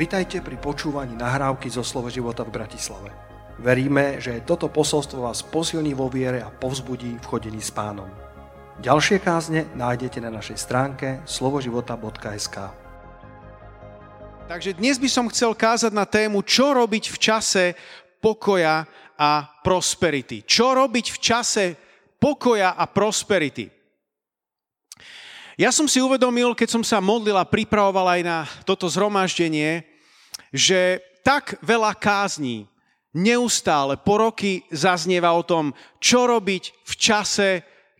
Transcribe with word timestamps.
Vitajte 0.00 0.40
pri 0.40 0.56
počúvaní 0.56 1.12
nahrávky 1.12 1.68
zo 1.68 1.84
Slovo 1.84 2.08
života 2.08 2.40
v 2.40 2.56
Bratislave. 2.56 3.12
Veríme, 3.60 4.16
že 4.16 4.40
toto 4.48 4.72
posolstvo 4.72 5.28
vás 5.28 5.44
posilní 5.44 5.92
vo 5.92 6.08
viere 6.08 6.40
a 6.40 6.48
povzbudí 6.48 7.20
v 7.20 7.28
chodení 7.28 7.60
s 7.60 7.68
pánom. 7.68 8.08
Ďalšie 8.80 9.20
kázne 9.20 9.68
nájdete 9.76 10.24
na 10.24 10.32
našej 10.32 10.56
stránke 10.56 11.20
slovoživota.sk 11.28 12.56
Takže 14.48 14.80
dnes 14.80 14.96
by 14.96 15.08
som 15.12 15.28
chcel 15.28 15.52
kázať 15.52 15.92
na 15.92 16.08
tému, 16.08 16.48
čo 16.48 16.72
robiť 16.72 17.12
v 17.12 17.16
čase 17.20 17.64
pokoja 18.24 18.88
a 19.20 19.30
prosperity. 19.60 20.48
Čo 20.48 20.80
robiť 20.80 21.06
v 21.12 21.18
čase 21.20 21.64
pokoja 22.16 22.72
a 22.72 22.88
prosperity. 22.88 23.68
Ja 25.60 25.68
som 25.68 25.84
si 25.84 26.00
uvedomil, 26.00 26.56
keď 26.56 26.72
som 26.72 26.80
sa 26.80 27.04
modlil 27.04 27.36
a 27.36 27.44
pripravoval 27.44 28.16
aj 28.16 28.20
na 28.24 28.48
toto 28.64 28.88
zhromaždenie, 28.88 29.89
že 30.50 31.00
tak 31.22 31.58
veľa 31.62 31.94
kázní 31.94 32.66
neustále 33.14 33.98
po 33.98 34.22
roky 34.22 34.62
zaznieva 34.70 35.34
o 35.34 35.42
tom, 35.42 35.74
čo 35.98 36.30
robiť 36.30 36.86
v 36.86 36.94
čase, 36.94 37.48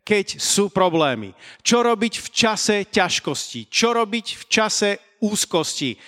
keď 0.07 0.39
sú 0.39 0.71
problémy. 0.71 1.35
Čo 1.63 1.83
robiť 1.87 2.15
v 2.19 2.29
čase 2.31 2.77
ťažkosti. 2.91 3.71
Čo 3.71 3.95
robiť 3.95 4.27
v 4.39 4.45
čase 4.47 4.91
úzkosti. 5.23 5.99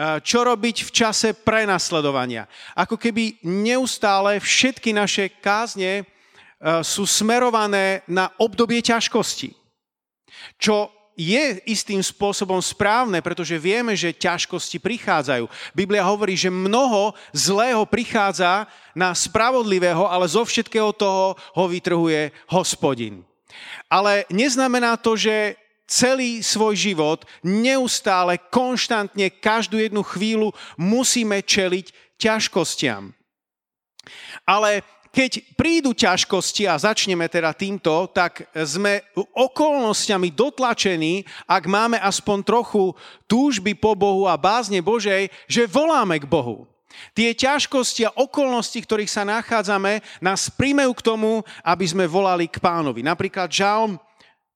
Čo 0.00 0.38
robiť 0.46 0.76
v 0.86 0.90
čase 0.92 1.28
prenasledovania. 1.36 2.48
Ako 2.76 2.96
keby 2.96 3.44
neustále 3.44 4.40
všetky 4.40 4.96
naše 4.96 5.28
kázne 5.40 6.08
sú 6.84 7.04
smerované 7.08 8.04
na 8.08 8.28
obdobie 8.40 8.80
ťažkosti. 8.80 9.52
Čo 10.56 10.99
je 11.20 11.60
istým 11.68 12.00
spôsobom 12.00 12.64
správne, 12.64 13.20
pretože 13.20 13.60
vieme, 13.60 13.92
že 13.92 14.16
ťažkosti 14.16 14.80
prichádzajú. 14.80 15.44
Biblia 15.76 16.00
hovorí, 16.00 16.32
že 16.32 16.48
mnoho 16.48 17.12
zlého 17.36 17.84
prichádza 17.84 18.64
na 18.96 19.12
spravodlivého, 19.12 20.08
ale 20.08 20.24
zo 20.24 20.48
všetkého 20.48 20.96
toho 20.96 21.36
ho 21.36 21.64
vytrhuje 21.68 22.32
hospodin. 22.48 23.20
Ale 23.92 24.24
neznamená 24.32 24.96
to, 24.96 25.12
že 25.12 25.60
celý 25.84 26.40
svoj 26.40 26.78
život 26.78 27.28
neustále, 27.44 28.40
konštantne, 28.48 29.28
každú 29.28 29.76
jednu 29.76 30.00
chvíľu 30.06 30.56
musíme 30.80 31.44
čeliť 31.44 32.16
ťažkostiam. 32.16 33.12
Ale 34.46 34.86
keď 35.10 35.42
prídu 35.58 35.90
ťažkosti, 35.90 36.70
a 36.70 36.78
začneme 36.78 37.26
teda 37.26 37.50
týmto, 37.50 38.06
tak 38.14 38.46
sme 38.54 39.02
okolnostiami 39.34 40.30
dotlačení, 40.30 41.26
ak 41.50 41.66
máme 41.66 41.98
aspoň 41.98 42.38
trochu 42.46 42.94
túžby 43.26 43.74
po 43.74 43.98
Bohu 43.98 44.30
a 44.30 44.38
bázne 44.38 44.78
Božej, 44.78 45.26
že 45.50 45.66
voláme 45.66 46.22
k 46.22 46.30
Bohu. 46.30 46.70
Tie 47.14 47.30
ťažkosti 47.34 48.06
a 48.06 48.14
okolnosti, 48.18 48.78
ktorých 48.78 49.10
sa 49.10 49.22
nachádzame, 49.22 50.02
nás 50.22 50.50
príjmejú 50.50 50.92
k 50.98 51.06
tomu, 51.06 51.42
aby 51.62 51.86
sme 51.86 52.06
volali 52.06 52.50
k 52.50 52.58
pánovi. 52.58 53.02
Napríklad 53.02 53.50
Žalm 53.50 53.98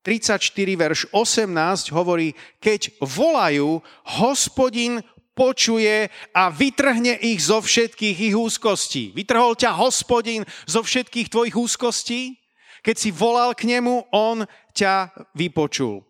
34, 0.05 0.36
verš 0.77 1.00
18 1.16 1.88
hovorí, 1.94 2.36
keď 2.60 2.92
volajú, 3.00 3.80
hospodin 4.20 5.00
počuje 5.34 6.08
a 6.30 6.48
vytrhne 6.48 7.18
ich 7.20 7.42
zo 7.42 7.58
všetkých 7.58 8.32
ich 8.32 8.34
úzkostí. 8.38 9.10
Vytrhol 9.12 9.58
ťa 9.58 9.74
hospodin 9.74 10.46
zo 10.64 10.80
všetkých 10.80 11.28
tvojich 11.28 11.58
úzkostí? 11.58 12.38
Keď 12.80 12.96
si 12.96 13.10
volal 13.10 13.52
k 13.58 13.66
nemu, 13.66 14.08
on 14.14 14.46
ťa 14.72 15.10
vypočul. 15.34 16.06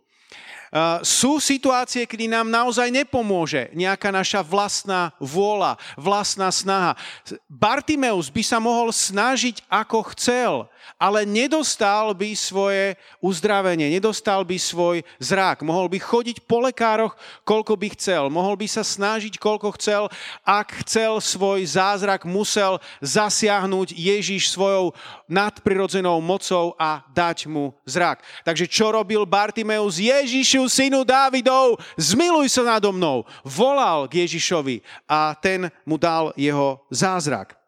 Sú 1.06 1.38
situácie, 1.38 2.02
kedy 2.02 2.26
nám 2.26 2.50
naozaj 2.50 2.90
nepomôže 2.90 3.70
nejaká 3.78 4.10
naša 4.10 4.42
vlastná 4.42 5.14
vôľa, 5.22 5.78
vlastná 5.94 6.50
snaha. 6.50 6.98
Bartimeus 7.46 8.26
by 8.26 8.42
sa 8.42 8.58
mohol 8.58 8.90
snažiť 8.90 9.62
ako 9.70 9.98
chcel, 10.18 10.66
ale 11.00 11.26
nedostal 11.26 12.14
by 12.14 12.32
svoje 12.36 12.94
uzdravenie, 13.18 13.90
nedostal 13.90 14.46
by 14.46 14.56
svoj 14.56 15.02
zrak. 15.18 15.64
Mohol 15.64 15.92
by 15.94 15.98
chodiť 15.98 16.44
po 16.44 16.62
lekároch, 16.62 17.16
koľko 17.42 17.74
by 17.74 17.88
chcel. 17.98 18.28
Mohol 18.28 18.62
by 18.62 18.66
sa 18.70 18.86
snažiť, 18.86 19.40
koľko 19.40 19.74
chcel. 19.80 20.06
Ak 20.44 20.84
chcel 20.86 21.18
svoj 21.18 21.64
zázrak, 21.66 22.28
musel 22.28 22.78
zasiahnuť 23.02 23.96
Ježiš 23.96 24.54
svojou 24.54 24.94
nadprirodzenou 25.26 26.20
mocou 26.20 26.76
a 26.78 27.02
dať 27.10 27.48
mu 27.48 27.74
zrak. 27.88 28.22
Takže 28.44 28.68
čo 28.68 28.92
robil 28.92 29.24
Bartimeus? 29.26 29.96
Ježišu, 29.98 30.68
synu 30.68 31.02
Dávidov, 31.02 31.80
zmiluj 31.96 32.52
sa 32.52 32.76
nado 32.76 32.92
mnou. 32.92 33.24
Volal 33.42 34.06
k 34.06 34.24
Ježišovi 34.24 34.84
a 35.08 35.32
ten 35.34 35.72
mu 35.82 35.96
dal 35.96 36.30
jeho 36.36 36.80
zázrak. 36.92 37.63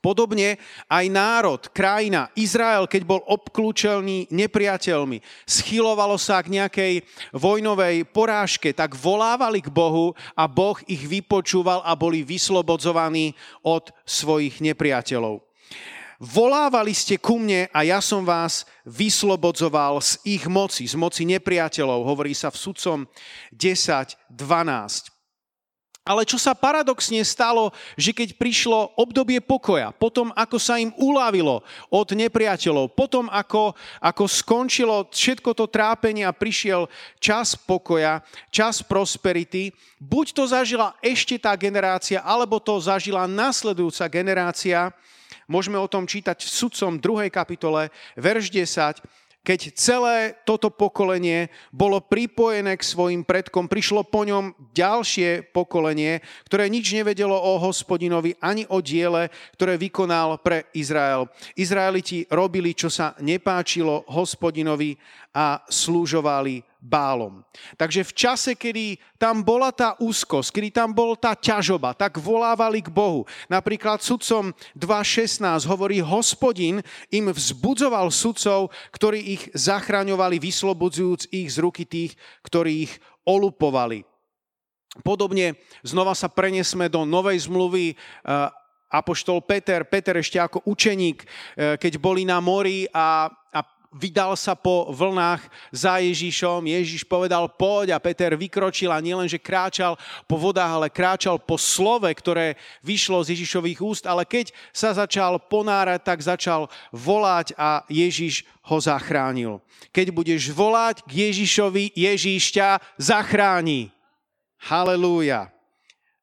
Podobne 0.00 0.56
aj 0.88 1.04
národ, 1.12 1.60
krajina, 1.76 2.32
Izrael, 2.32 2.88
keď 2.88 3.02
bol 3.04 3.20
obklúčený 3.28 4.32
nepriateľmi, 4.32 5.20
schylovalo 5.44 6.16
sa 6.16 6.40
k 6.40 6.56
nejakej 6.56 6.92
vojnovej 7.36 8.08
porážke, 8.08 8.72
tak 8.72 8.96
volávali 8.96 9.60
k 9.60 9.68
Bohu 9.68 10.16
a 10.32 10.48
Boh 10.48 10.80
ich 10.88 11.04
vypočúval 11.04 11.84
a 11.84 11.92
boli 11.92 12.24
vyslobodzovaní 12.24 13.36
od 13.60 13.92
svojich 14.08 14.64
nepriateľov. 14.64 15.44
Volávali 16.20 16.92
ste 16.92 17.16
ku 17.16 17.40
mne 17.40 17.72
a 17.72 17.80
ja 17.80 17.96
som 18.04 18.28
vás 18.28 18.68
vyslobodzoval 18.84 20.04
z 20.04 20.20
ich 20.28 20.44
moci, 20.44 20.84
z 20.84 20.92
moci 20.92 21.24
nepriateľov, 21.24 22.04
hovorí 22.04 22.36
sa 22.36 22.52
v 22.52 22.60
sudcom 22.60 22.98
10.12. 23.56 25.09
Ale 26.00 26.24
čo 26.24 26.40
sa 26.40 26.56
paradoxne 26.56 27.20
stalo, 27.28 27.76
že 27.92 28.16
keď 28.16 28.40
prišlo 28.40 28.96
obdobie 28.96 29.36
pokoja, 29.44 29.92
potom 29.92 30.32
ako 30.32 30.56
sa 30.56 30.80
im 30.80 30.96
uľavilo 30.96 31.60
od 31.92 32.08
nepriateľov, 32.16 32.96
potom 32.96 33.28
ako, 33.28 33.76
ako 34.00 34.24
skončilo 34.24 35.12
všetko 35.12 35.52
to 35.52 35.68
trápenie 35.68 36.24
a 36.24 36.32
prišiel 36.32 36.88
čas 37.20 37.52
pokoja, 37.52 38.24
čas 38.48 38.80
prosperity, 38.80 39.76
buď 40.00 40.26
to 40.32 40.48
zažila 40.48 40.96
ešte 41.04 41.36
tá 41.36 41.52
generácia, 41.52 42.24
alebo 42.24 42.56
to 42.56 42.80
zažila 42.80 43.28
nasledujúca 43.28 44.08
generácia, 44.08 44.88
môžeme 45.44 45.76
o 45.76 45.90
tom 45.90 46.08
čítať 46.08 46.40
v 46.40 46.48
sudcom 46.48 46.96
2. 46.96 47.28
kapitole, 47.28 47.92
verš 48.16 48.48
10, 48.48 49.04
keď 49.40 49.60
celé 49.72 50.36
toto 50.44 50.68
pokolenie 50.68 51.48
bolo 51.72 51.98
pripojené 51.98 52.76
k 52.76 52.84
svojim 52.84 53.22
predkom, 53.24 53.66
prišlo 53.66 54.04
po 54.04 54.28
ňom 54.28 54.52
ďalšie 54.76 55.50
pokolenie, 55.50 56.20
ktoré 56.44 56.68
nič 56.68 56.92
nevedelo 56.92 57.34
o 57.34 57.56
hospodinovi 57.56 58.36
ani 58.38 58.68
o 58.68 58.84
diele, 58.84 59.32
ktoré 59.56 59.80
vykonal 59.80 60.38
pre 60.44 60.68
Izrael. 60.76 61.24
Izraeliti 61.56 62.28
robili, 62.28 62.76
čo 62.76 62.92
sa 62.92 63.16
nepáčilo 63.18 64.04
hospodinovi 64.12 65.00
a 65.32 65.64
slúžovali 65.66 66.69
bálom. 66.80 67.44
Takže 67.76 68.08
v 68.08 68.12
čase, 68.16 68.50
kedy 68.56 68.96
tam 69.20 69.44
bola 69.44 69.68
tá 69.70 69.94
úzkosť, 70.00 70.48
kedy 70.50 70.68
tam 70.72 70.90
bol 70.96 71.12
tá 71.14 71.36
ťažoba, 71.36 71.92
tak 71.92 72.16
volávali 72.16 72.80
k 72.80 72.88
Bohu. 72.88 73.28
Napríklad 73.52 74.00
sudcom 74.00 74.56
2.16 74.74 75.44
hovorí, 75.68 76.00
hospodin 76.00 76.80
im 77.12 77.28
vzbudzoval 77.28 78.08
sudcov, 78.08 78.72
ktorí 78.90 79.20
ich 79.38 79.42
zachraňovali, 79.52 80.40
vyslobodzujúc 80.40 81.28
ich 81.30 81.52
z 81.52 81.56
ruky 81.60 81.84
tých, 81.84 82.16
ktorí 82.42 82.88
ich 82.88 82.92
olupovali. 83.28 84.08
Podobne 85.06 85.54
znova 85.86 86.18
sa 86.18 86.26
prenesme 86.26 86.90
do 86.90 87.06
Novej 87.06 87.46
zmluvy 87.46 87.94
Apoštol 88.90 89.38
Peter, 89.46 89.86
Peter 89.86 90.18
ešte 90.18 90.42
ako 90.42 90.66
učeník, 90.66 91.22
e, 91.22 91.26
keď 91.78 92.02
boli 92.02 92.26
na 92.26 92.42
mori 92.42 92.90
a 92.90 93.30
vydal 93.90 94.38
sa 94.38 94.54
po 94.54 94.88
vlnách 94.94 95.42
za 95.74 95.98
Ježišom. 95.98 96.62
Ježiš 96.62 97.02
povedal 97.02 97.50
poď 97.50 97.98
a 97.98 98.02
Peter 98.02 98.32
vykročil 98.38 98.90
a 98.94 99.02
nielenže 99.02 99.42
kráčal 99.42 99.98
po 100.30 100.38
vodách, 100.38 100.70
ale 100.70 100.88
kráčal 100.88 101.42
po 101.42 101.58
slove, 101.58 102.06
ktoré 102.06 102.54
vyšlo 102.86 103.20
z 103.26 103.34
Ježišových 103.34 103.82
úst, 103.82 104.04
ale 104.06 104.22
keď 104.22 104.54
sa 104.70 104.94
začal 104.94 105.42
ponárať, 105.42 106.00
tak 106.06 106.18
začal 106.22 106.70
volať 106.94 107.52
a 107.58 107.82
Ježiš 107.90 108.46
ho 108.70 108.78
zachránil. 108.78 109.58
Keď 109.90 110.14
budeš 110.14 110.54
volať 110.54 111.02
k 111.04 111.30
Ježišovi, 111.30 111.90
Ježiš 111.98 112.54
ťa 112.54 112.78
zachráni. 112.94 113.90
Halelúja. 114.60 115.50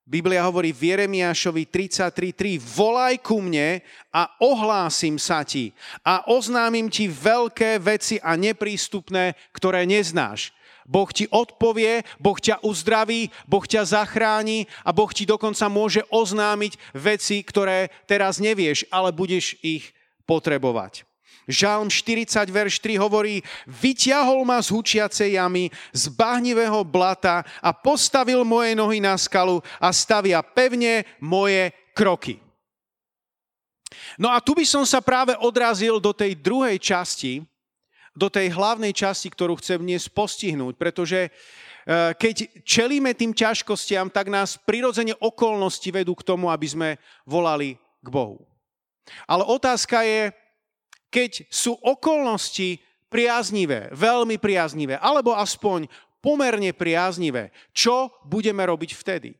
Biblia 0.07 0.39
hovorí 0.47 0.71
v 0.71 0.95
Jeremiášovi 0.95 1.67
33.3 1.67 2.63
Volaj 2.63 3.19
ku 3.19 3.43
mne 3.43 3.83
a 4.07 4.31
ohlásim 4.39 5.19
sa 5.19 5.43
ti 5.43 5.75
a 5.99 6.23
oznámim 6.31 6.87
ti 6.87 7.11
veľké 7.11 7.75
veci 7.83 8.15
a 8.23 8.39
neprístupné, 8.39 9.35
ktoré 9.51 9.83
neznáš. 9.83 10.55
Boh 10.87 11.11
ti 11.11 11.27
odpovie, 11.27 12.07
Boh 12.23 12.39
ťa 12.39 12.63
uzdraví, 12.63 13.27
Boh 13.43 13.67
ťa 13.67 13.83
zachráni 13.83 14.71
a 14.87 14.95
Boh 14.95 15.11
ti 15.11 15.27
dokonca 15.27 15.67
môže 15.67 16.07
oznámiť 16.07 16.79
veci, 16.95 17.43
ktoré 17.43 17.91
teraz 18.07 18.39
nevieš, 18.39 18.87
ale 18.87 19.11
budeš 19.11 19.59
ich 19.59 19.91
potrebovať. 20.23 21.06
Žalm 21.47 21.87
40, 21.87 22.27
verš 22.51 22.83
3 22.83 22.99
hovorí, 22.99 23.39
vyťahol 23.63 24.43
ma 24.43 24.59
z 24.59 24.67
hučiacej 24.75 25.39
jamy, 25.39 25.71
z 25.95 26.11
bahnivého 26.11 26.83
blata 26.83 27.47
a 27.63 27.71
postavil 27.71 28.43
moje 28.43 28.75
nohy 28.75 28.99
na 28.99 29.15
skalu 29.15 29.63
a 29.79 29.95
stavia 29.95 30.43
pevne 30.43 31.07
moje 31.23 31.71
kroky. 31.95 32.43
No 34.19 34.27
a 34.27 34.43
tu 34.43 34.51
by 34.51 34.67
som 34.67 34.83
sa 34.83 34.99
práve 34.99 35.39
odrazil 35.39 36.03
do 36.03 36.11
tej 36.11 36.35
druhej 36.35 36.75
časti, 36.83 37.47
do 38.11 38.27
tej 38.27 38.51
hlavnej 38.51 38.91
časti, 38.91 39.31
ktorú 39.31 39.55
chcem 39.61 39.79
dnes 39.79 40.11
postihnúť, 40.11 40.75
pretože 40.75 41.29
eh, 41.29 42.11
keď 42.11 42.65
čelíme 42.67 43.15
tým 43.15 43.31
ťažkostiam, 43.31 44.11
tak 44.11 44.27
nás 44.27 44.59
prirodzene 44.59 45.15
okolnosti 45.21 45.87
vedú 45.93 46.11
k 46.17 46.27
tomu, 46.27 46.51
aby 46.51 46.67
sme 46.67 46.89
volali 47.23 47.79
k 48.03 48.07
Bohu. 48.11 48.43
Ale 49.23 49.47
otázka 49.47 50.03
je, 50.03 50.35
keď 51.17 51.49
sú 51.49 51.73
okolnosti 51.81 52.77
priaznivé, 53.09 53.89
veľmi 53.89 54.37
priaznivé, 54.37 55.01
alebo 55.01 55.33
aspoň 55.33 55.89
pomerne 56.21 56.69
priaznivé, 56.77 57.49
čo 57.73 58.13
budeme 58.21 58.61
robiť 58.61 58.93
vtedy? 58.93 59.33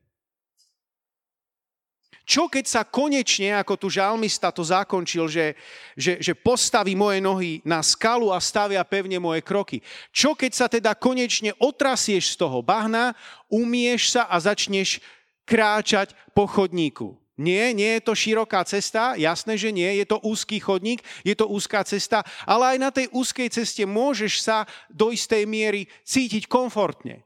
Čo 2.27 2.49
keď 2.49 2.65
sa 2.65 2.81
konečne, 2.83 3.55
ako 3.55 3.77
tu 3.79 3.87
žalmista 3.93 4.51
to 4.51 4.59
zakončil, 4.59 5.29
že, 5.29 5.53
že, 5.95 6.19
že 6.19 6.33
postaví 6.35 6.97
moje 6.97 7.21
nohy 7.23 7.63
na 7.63 7.79
skalu 7.85 8.33
a 8.33 8.41
stavia 8.41 8.83
pevne 8.83 9.21
moje 9.21 9.45
kroky? 9.45 9.79
Čo 10.09 10.33
keď 10.33 10.51
sa 10.51 10.67
teda 10.67 10.97
konečne 10.97 11.53
otrasieš 11.61 12.35
z 12.35 12.41
toho 12.41 12.59
bahna, 12.59 13.15
umieš 13.47 14.17
sa 14.17 14.27
a 14.27 14.35
začneš 14.41 14.99
kráčať 15.47 16.11
po 16.33 16.49
chodníku? 16.49 17.15
Nie, 17.37 17.69
nie 17.69 18.01
je 18.01 18.01
to 18.01 18.17
široká 18.17 18.65
cesta, 18.65 19.13
jasné, 19.13 19.61
že 19.61 19.69
nie, 19.69 19.85
je 20.01 20.09
to 20.09 20.17
úzky 20.25 20.57
chodník, 20.57 21.05
je 21.21 21.37
to 21.37 21.45
úzká 21.45 21.85
cesta, 21.85 22.25
ale 22.49 22.73
aj 22.73 22.77
na 22.81 22.89
tej 22.89 23.13
úzkej 23.13 23.53
ceste 23.53 23.85
môžeš 23.85 24.41
sa 24.41 24.65
do 24.89 25.13
istej 25.13 25.45
miery 25.45 25.85
cítiť 26.01 26.49
komfortne. 26.49 27.21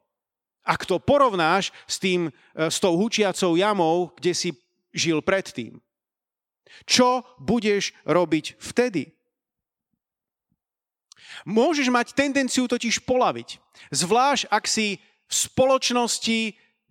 Ak 0.67 0.83
to 0.83 0.99
porovnáš 0.99 1.71
s, 1.87 1.95
tým, 1.95 2.27
e, 2.27 2.31
s 2.67 2.83
tou 2.83 2.99
hučiacou 2.99 3.55
jamou, 3.55 4.11
kde 4.19 4.35
si 4.35 4.49
žil 4.91 5.23
predtým. 5.23 5.79
Čo 6.83 7.23
budeš 7.39 7.95
robiť 8.03 8.59
vtedy? 8.59 9.15
Môžeš 11.47 11.87
mať 11.87 12.11
tendenciu 12.11 12.67
totiž 12.67 13.07
polaviť. 13.07 13.63
Zvlášť, 13.95 14.51
ak 14.51 14.67
si 14.67 14.99
v 14.99 15.33
spoločnosti, 15.33 16.39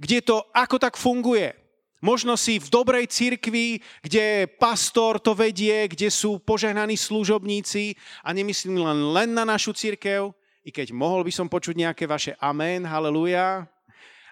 kde 0.00 0.18
to 0.24 0.40
ako 0.56 0.80
tak 0.80 0.96
funguje. 0.96 1.59
Možno 2.00 2.32
si 2.40 2.56
v 2.56 2.72
dobrej 2.72 3.12
cirkvi, 3.12 3.84
kde 4.00 4.48
pastor 4.56 5.20
to 5.20 5.36
vedie, 5.36 5.84
kde 5.84 6.08
sú 6.08 6.40
požehnaní 6.40 6.96
služobníci 6.96 7.92
a 8.24 8.32
nemyslím 8.32 8.80
len, 8.80 9.00
len 9.12 9.28
na 9.36 9.44
našu 9.44 9.76
cirkev, 9.76 10.32
i 10.64 10.72
keď 10.72 10.96
mohol 10.96 11.20
by 11.24 11.32
som 11.32 11.44
počuť 11.44 11.76
nejaké 11.76 12.08
vaše 12.08 12.32
amen, 12.40 12.88
haleluja, 12.88 13.68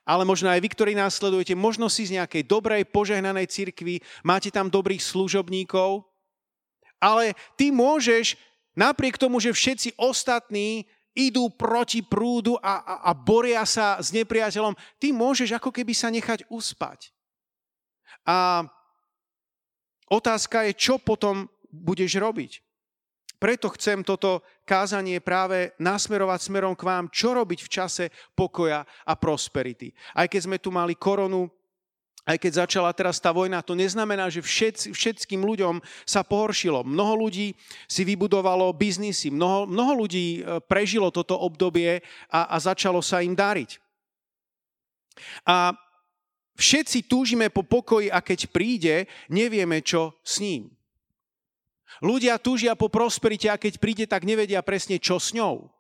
ale 0.09 0.25
možno 0.25 0.49
aj 0.49 0.65
vy, 0.65 0.69
ktorí 0.73 0.93
nás 0.97 1.21
sledujete, 1.21 1.53
možno 1.53 1.93
si 1.93 2.09
z 2.09 2.17
nejakej 2.17 2.49
dobrej, 2.49 2.89
požehnanej 2.89 3.45
cirkvi, 3.53 4.01
máte 4.25 4.49
tam 4.49 4.73
dobrých 4.73 5.05
služobníkov, 5.05 6.09
ale 6.97 7.37
ty 7.61 7.69
môžeš, 7.69 8.41
napriek 8.73 9.21
tomu, 9.21 9.45
že 9.45 9.53
všetci 9.53 10.01
ostatní 10.01 10.89
idú 11.13 11.53
proti 11.53 12.01
prúdu 12.01 12.57
a, 12.65 12.81
a, 12.81 12.95
a 13.05 13.11
boria 13.13 13.61
sa 13.69 14.01
s 14.01 14.09
nepriateľom, 14.17 14.73
ty 14.97 15.13
môžeš 15.13 15.53
ako 15.61 15.69
keby 15.69 15.93
sa 15.93 16.09
nechať 16.09 16.49
uspať. 16.49 17.13
A 18.27 18.65
otázka 20.09 20.67
je, 20.67 20.73
čo 20.75 20.99
potom 20.99 21.47
budeš 21.69 22.17
robiť. 22.17 22.65
Preto 23.39 23.71
chcem 23.71 24.03
toto 24.03 24.43
kázanie 24.67 25.23
práve 25.23 25.71
nasmerovať 25.79 26.51
smerom 26.51 26.75
k 26.75 26.83
vám, 26.83 27.07
čo 27.07 27.39
robiť 27.39 27.61
v 27.63 27.71
čase 27.71 28.05
pokoja 28.35 28.83
a 28.83 29.13
prosperity. 29.15 29.95
Aj 30.19 30.27
keď 30.27 30.41
sme 30.43 30.59
tu 30.59 30.75
mali 30.75 30.99
koronu, 30.99 31.47
aj 32.29 32.37
keď 32.37 32.67
začala 32.67 32.93
teraz 32.93 33.17
tá 33.23 33.33
vojna, 33.33 33.65
to 33.65 33.73
neznamená, 33.73 34.29
že 34.29 34.45
všet, 34.45 34.93
všetkým 34.93 35.41
ľuďom 35.41 35.81
sa 36.05 36.21
pohoršilo. 36.21 36.85
Mnoho 36.85 37.25
ľudí 37.25 37.57
si 37.89 38.03
vybudovalo 38.05 38.69
biznisy, 38.77 39.33
mnoho, 39.33 39.65
mnoho 39.65 40.05
ľudí 40.05 40.45
e, 40.45 40.61
prežilo 40.69 41.09
toto 41.09 41.41
obdobie 41.41 42.05
a, 42.29 42.53
a 42.53 42.57
začalo 42.61 43.01
sa 43.01 43.25
im 43.25 43.33
dariť. 43.33 43.81
A 45.49 45.73
Všetci 46.59 47.07
túžime 47.07 47.55
po 47.55 47.63
pokoji 47.63 48.11
a 48.11 48.19
keď 48.19 48.51
príde, 48.51 49.07
nevieme, 49.31 49.79
čo 49.79 50.19
s 50.27 50.43
ním. 50.43 50.75
Ľudia 52.03 52.39
túžia 52.43 52.75
po 52.75 52.91
prosperite 52.91 53.47
a 53.47 53.59
keď 53.59 53.79
príde, 53.79 54.05
tak 54.11 54.27
nevedia 54.27 54.59
presne, 54.67 54.99
čo 54.99 55.23
s 55.23 55.31
ňou. 55.35 55.71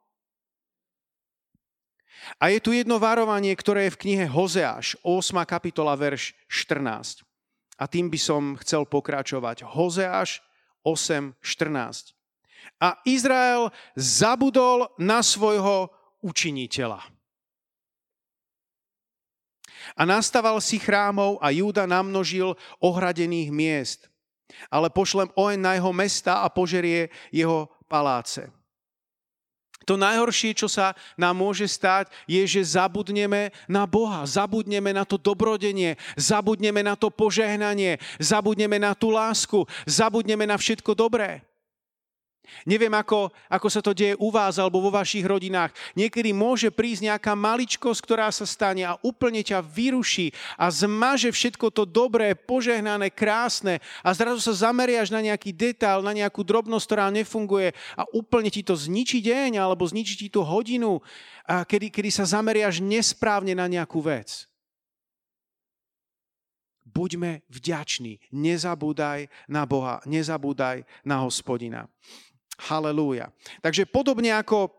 A 2.38 2.50
je 2.54 2.62
tu 2.62 2.70
jedno 2.74 3.02
varovanie, 3.02 3.50
ktoré 3.58 3.88
je 3.88 3.94
v 3.94 4.00
knihe 4.06 4.26
Hozeáš, 4.30 4.98
8. 5.02 5.34
kapitola, 5.46 5.98
verš 5.98 6.34
14. 6.46 7.26
A 7.78 7.84
tým 7.86 8.10
by 8.10 8.18
som 8.18 8.42
chcel 8.62 8.86
pokračovať. 8.86 9.66
Hozeáš 9.66 10.42
8, 10.82 11.38
14. 11.42 12.14
A 12.82 12.98
Izrael 13.06 13.70
zabudol 13.94 14.90
na 14.98 15.22
svojho 15.22 15.90
učiniteľa. 16.22 17.17
A 19.94 20.02
nastaval 20.04 20.60
si 20.60 20.76
chrámov 20.76 21.40
a 21.40 21.52
Júda 21.52 21.88
namnožil 21.88 22.56
ohradených 22.82 23.48
miest. 23.52 24.00
Ale 24.72 24.88
pošlem 24.88 25.28
oheň 25.36 25.60
na 25.60 25.72
jeho 25.76 25.92
mesta 25.92 26.44
a 26.44 26.48
požerie 26.48 27.12
jeho 27.28 27.68
paláce. 27.86 28.48
To 29.88 29.96
najhoršie, 29.96 30.52
čo 30.52 30.68
sa 30.68 30.92
nám 31.16 31.40
môže 31.40 31.64
stať, 31.64 32.12
je, 32.28 32.44
že 32.44 32.76
zabudneme 32.76 33.56
na 33.64 33.88
Boha, 33.88 34.20
zabudneme 34.28 34.92
na 34.92 35.08
to 35.08 35.16
dobrodenie, 35.16 35.96
zabudneme 36.12 36.84
na 36.84 36.92
to 36.92 37.08
požehnanie, 37.08 37.96
zabudneme 38.20 38.76
na 38.76 38.92
tú 38.92 39.08
lásku, 39.08 39.64
zabudneme 39.88 40.44
na 40.44 40.60
všetko 40.60 40.92
dobré. 40.92 41.47
Neviem, 42.64 42.92
ako, 42.92 43.32
ako 43.48 43.68
sa 43.68 43.80
to 43.80 43.92
deje 43.96 44.18
u 44.18 44.28
vás 44.32 44.56
alebo 44.56 44.82
vo 44.82 44.90
vašich 44.92 45.24
rodinách. 45.24 45.72
Niekedy 45.94 46.34
môže 46.34 46.68
prísť 46.72 47.12
nejaká 47.12 47.32
maličkosť, 47.32 48.00
ktorá 48.02 48.28
sa 48.28 48.48
stane 48.48 48.84
a 48.84 48.98
úplne 49.00 49.40
ťa 49.44 49.62
vyruší 49.64 50.32
a 50.56 50.68
zmaže 50.72 51.32
všetko 51.32 51.70
to 51.70 51.84
dobré, 51.88 52.32
požehnané, 52.34 53.12
krásne 53.12 53.80
a 54.02 54.10
zrazu 54.12 54.40
sa 54.40 54.68
zameriaš 54.70 55.12
na 55.12 55.20
nejaký 55.24 55.54
detail, 55.54 56.00
na 56.04 56.12
nejakú 56.16 56.44
drobnosť, 56.44 56.84
ktorá 56.84 57.06
nefunguje 57.12 57.72
a 57.96 58.02
úplne 58.12 58.52
ti 58.52 58.64
to 58.64 58.76
zničí 58.76 59.20
deň 59.24 59.60
alebo 59.60 59.86
zničí 59.86 60.14
ti 60.16 60.28
tú 60.28 60.44
hodinu, 60.44 61.00
a 61.48 61.64
kedy, 61.64 61.88
kedy 61.88 62.12
sa 62.12 62.28
zameriaš 62.28 62.84
nesprávne 62.84 63.56
na 63.56 63.64
nejakú 63.64 64.04
vec 64.04 64.48
buďme 66.98 67.46
vďační. 67.46 68.18
Nezabúdaj 68.34 69.30
na 69.46 69.62
Boha, 69.68 70.02
nezabúdaj 70.02 70.82
na 71.06 71.22
hospodina. 71.22 71.86
Halelúja. 72.58 73.30
Takže 73.62 73.86
podobne 73.86 74.34
ako 74.34 74.74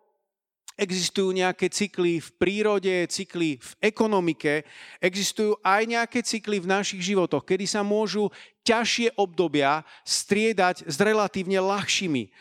existujú 0.79 1.35
nejaké 1.35 1.67
cykly 1.67 2.23
v 2.23 2.29
prírode, 2.39 2.95
cykly 3.11 3.59
v 3.59 3.71
ekonomike, 3.83 4.63
existujú 5.03 5.59
aj 5.59 5.83
nejaké 5.83 6.23
cykly 6.23 6.63
v 6.63 6.71
našich 6.71 7.03
životoch, 7.03 7.43
kedy 7.43 7.67
sa 7.67 7.83
môžu 7.83 8.31
ťažšie 8.63 9.19
obdobia 9.19 9.83
striedať 10.07 10.87
s 10.87 10.95
relatívne 11.03 11.59
ľahšími 11.59 12.23
eh, 12.23 12.31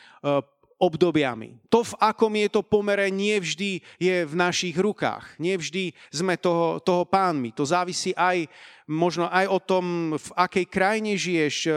obdobiami. 0.78 1.58
To, 1.66 1.82
v 1.82 1.94
akom 1.99 2.30
je 2.38 2.49
to 2.49 2.62
pomere, 2.62 3.11
nie 3.11 3.35
vždy 3.35 3.82
je 3.99 4.16
v 4.23 4.35
našich 4.38 4.78
rukách. 4.78 5.35
Nie 5.42 5.58
vždy 5.58 5.90
sme 6.14 6.38
toho, 6.38 6.78
toho 6.78 7.02
pánmi. 7.02 7.50
To 7.58 7.66
závisí 7.66 8.14
aj 8.14 8.47
možno 8.88 9.28
aj 9.28 9.47
o 9.50 9.58
tom, 9.61 9.85
v 10.16 10.28
akej 10.38 10.66
krajine 10.70 11.12
žiješ, 11.18 11.56
e, 11.66 11.70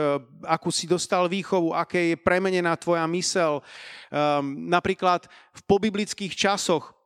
akú 0.48 0.72
si 0.72 0.88
dostal 0.88 1.28
výchovu, 1.28 1.76
aké 1.76 2.14
je 2.14 2.16
premenená 2.16 2.72
tvoja 2.78 3.04
mysel. 3.12 3.60
Um, 4.08 4.70
napríklad 4.72 5.28
v 5.52 5.60
pobiblických 5.68 6.32
časoch 6.32 6.96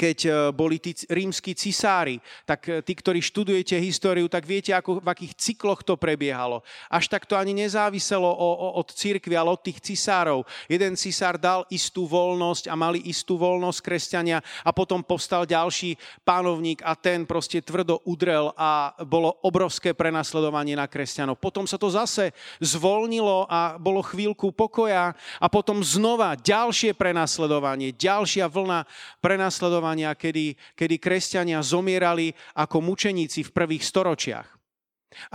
keď 0.00 0.18
e, 0.24 0.30
boli 0.56 0.80
tí 0.80 0.96
rímsky 1.12 1.52
cisári, 1.52 2.16
tak 2.48 2.64
e, 2.72 2.80
tí, 2.80 2.96
ktorí 2.96 3.20
študujete 3.20 3.76
históriu, 3.76 4.32
tak 4.32 4.48
viete, 4.48 4.72
ako, 4.72 5.04
v 5.04 5.08
akých 5.12 5.36
cykloch 5.36 5.84
to 5.84 6.00
prebiehalo. 6.00 6.64
Až 6.88 7.12
tak 7.12 7.28
to 7.28 7.36
ani 7.36 7.52
nezáviselo 7.52 8.24
o, 8.24 8.50
o, 8.56 8.68
od 8.80 8.88
církvy, 8.88 9.36
ale 9.36 9.52
od 9.52 9.60
tých 9.60 9.84
cisárov. 9.84 10.48
Jeden 10.72 10.96
cisár 10.96 11.36
dal 11.36 11.68
istú 11.68 12.08
voľnosť 12.08 12.72
a 12.72 12.74
mali 12.80 13.04
istú 13.04 13.36
voľnosť 13.36 13.84
kresťania 13.84 14.40
a 14.64 14.72
potom 14.72 15.04
povstal 15.04 15.44
ďalší 15.44 16.00
pánovník 16.24 16.80
a 16.80 16.96
ten 16.96 17.28
proste 17.28 17.60
tvrdo 17.60 18.00
udrel 18.08 18.56
a 18.56 18.96
bolo 19.04 19.36
obrovské 19.44 19.92
prenasledovanie 19.92 20.80
na 20.80 20.88
kresťanov. 20.88 21.36
Potom 21.36 21.68
sa 21.68 21.76
to 21.76 21.92
zase 21.92 22.32
zvolnilo 22.62 23.44
a 23.52 23.76
bolo 23.76 24.00
chvíľku 24.00 24.48
pokoja 24.56 25.12
a 25.36 25.46
potom 25.52 25.84
znova 25.84 26.40
ďalšie 26.40 26.96
prenasledovanie, 26.96 27.92
ďalšia 27.92 28.48
vlna 28.48 28.88
prenasledovania, 29.20 29.89
kedy, 29.96 30.54
kedy 30.76 30.96
kresťania 31.00 31.58
zomierali 31.64 32.34
ako 32.54 32.78
mučeníci 32.84 33.46
v 33.46 33.54
prvých 33.54 33.84
storočiach. 33.86 34.48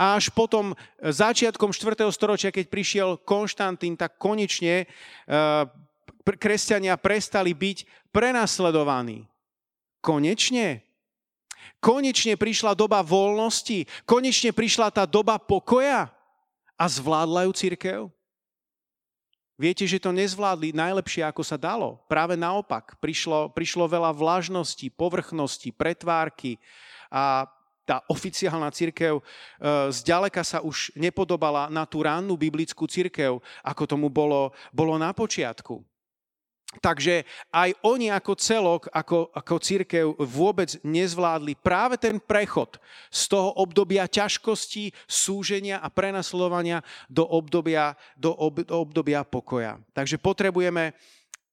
A 0.00 0.16
až 0.16 0.32
potom 0.32 0.72
začiatkom 1.04 1.68
4. 1.68 2.08
storočia, 2.08 2.48
keď 2.48 2.66
prišiel 2.72 3.08
Konštantín, 3.20 3.92
tak 3.92 4.16
konečne 4.16 4.88
kresťania 6.24 6.96
prestali 6.96 7.52
byť 7.52 8.08
prenasledovaní. 8.08 9.28
Konečne? 10.00 10.80
Konečne 11.76 12.40
prišla 12.40 12.72
doba 12.72 13.04
voľnosti, 13.04 13.84
konečne 14.08 14.56
prišla 14.56 14.88
tá 14.88 15.04
doba 15.04 15.36
pokoja 15.36 16.08
a 16.80 16.84
zvládla 16.88 17.44
ju 17.44 17.52
církev? 17.52 18.00
Viete, 19.56 19.88
že 19.88 19.96
to 19.96 20.12
nezvládli 20.12 20.76
najlepšie, 20.76 21.24
ako 21.24 21.40
sa 21.40 21.56
dalo. 21.56 21.96
Práve 22.04 22.36
naopak, 22.36 23.00
prišlo, 23.00 23.48
prišlo 23.56 23.88
veľa 23.88 24.12
vlažnosti, 24.12 24.84
povrchnosti, 24.92 25.72
pretvárky 25.72 26.60
a 27.08 27.48
tá 27.86 28.04
oficiálna 28.10 28.68
církev 28.68 29.16
e, 29.16 29.22
zďaleka 29.94 30.42
sa 30.44 30.58
už 30.60 30.92
nepodobala 30.92 31.72
na 31.72 31.88
tú 31.88 32.04
rannú 32.04 32.36
biblickú 32.36 32.84
církev, 32.84 33.40
ako 33.64 33.82
tomu 33.88 34.12
bolo, 34.12 34.52
bolo 34.74 34.98
na 35.00 35.14
počiatku. 35.14 35.80
Takže 36.76 37.24
aj 37.54 37.72
oni 37.86 38.12
ako 38.12 38.32
celok, 38.36 38.82
ako, 38.92 39.30
ako 39.32 39.54
církev 39.62 40.04
vôbec 40.18 40.76
nezvládli 40.84 41.56
práve 41.56 41.96
ten 41.96 42.20
prechod 42.20 42.76
z 43.08 43.22
toho 43.32 43.54
obdobia 43.56 44.04
ťažkosti, 44.04 44.92
súženia 45.08 45.80
a 45.80 45.88
prenasledovania 45.88 46.84
do 47.08 47.24
obdobia, 47.24 47.96
do, 48.18 48.34
ob, 48.34 48.60
do 48.66 48.76
obdobia 48.82 49.24
pokoja. 49.24 49.80
Takže 49.94 50.20
potrebujeme 50.20 50.92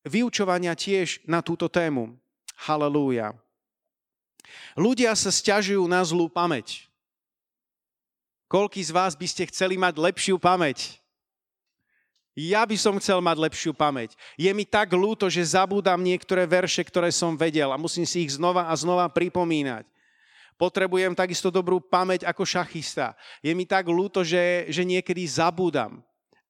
vyučovania 0.04 0.76
tiež 0.76 1.24
na 1.30 1.40
túto 1.40 1.72
tému. 1.72 2.18
Halelúja. 2.68 3.38
Ľudia 4.76 5.16
sa 5.16 5.32
stiažujú 5.32 5.86
na 5.88 6.04
zlú 6.04 6.28
pamäť. 6.28 6.90
Koľký 8.52 8.82
z 8.86 8.92
vás 8.94 9.18
by 9.18 9.28
ste 9.30 9.50
chceli 9.50 9.80
mať 9.80 9.98
lepšiu 9.98 10.38
pamäť? 10.38 11.03
Ja 12.34 12.66
by 12.66 12.74
som 12.74 12.98
chcel 12.98 13.22
mať 13.22 13.38
lepšiu 13.38 13.78
pamäť. 13.78 14.18
Je 14.34 14.50
mi 14.50 14.66
tak 14.66 14.90
ľúto, 14.90 15.30
že 15.30 15.54
zabúdam 15.54 16.02
niektoré 16.02 16.50
verše, 16.50 16.82
ktoré 16.82 17.14
som 17.14 17.38
vedel 17.38 17.70
a 17.70 17.78
musím 17.78 18.10
si 18.10 18.26
ich 18.26 18.34
znova 18.34 18.66
a 18.70 18.74
znova 18.74 19.06
pripomínať. 19.06 19.86
Potrebujem 20.58 21.14
takisto 21.14 21.54
dobrú 21.54 21.78
pamäť 21.78 22.26
ako 22.26 22.42
šachista. 22.42 23.14
Je 23.42 23.54
mi 23.54 23.70
tak 23.70 23.86
ľúto, 23.86 24.26
že, 24.26 24.66
že 24.70 24.82
niekedy 24.82 25.26
zabúdam. 25.30 26.02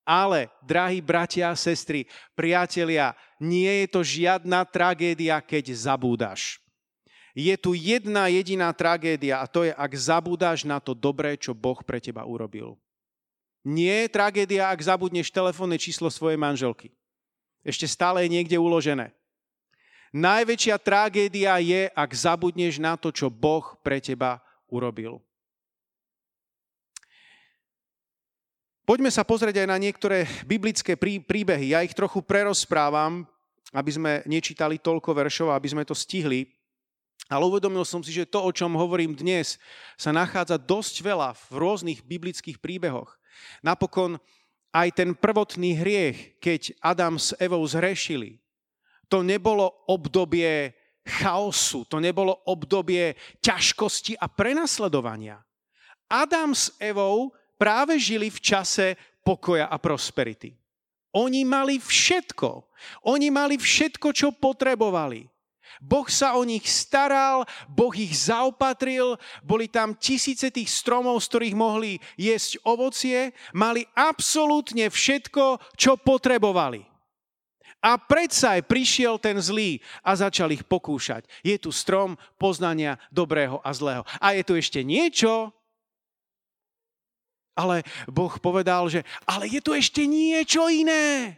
Ale, 0.04 0.52
drahí 0.64 1.00
bratia 1.00 1.52
a 1.52 1.56
sestry, 1.56 2.08
priatelia, 2.36 3.16
nie 3.40 3.84
je 3.84 3.88
to 3.88 4.04
žiadna 4.04 4.68
tragédia, 4.68 5.40
keď 5.40 5.72
zabúdaš. 5.72 6.60
Je 7.32 7.56
tu 7.56 7.74
jedna 7.74 8.28
jediná 8.28 8.70
tragédia 8.76 9.40
a 9.42 9.48
to 9.48 9.64
je, 9.66 9.72
ak 9.74 9.92
zabúdaš 9.96 10.68
na 10.68 10.78
to 10.78 10.92
dobré, 10.94 11.40
čo 11.40 11.56
Boh 11.56 11.80
pre 11.82 11.98
teba 12.04 12.28
urobil. 12.28 12.76
Nie 13.64 14.06
je 14.06 14.12
tragédia, 14.12 14.68
ak 14.68 14.84
zabudneš 14.84 15.32
telefónne 15.32 15.80
číslo 15.80 16.12
svojej 16.12 16.36
manželky. 16.36 16.92
Ešte 17.64 17.88
stále 17.88 18.28
je 18.28 18.34
niekde 18.36 18.60
uložené. 18.60 19.16
Najväčšia 20.14 20.76
tragédia 20.78 21.58
je, 21.64 21.88
ak 21.90 22.12
zabudneš 22.12 22.78
na 22.78 23.00
to, 23.00 23.10
čo 23.10 23.32
Boh 23.32 23.80
pre 23.82 24.04
teba 24.04 24.44
urobil. 24.68 25.24
Poďme 28.84 29.08
sa 29.08 29.24
pozrieť 29.24 29.64
aj 29.64 29.68
na 29.72 29.80
niektoré 29.80 30.28
biblické 30.44 31.00
príbehy. 31.00 31.72
Ja 31.72 31.88
ich 31.88 31.96
trochu 31.96 32.20
prerozprávam, 32.20 33.24
aby 33.72 33.92
sme 33.96 34.12
nečítali 34.28 34.76
toľko 34.76 35.16
veršov, 35.16 35.56
aby 35.56 35.72
sme 35.72 35.88
to 35.88 35.96
stihli. 35.96 36.52
Ale 37.32 37.48
uvedomil 37.48 37.88
som 37.88 38.04
si, 38.04 38.12
že 38.12 38.28
to, 38.28 38.44
o 38.44 38.52
čom 38.52 38.76
hovorím 38.76 39.16
dnes, 39.16 39.56
sa 39.96 40.12
nachádza 40.12 40.60
dosť 40.60 41.00
veľa 41.00 41.32
v 41.48 41.56
rôznych 41.56 42.04
biblických 42.04 42.60
príbehoch. 42.60 43.16
Napokon 43.62 44.20
aj 44.74 44.90
ten 44.98 45.14
prvotný 45.14 45.78
hriech, 45.78 46.42
keď 46.42 46.74
Adam 46.82 47.22
s 47.22 47.38
Evou 47.38 47.62
zhrešili, 47.66 48.42
to 49.06 49.22
nebolo 49.22 49.70
obdobie 49.86 50.74
chaosu, 51.06 51.86
to 51.86 52.02
nebolo 52.02 52.34
obdobie 52.50 53.14
ťažkosti 53.44 54.18
a 54.18 54.26
prenasledovania. 54.26 55.38
Adam 56.10 56.58
s 56.58 56.74
Evou 56.82 57.36
práve 57.60 58.00
žili 58.02 58.34
v 58.34 58.40
čase 58.42 58.98
pokoja 59.22 59.70
a 59.70 59.78
prosperity. 59.78 60.58
Oni 61.14 61.46
mali 61.46 61.78
všetko. 61.78 62.66
Oni 63.06 63.30
mali 63.30 63.62
všetko, 63.62 64.10
čo 64.12 64.34
potrebovali. 64.34 65.30
Boh 65.80 66.06
sa 66.10 66.36
o 66.38 66.44
nich 66.46 66.66
staral, 66.70 67.46
Boh 67.70 67.94
ich 67.94 68.14
zaopatril, 68.30 69.18
boli 69.42 69.72
tam 69.72 69.98
tisíce 69.98 70.52
tých 70.54 70.70
stromov, 70.70 71.22
z 71.22 71.30
ktorých 71.30 71.56
mohli 71.58 71.92
jesť 72.20 72.60
ovocie, 72.68 73.32
mali 73.56 73.86
absolútne 73.98 74.90
všetko, 74.90 75.62
čo 75.78 75.98
potrebovali. 75.98 76.86
A 77.84 78.00
predsa 78.00 78.56
aj 78.56 78.64
prišiel 78.64 79.20
ten 79.20 79.36
zlý 79.44 79.84
a 80.00 80.16
začal 80.16 80.56
ich 80.56 80.64
pokúšať. 80.64 81.28
Je 81.44 81.60
tu 81.60 81.68
strom 81.76 82.16
poznania 82.40 82.96
dobrého 83.12 83.60
a 83.60 83.76
zlého. 83.76 84.08
A 84.24 84.32
je 84.32 84.44
tu 84.48 84.56
ešte 84.56 84.80
niečo, 84.88 85.52
ale 87.54 87.86
Boh 88.10 88.34
povedal, 88.40 88.90
že 88.90 89.06
ale 89.30 89.46
je 89.52 89.62
tu 89.62 89.76
ešte 89.76 90.08
niečo 90.10 90.66
iné. 90.72 91.38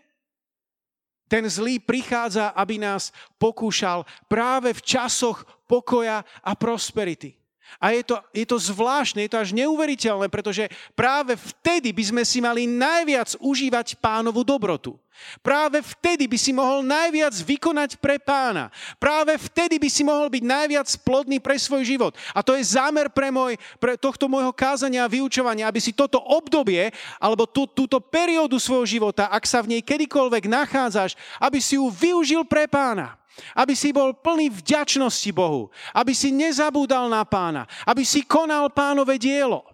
Ten 1.26 1.50
zlý 1.50 1.82
prichádza, 1.82 2.54
aby 2.54 2.78
nás 2.78 3.10
pokúšal 3.42 4.06
práve 4.30 4.74
v 4.74 4.82
časoch 4.82 5.46
pokoja 5.66 6.22
a 6.44 6.52
prosperity. 6.54 7.34
A 7.82 7.92
je 7.92 8.08
to, 8.08 8.16
je 8.32 8.46
to 8.48 8.58
zvláštne, 8.58 9.26
je 9.26 9.32
to 9.36 9.42
až 9.42 9.52
neuveriteľné, 9.52 10.32
pretože 10.32 10.72
práve 10.96 11.36
vtedy 11.36 11.92
by 11.92 12.04
sme 12.04 12.24
si 12.24 12.40
mali 12.40 12.64
najviac 12.66 13.36
užívať 13.42 14.00
pánovu 14.00 14.48
dobrotu. 14.48 14.96
Práve 15.40 15.80
vtedy 15.80 16.28
by 16.28 16.36
si 16.36 16.52
mohol 16.52 16.84
najviac 16.84 17.32
vykonať 17.32 18.04
pre 18.04 18.20
pána. 18.20 18.68
Práve 19.00 19.40
vtedy 19.40 19.80
by 19.80 19.88
si 19.88 20.04
mohol 20.04 20.28
byť 20.28 20.44
najviac 20.44 20.88
plodný 21.08 21.40
pre 21.40 21.56
svoj 21.56 21.88
život. 21.88 22.14
A 22.36 22.44
to 22.44 22.56
je 22.60 22.76
zámer 22.76 23.08
pre, 23.08 23.32
môj, 23.32 23.56
pre 23.80 23.96
tohto 23.96 24.28
môjho 24.28 24.52
kázania 24.52 25.08
a 25.08 25.12
vyučovania, 25.12 25.72
aby 25.72 25.80
si 25.80 25.96
toto 25.96 26.20
obdobie 26.20 26.92
alebo 27.16 27.48
tú, 27.48 27.64
túto 27.64 28.04
periódu 28.04 28.60
svojho 28.60 28.84
života, 29.00 29.32
ak 29.32 29.48
sa 29.48 29.64
v 29.64 29.80
nej 29.80 29.82
kedykoľvek 29.82 30.52
nachádzaš, 30.52 31.16
aby 31.40 31.64
si 31.64 31.80
ju 31.80 31.88
využil 31.88 32.44
pre 32.44 32.68
pána. 32.68 33.16
Aby 33.52 33.76
si 33.76 33.92
bol 33.92 34.16
plný 34.16 34.52
vďačnosti 34.52 35.32
Bohu. 35.36 35.68
Aby 35.92 36.16
si 36.16 36.32
nezabúdal 36.32 37.12
na 37.12 37.24
pána. 37.28 37.68
Aby 37.84 38.08
si 38.08 38.24
konal 38.24 38.72
pánové 38.72 39.20
dielo. 39.20 39.68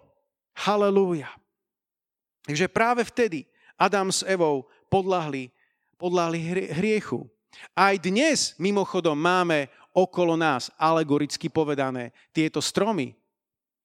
Halelúja. 0.52 1.30
Takže 2.42 2.66
práve 2.66 3.06
vtedy 3.06 3.46
Adam 3.78 4.10
s 4.10 4.26
Evou 4.26 4.66
podľahli, 4.90 5.54
podľahli 5.94 6.38
hriechu. 6.74 7.30
Aj 7.76 7.94
dnes, 7.96 8.58
mimochodom, 8.58 9.14
máme 9.14 9.70
okolo 9.92 10.34
nás, 10.34 10.72
alegoricky 10.80 11.52
povedané, 11.52 12.10
tieto 12.32 12.58
stromy. 12.58 13.14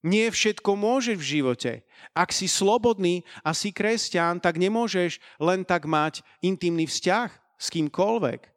Nie 0.01 0.31
všetko 0.31 0.77
môžeš 0.77 1.17
v 1.19 1.29
živote. 1.39 1.71
Ak 2.15 2.31
si 2.31 2.47
slobodný 2.47 3.27
a 3.43 3.51
si 3.51 3.75
kresťan, 3.75 4.39
tak 4.39 4.55
nemôžeš 4.55 5.19
len 5.41 5.67
tak 5.67 5.83
mať 5.83 6.23
intimný 6.39 6.87
vzťah 6.87 7.29
s 7.59 7.67
kýmkoľvek. 7.73 8.56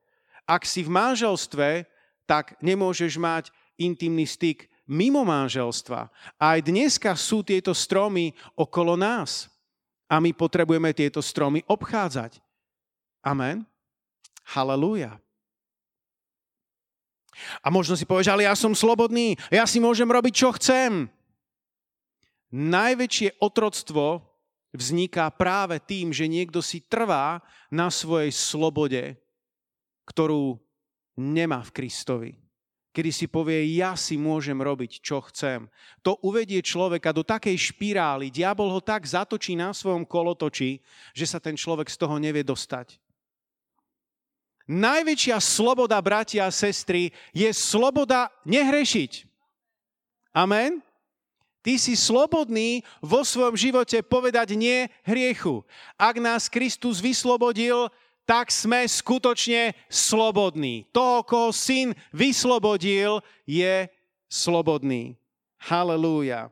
Ak 0.51 0.67
si 0.67 0.83
v 0.83 0.91
manželstve, 0.91 1.87
tak 2.27 2.59
nemôžeš 2.59 3.15
mať 3.23 3.55
intimný 3.79 4.27
styk 4.27 4.67
mimo 4.91 5.23
manželstva. 5.23 6.11
Aj 6.35 6.59
dneska 6.59 7.15
sú 7.15 7.47
tieto 7.47 7.71
stromy 7.71 8.35
okolo 8.59 8.99
nás. 8.99 9.47
A 10.11 10.19
my 10.19 10.35
potrebujeme 10.35 10.91
tieto 10.91 11.23
stromy 11.23 11.63
obchádzať. 11.71 12.43
Amen. 13.23 13.63
Halelúja. 14.43 15.23
A 17.63 17.71
možno 17.71 17.95
si 17.95 18.03
povieš, 18.03 18.35
ale 18.35 18.51
ja 18.51 18.59
som 18.59 18.75
slobodný, 18.75 19.39
ja 19.55 19.63
si 19.71 19.79
môžem 19.79 20.11
robiť, 20.11 20.35
čo 20.35 20.51
chcem. 20.59 21.07
Najväčšie 22.51 23.39
otroctvo 23.39 24.27
vzniká 24.75 25.31
práve 25.31 25.79
tým, 25.79 26.11
že 26.11 26.27
niekto 26.27 26.59
si 26.59 26.83
trvá 26.83 27.39
na 27.71 27.87
svojej 27.87 28.35
slobode, 28.35 29.15
ktorú 30.11 30.59
nemá 31.15 31.63
v 31.63 31.71
Kristovi 31.71 32.33
kedy 32.91 33.11
si 33.15 33.27
povie, 33.31 33.79
ja 33.79 33.95
si 33.95 34.19
môžem 34.19 34.59
robiť, 34.59 34.99
čo 34.99 35.23
chcem. 35.31 35.71
To 36.03 36.19
uvedie 36.27 36.59
človeka 36.59 37.15
do 37.15 37.23
takej 37.23 37.55
špirály, 37.71 38.35
diabol 38.35 38.71
ho 38.71 38.83
tak 38.83 39.07
zatočí 39.07 39.55
na 39.55 39.71
svojom 39.71 40.03
kolotoči, 40.03 40.83
že 41.15 41.27
sa 41.27 41.39
ten 41.39 41.55
človek 41.55 41.87
z 41.87 41.97
toho 41.97 42.19
nevie 42.19 42.43
dostať. 42.43 42.99
Najväčšia 44.71 45.39
sloboda, 45.43 45.99
bratia 45.99 46.47
a 46.47 46.55
sestry, 46.55 47.11
je 47.35 47.51
sloboda 47.51 48.31
nehrešiť. 48.47 49.27
Amen? 50.31 50.79
Ty 51.61 51.77
si 51.77 51.93
slobodný 51.93 52.81
vo 53.05 53.21
svojom 53.21 53.53
živote 53.53 54.01
povedať 54.01 54.57
nie 54.57 54.89
hriechu. 55.05 55.61
Ak 55.99 56.17
nás 56.17 56.49
Kristus 56.49 57.03
vyslobodil, 57.03 57.91
tak 58.29 58.53
sme 58.55 58.87
skutočne 58.87 59.75
slobodní. 59.91 60.87
To, 60.95 61.23
koho 61.27 61.51
syn 61.51 61.97
vyslobodil, 62.15 63.25
je 63.47 63.91
slobodný. 64.31 65.19
Halelúja. 65.61 66.49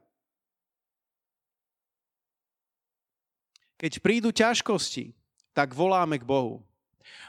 keď 3.78 4.02
prídu 4.02 4.34
ťažkosti, 4.34 5.14
tak 5.54 5.72
voláme 5.72 6.18
k 6.18 6.26
Bohu. 6.26 6.66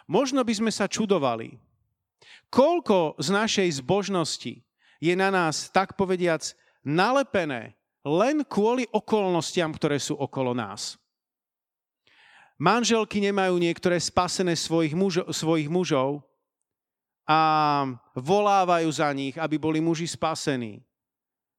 Možno 0.09 0.41
by 0.41 0.53
sme 0.57 0.71
sa 0.73 0.89
čudovali, 0.89 1.61
koľko 2.49 3.21
z 3.21 3.29
našej 3.29 3.69
zbožnosti 3.79 4.65
je 4.97 5.13
na 5.13 5.29
nás, 5.29 5.69
tak 5.69 5.93
povediac, 5.93 6.41
nalepené 6.81 7.77
len 8.01 8.41
kvôli 8.41 8.89
okolnostiam, 8.89 9.69
ktoré 9.69 10.01
sú 10.01 10.17
okolo 10.17 10.57
nás. 10.57 10.97
Manželky 12.59 13.23
nemajú 13.23 13.55
niektoré 13.55 13.95
spasené 14.03 14.51
svojich, 14.59 14.91
mužo, 14.91 15.23
svojich 15.31 15.71
mužov 15.71 16.19
a 17.23 17.39
volávajú 18.11 18.91
za 18.91 19.07
nich, 19.15 19.39
aby 19.39 19.55
boli 19.55 19.79
muži 19.79 20.03
spasení. 20.11 20.83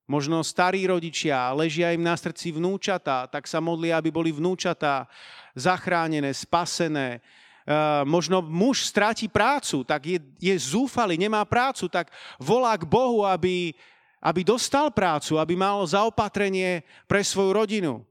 Možno 0.04 0.45
starí 0.45 0.85
rodičia, 0.85 1.57
ležia 1.57 1.97
im 1.97 2.04
na 2.04 2.12
srdci 2.21 2.52
vnúčatá, 2.52 3.25
tak 3.33 3.49
sa 3.49 3.64
modlia, 3.64 3.97
aby 3.97 4.12
boli 4.12 4.28
vnúčatá 4.28 5.09
zachránené, 5.57 6.37
spasené. 6.37 7.25
Uh, 7.64 8.04
možno 8.04 8.45
muž 8.45 8.85
stráti 8.85 9.25
prácu, 9.30 9.87
tak 9.87 10.04
je, 10.04 10.19
je 10.37 10.52
zúfalý, 10.59 11.16
nemá 11.16 11.47
prácu, 11.49 11.88
tak 11.88 12.12
volá 12.37 12.76
k 12.76 12.85
Bohu, 12.85 13.25
aby, 13.25 13.73
aby 14.21 14.40
dostal 14.45 14.92
prácu, 14.92 15.40
aby 15.40 15.57
mal 15.57 15.80
zaopatrenie 15.87 16.85
pre 17.09 17.25
svoju 17.25 17.57
rodinu. 17.57 18.04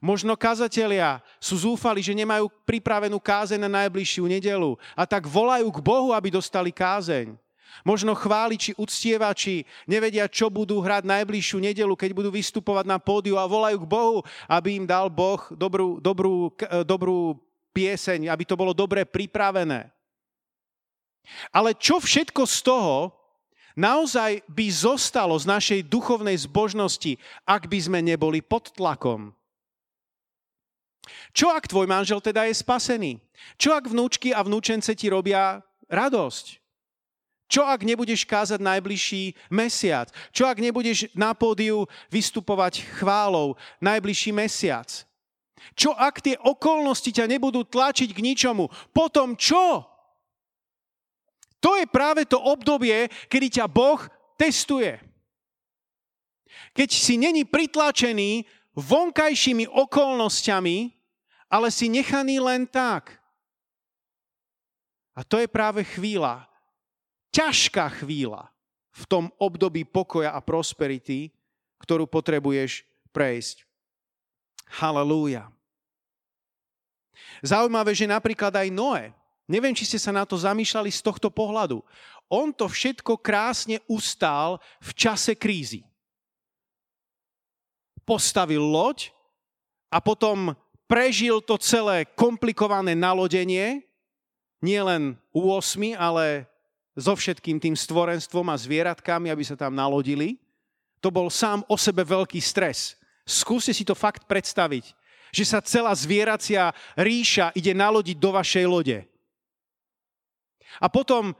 Možno 0.00 0.38
kazatelia 0.38 1.20
sú 1.36 1.58
zúfali, 1.58 2.00
že 2.00 2.16
nemajú 2.16 2.48
pripravenú 2.64 3.20
kázeň 3.20 3.66
na 3.66 3.84
najbližšiu 3.84 4.24
nedelu 4.24 4.78
a 4.96 5.04
tak 5.04 5.28
volajú 5.28 5.68
k 5.68 5.84
Bohu, 5.84 6.14
aby 6.16 6.32
dostali 6.32 6.72
kázeň. 6.72 7.36
Možno 7.82 8.12
chváliči, 8.12 8.76
uctievači 8.76 9.64
nevedia, 9.88 10.28
čo 10.28 10.52
budú 10.52 10.84
hrať 10.84 11.08
najbližšiu 11.08 11.58
nedelu, 11.58 11.94
keď 11.96 12.10
budú 12.12 12.30
vystupovať 12.30 12.84
na 12.84 13.00
pódiu 13.00 13.40
a 13.40 13.48
volajú 13.48 13.80
k 13.82 13.90
Bohu, 13.90 14.16
aby 14.44 14.76
im 14.76 14.84
dal 14.84 15.08
Boh 15.08 15.40
dobrú, 15.56 15.96
dobrú, 15.98 16.52
e, 16.60 16.84
dobrú 16.84 17.40
pieseň, 17.72 18.28
aby 18.28 18.44
to 18.44 18.54
bolo 18.54 18.76
dobre 18.76 19.08
pripravené. 19.08 19.88
Ale 21.48 21.72
čo 21.74 21.96
všetko 21.96 22.44
z 22.44 22.58
toho 22.60 22.96
naozaj 23.72 24.44
by 24.52 24.66
zostalo 24.68 25.34
z 25.40 25.48
našej 25.48 25.80
duchovnej 25.88 26.36
zbožnosti, 26.44 27.16
ak 27.48 27.66
by 27.72 27.78
sme 27.80 27.98
neboli 28.04 28.44
pod 28.44 28.68
tlakom? 28.76 29.32
Čo 31.34 31.50
ak 31.50 31.66
tvoj 31.66 31.90
manžel 31.90 32.22
teda 32.22 32.46
je 32.46 32.54
spasený? 32.54 33.12
Čo 33.58 33.74
ak 33.74 33.90
vnúčky 33.90 34.30
a 34.30 34.42
vnúčence 34.46 34.94
ti 34.94 35.10
robia 35.10 35.60
radosť? 35.90 36.62
Čo 37.52 37.68
ak 37.68 37.84
nebudeš 37.84 38.24
kázať 38.24 38.64
najbližší 38.64 39.36
mesiac? 39.52 40.08
Čo 40.32 40.48
ak 40.48 40.56
nebudeš 40.56 41.12
na 41.12 41.36
pódiu 41.36 41.84
vystupovať 42.08 42.80
chválou 42.96 43.60
najbližší 43.82 44.32
mesiac? 44.32 44.88
Čo 45.76 45.92
ak 45.92 46.24
tie 46.24 46.40
okolnosti 46.40 47.12
ťa 47.12 47.28
nebudú 47.28 47.62
tlačiť 47.68 48.08
k 48.08 48.24
ničomu? 48.24 48.72
Potom 48.96 49.36
čo? 49.36 49.84
To 51.62 51.78
je 51.78 51.86
práve 51.86 52.26
to 52.26 52.40
obdobie, 52.40 53.06
kedy 53.30 53.62
ťa 53.62 53.66
Boh 53.70 54.00
testuje. 54.34 54.98
Keď 56.72 56.88
si 56.88 57.20
není 57.20 57.44
pritlačený 57.44 58.48
vonkajšími 58.76 59.68
okolnostiami, 59.68 60.92
ale 61.52 61.68
si 61.68 61.92
nechaný 61.92 62.40
len 62.40 62.64
tak. 62.64 63.12
A 65.12 65.20
to 65.20 65.36
je 65.36 65.48
práve 65.48 65.84
chvíľa, 65.84 66.48
ťažká 67.32 68.00
chvíľa 68.00 68.48
v 68.92 69.04
tom 69.08 69.24
období 69.36 69.84
pokoja 69.84 70.32
a 70.32 70.40
prosperity, 70.40 71.28
ktorú 71.84 72.08
potrebuješ 72.08 72.84
prejsť. 73.12 73.68
Halelúja. 74.80 75.52
Zaujímavé, 77.44 77.92
že 77.92 78.08
napríklad 78.08 78.56
aj 78.56 78.72
Noé, 78.72 79.12
neviem, 79.44 79.76
či 79.76 79.84
ste 79.84 80.00
sa 80.00 80.16
na 80.16 80.24
to 80.24 80.40
zamýšľali 80.40 80.88
z 80.88 81.00
tohto 81.04 81.28
pohľadu, 81.28 81.84
on 82.32 82.48
to 82.56 82.64
všetko 82.64 83.20
krásne 83.20 83.84
ustál 83.84 84.56
v 84.80 84.90
čase 84.96 85.36
krízy. 85.36 85.84
Postavil 88.02 88.62
loď 88.62 89.14
a 89.92 90.02
potom 90.02 90.56
prežil 90.90 91.40
to 91.40 91.56
celé 91.56 92.04
komplikované 92.12 92.92
nalodenie, 92.92 93.80
nielen 94.60 95.16
u 95.32 95.48
osmi, 95.52 95.96
ale 95.96 96.44
so 96.92 97.16
všetkým 97.16 97.56
tým 97.56 97.72
stvorenstvom 97.72 98.52
a 98.52 98.56
zvieratkami, 98.56 99.32
aby 99.32 99.44
sa 99.44 99.56
tam 99.56 99.72
nalodili, 99.72 100.36
to 101.00 101.08
bol 101.10 101.32
sám 101.32 101.64
o 101.66 101.74
sebe 101.80 102.04
veľký 102.04 102.38
stres. 102.38 102.94
Skúste 103.24 103.72
si 103.74 103.82
to 103.82 103.96
fakt 103.96 104.28
predstaviť, 104.28 104.92
že 105.32 105.44
sa 105.48 105.64
celá 105.64 105.90
zvieracia 105.96 106.70
ríša 106.94 107.50
ide 107.56 107.72
nalodiť 107.72 108.16
do 108.20 108.30
vašej 108.30 108.66
lode. 108.68 108.98
A 110.78 110.86
potom 110.92 111.32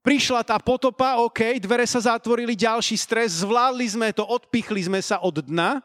prišla 0.00 0.46
tá 0.46 0.56
potopa, 0.62 1.20
OK, 1.20 1.58
dvere 1.58 1.84
sa 1.84 2.00
zatvorili, 2.00 2.54
ďalší 2.54 2.94
stres, 2.94 3.42
zvládli 3.42 3.86
sme 3.90 4.08
to, 4.14 4.22
odpichli 4.22 4.86
sme 4.86 5.02
sa 5.02 5.18
od 5.18 5.42
dna 5.42 5.82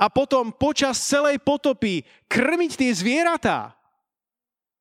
a 0.00 0.08
potom 0.08 0.48
počas 0.48 0.96
celej 0.96 1.44
potopy 1.44 2.00
krmiť 2.24 2.72
tie 2.80 2.90
zvieratá. 2.96 3.76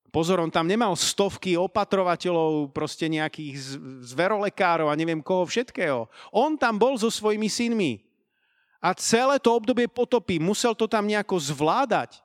Pozor, 0.10 0.40
on 0.42 0.50
tam 0.50 0.66
nemal 0.66 0.96
stovky 0.96 1.60
opatrovateľov, 1.60 2.72
proste 2.74 3.06
nejakých 3.12 3.60
zverolekárov 4.10 4.90
a 4.90 4.98
neviem 4.98 5.22
koho 5.22 5.46
všetkého. 5.46 6.08
On 6.34 6.56
tam 6.56 6.80
bol 6.80 6.98
so 6.98 7.12
svojimi 7.12 7.52
synmi. 7.52 8.02
A 8.80 8.96
celé 8.96 9.38
to 9.44 9.54
obdobie 9.54 9.92
potopy 9.92 10.40
musel 10.40 10.72
to 10.74 10.88
tam 10.88 11.06
nejako 11.06 11.36
zvládať. 11.38 12.24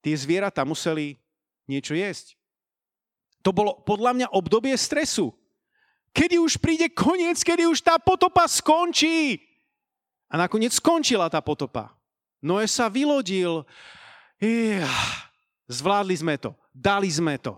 Tie 0.00 0.14
zvieratá 0.14 0.62
museli 0.62 1.18
niečo 1.66 1.92
jesť. 1.98 2.38
To 3.42 3.50
bolo 3.50 3.82
podľa 3.82 4.14
mňa 4.14 4.26
obdobie 4.32 4.72
stresu. 4.78 5.34
Kedy 6.14 6.40
už 6.40 6.56
príde 6.62 6.88
koniec, 6.88 7.42
kedy 7.42 7.68
už 7.68 7.84
tá 7.84 8.00
potopa 8.00 8.48
skončí. 8.48 9.47
A 10.28 10.36
nakoniec 10.36 10.76
skončila 10.76 11.32
tá 11.32 11.40
potopa. 11.40 11.92
Noé 12.44 12.68
sa 12.68 12.92
vylodil. 12.92 13.64
Zvládli 15.66 16.16
sme 16.20 16.36
to. 16.36 16.52
Dali 16.70 17.08
sme 17.08 17.40
to. 17.40 17.56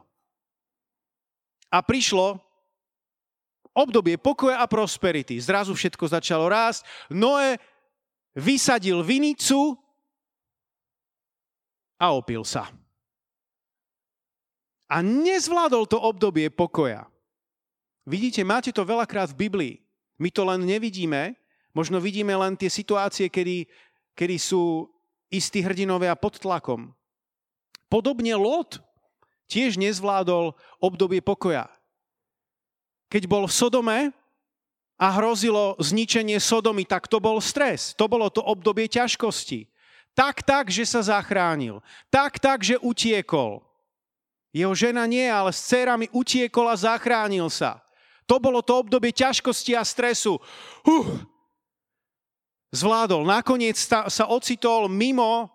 A 1.70 1.82
prišlo 1.82 2.38
obdobie 3.70 4.18
pokoja 4.18 4.62
a 4.62 4.66
prosperity. 4.66 5.38
Zrazu 5.38 5.74
všetko 5.74 6.04
začalo 6.10 6.50
rásť. 6.50 6.82
Noé 7.10 7.58
vysadil 8.34 9.02
vinicu 9.02 9.78
a 11.98 12.14
opil 12.14 12.42
sa. 12.46 12.70
A 14.90 15.06
nezvládol 15.06 15.86
to 15.86 15.98
obdobie 16.02 16.50
pokoja. 16.50 17.06
Vidíte, 18.02 18.42
máte 18.42 18.74
to 18.74 18.82
veľakrát 18.82 19.30
v 19.30 19.46
Biblii. 19.46 19.74
My 20.18 20.34
to 20.34 20.42
len 20.42 20.66
nevidíme, 20.66 21.38
možno 21.74 22.02
vidíme 22.02 22.34
len 22.34 22.58
tie 22.58 22.70
situácie, 22.70 23.30
kedy, 23.30 23.66
kedy 24.14 24.36
sú 24.38 24.90
istí 25.30 25.62
hrdinovia 25.62 26.14
pod 26.18 26.38
tlakom. 26.42 26.90
Podobne 27.90 28.34
Lot 28.38 28.82
tiež 29.50 29.74
nezvládol 29.78 30.54
obdobie 30.78 31.18
pokoja. 31.18 31.66
Keď 33.10 33.26
bol 33.26 33.50
v 33.50 33.56
Sodome 33.56 33.98
a 34.94 35.06
hrozilo 35.18 35.74
zničenie 35.82 36.38
Sodomy, 36.38 36.86
tak 36.86 37.10
to 37.10 37.18
bol 37.18 37.42
stres. 37.42 37.90
To 37.98 38.06
bolo 38.06 38.30
to 38.30 38.38
obdobie 38.38 38.86
ťažkosti. 38.86 39.66
Tak, 40.14 40.46
tak, 40.46 40.70
že 40.70 40.86
sa 40.86 41.02
zachránil. 41.02 41.82
Tak, 42.10 42.38
tak, 42.38 42.62
že 42.62 42.78
utiekol. 42.78 43.62
Jeho 44.50 44.74
žena 44.74 45.06
nie, 45.06 45.26
ale 45.26 45.54
s 45.54 45.62
dcerami 45.62 46.10
utiekol 46.10 46.70
a 46.70 46.78
zachránil 46.78 47.46
sa. 47.50 47.82
To 48.26 48.38
bolo 48.38 48.62
to 48.62 48.78
obdobie 48.78 49.10
ťažkosti 49.10 49.74
a 49.74 49.82
stresu. 49.82 50.38
Uh, 50.86 51.06
zvládol. 52.70 53.26
Nakoniec 53.26 53.76
sa 53.76 54.24
ocitol 54.30 54.86
mimo 54.86 55.50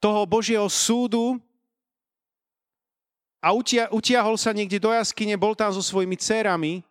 toho 0.00 0.28
Božieho 0.28 0.68
súdu 0.68 1.40
a 3.40 3.52
utia, 3.52 3.88
utiahol 3.92 4.36
sa 4.36 4.52
niekde 4.52 4.80
do 4.80 4.92
jaskyne, 4.92 5.36
bol 5.40 5.56
tam 5.56 5.72
so 5.72 5.80
svojimi 5.80 6.16
dcerami 6.16 6.84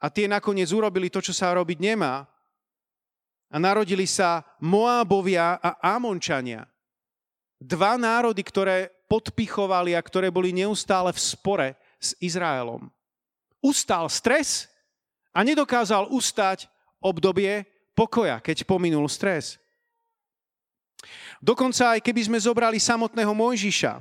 a 0.00 0.08
tie 0.08 0.24
nakoniec 0.24 0.72
urobili 0.72 1.12
to, 1.12 1.20
čo 1.20 1.36
sa 1.36 1.52
robiť 1.52 1.78
nemá. 1.80 2.24
A 3.50 3.58
narodili 3.58 4.06
sa 4.06 4.46
Moábovia 4.62 5.58
a 5.58 5.74
Amončania. 5.98 6.70
Dva 7.58 7.98
národy, 7.98 8.46
ktoré 8.46 8.94
podpichovali 9.10 9.98
a 9.98 10.00
ktoré 10.00 10.30
boli 10.30 10.54
neustále 10.54 11.10
v 11.10 11.18
spore 11.18 11.68
s 11.98 12.14
Izraelom. 12.22 12.86
Ustal 13.58 14.06
stres 14.06 14.70
a 15.34 15.42
nedokázal 15.42 16.08
ustať 16.14 16.70
obdobie 17.02 17.66
pokoja, 18.00 18.40
keď 18.40 18.64
pominul 18.64 19.04
stres. 19.12 19.60
Dokonca 21.44 21.96
aj 21.96 22.00
keby 22.00 22.32
sme 22.32 22.38
zobrali 22.40 22.80
samotného 22.80 23.36
Mojžiša, 23.36 24.00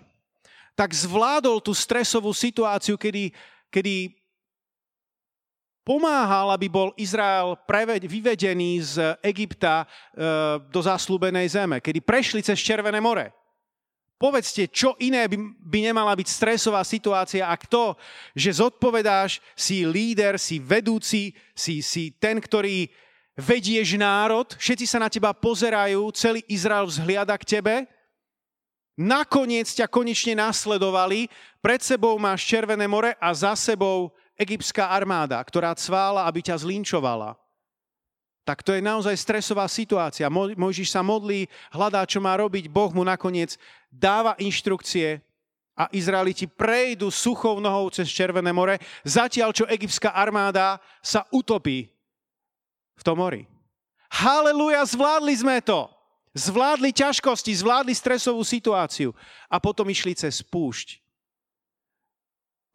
tak 0.72 0.96
zvládol 0.96 1.60
tú 1.60 1.76
stresovú 1.76 2.32
situáciu, 2.32 2.96
kedy, 2.96 3.36
kedy 3.68 4.16
pomáhal, 5.84 6.56
aby 6.56 6.72
bol 6.72 6.96
Izrael 6.96 7.60
vyvedený 8.08 8.96
z 8.96 8.96
Egypta 9.20 9.84
e, 9.84 9.88
do 10.72 10.80
zaslúbenej 10.80 11.52
zeme, 11.52 11.84
kedy 11.84 12.00
prešli 12.00 12.40
cez 12.40 12.56
Červené 12.64 13.04
more. 13.04 13.36
Povedzte, 14.20 14.68
čo 14.68 15.00
iné 15.00 15.28
by, 15.32 15.40
by 15.64 15.80
nemala 15.92 16.12
byť 16.12 16.28
stresová 16.28 16.84
situácia, 16.84 17.48
ak 17.48 17.72
to, 17.72 17.96
že 18.36 18.60
zodpovedáš, 18.60 19.40
si 19.56 19.88
líder, 19.88 20.36
si 20.36 20.60
vedúci, 20.60 21.32
si, 21.56 21.80
si 21.80 22.12
ten, 22.20 22.36
ktorý 22.36 22.92
vedieš 23.40 23.96
národ, 23.96 24.52
všetci 24.60 24.86
sa 24.86 25.00
na 25.00 25.08
teba 25.08 25.32
pozerajú, 25.32 26.12
celý 26.12 26.44
Izrael 26.52 26.84
vzhliada 26.84 27.34
k 27.40 27.48
tebe, 27.58 27.76
nakoniec 29.00 29.72
ťa 29.72 29.88
konečne 29.88 30.36
nasledovali, 30.36 31.32
pred 31.64 31.80
sebou 31.80 32.20
máš 32.20 32.44
Červené 32.44 32.84
more 32.84 33.16
a 33.16 33.30
za 33.32 33.56
sebou 33.56 34.12
egyptská 34.36 34.92
armáda, 34.92 35.40
ktorá 35.40 35.72
cvála, 35.72 36.28
aby 36.28 36.44
ťa 36.44 36.68
zlinčovala. 36.68 37.40
Tak 38.44 38.66
to 38.66 38.76
je 38.76 38.82
naozaj 38.84 39.16
stresová 39.16 39.70
situácia. 39.72 40.26
Mojžiš 40.32 40.90
sa 40.92 41.06
modlí, 41.06 41.48
hľadá, 41.70 42.04
čo 42.04 42.20
má 42.20 42.34
robiť, 42.36 42.68
Boh 42.68 42.92
mu 42.92 43.06
nakoniec 43.06 43.56
dáva 43.88 44.34
inštrukcie 44.42 45.22
a 45.80 45.88
Izraeliti 45.96 46.50
prejdú 46.50 47.08
suchou 47.08 47.62
nohou 47.64 47.88
cez 47.94 48.10
Červené 48.12 48.52
more, 48.52 48.82
zatiaľ 49.08 49.56
čo 49.56 49.70
egyptská 49.70 50.12
armáda 50.12 50.82
sa 51.00 51.24
utopí 51.32 51.88
v 53.00 53.06
tom 53.08 53.24
mori. 53.24 53.48
Haleluja, 54.12 54.84
zvládli 54.84 55.34
sme 55.40 55.64
to. 55.64 55.88
Zvládli 56.36 56.94
ťažkosti, 56.94 57.50
zvládli 57.58 57.96
stresovú 57.96 58.46
situáciu 58.46 59.16
a 59.50 59.58
potom 59.58 59.90
išli 59.90 60.14
cez 60.14 60.46
púšť. 60.46 61.02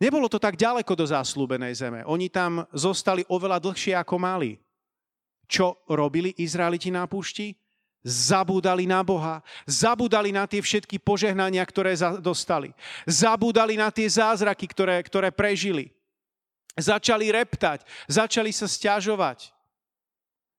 Nebolo 0.03 0.27
to 0.27 0.43
tak 0.43 0.59
ďaleko 0.59 0.91
do 0.99 1.07
záslúbenej 1.07 1.79
zeme. 1.79 2.01
Oni 2.11 2.27
tam 2.27 2.67
zostali 2.75 3.23
oveľa 3.31 3.63
dlhšie 3.63 3.95
ako 3.95 4.19
mali. 4.19 4.59
Čo 5.47 5.87
robili 5.87 6.35
Izraeliti 6.43 6.91
na 6.91 7.07
púšti? 7.07 7.55
Zabúdali 8.05 8.85
na 8.85 9.01
Boha, 9.01 9.41
zabúdali 9.65 10.29
na 10.29 10.45
tie 10.45 10.61
všetky 10.61 11.01
požehnania, 11.01 11.65
ktoré 11.65 11.97
dostali. 12.21 12.69
Zabúdali 13.09 13.81
na 13.81 13.89
tie 13.89 14.05
zázraky, 14.05 14.69
ktoré, 14.69 15.01
ktoré 15.01 15.33
prežili. 15.33 15.89
Začali 16.77 17.33
reptať, 17.33 17.87
začali 18.05 18.53
sa 18.53 18.69
stiažovať. 18.69 19.54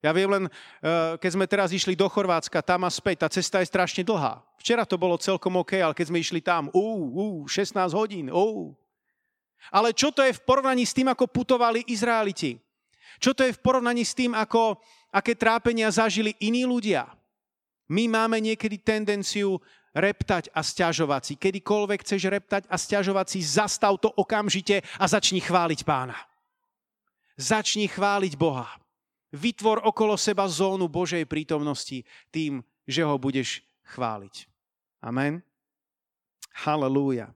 Ja 0.05 0.13
viem 0.13 0.29
len, 0.29 0.45
eh, 0.45 1.17
keď 1.17 1.31
sme 1.33 1.49
teraz 1.49 1.73
išli 1.73 1.97
do 1.97 2.05
Chorvátska, 2.05 2.61
tam 2.61 2.85
a 2.85 2.93
späť, 2.93 3.25
tá 3.25 3.27
cesta 3.33 3.57
je 3.65 3.73
strašne 3.73 4.05
dlhá. 4.05 4.37
Včera 4.61 4.85
to 4.85 5.01
bolo 5.01 5.17
celkom 5.17 5.57
OK, 5.57 5.81
ale 5.81 5.97
keď 5.97 6.13
sme 6.13 6.21
išli 6.21 6.45
tam, 6.45 6.69
ú, 6.69 6.85
ú, 7.09 7.25
16 7.49 7.89
hodín, 7.89 8.29
ú. 8.29 8.77
Ale 9.73 9.97
čo 9.97 10.13
to 10.13 10.21
je 10.21 10.37
v 10.37 10.43
porovnaní 10.45 10.85
s 10.85 10.93
tým, 10.93 11.09
ako 11.09 11.25
putovali 11.25 11.89
Izraeliti? 11.89 12.61
Čo 13.17 13.33
to 13.33 13.49
je 13.49 13.57
v 13.57 13.63
porovnaní 13.65 14.05
s 14.05 14.13
tým, 14.13 14.37
ako, 14.37 14.77
aké 15.09 15.33
trápenia 15.33 15.89
zažili 15.89 16.37
iní 16.37 16.69
ľudia? 16.69 17.09
My 17.89 18.05
máme 18.05 18.37
niekedy 18.37 18.77
tendenciu 18.77 19.57
reptať 19.89 20.53
a 20.53 20.61
stiažovať 20.61 21.21
si. 21.25 21.33
Kedykoľvek 21.33 22.05
chceš 22.05 22.29
reptať 22.29 22.69
a 22.69 22.77
stiažovať 22.77 23.25
si, 23.33 23.39
zastav 23.41 23.97
to 23.97 24.13
okamžite 24.13 24.85
a 25.01 25.05
začni 25.09 25.41
chváliť 25.41 25.81
pána. 25.81 26.17
Začni 27.41 27.89
chváliť 27.89 28.37
Boha. 28.37 28.69
Vytvor 29.35 29.83
okolo 29.83 30.15
seba 30.15 30.47
zónu 30.47 30.87
Božej 30.87 31.27
prítomnosti 31.27 32.07
tým, 32.31 32.63
že 32.87 33.03
ho 33.03 33.19
budeš 33.19 33.59
chváliť. 33.91 34.47
Amen. 35.03 35.43
Halelúja. 36.63 37.35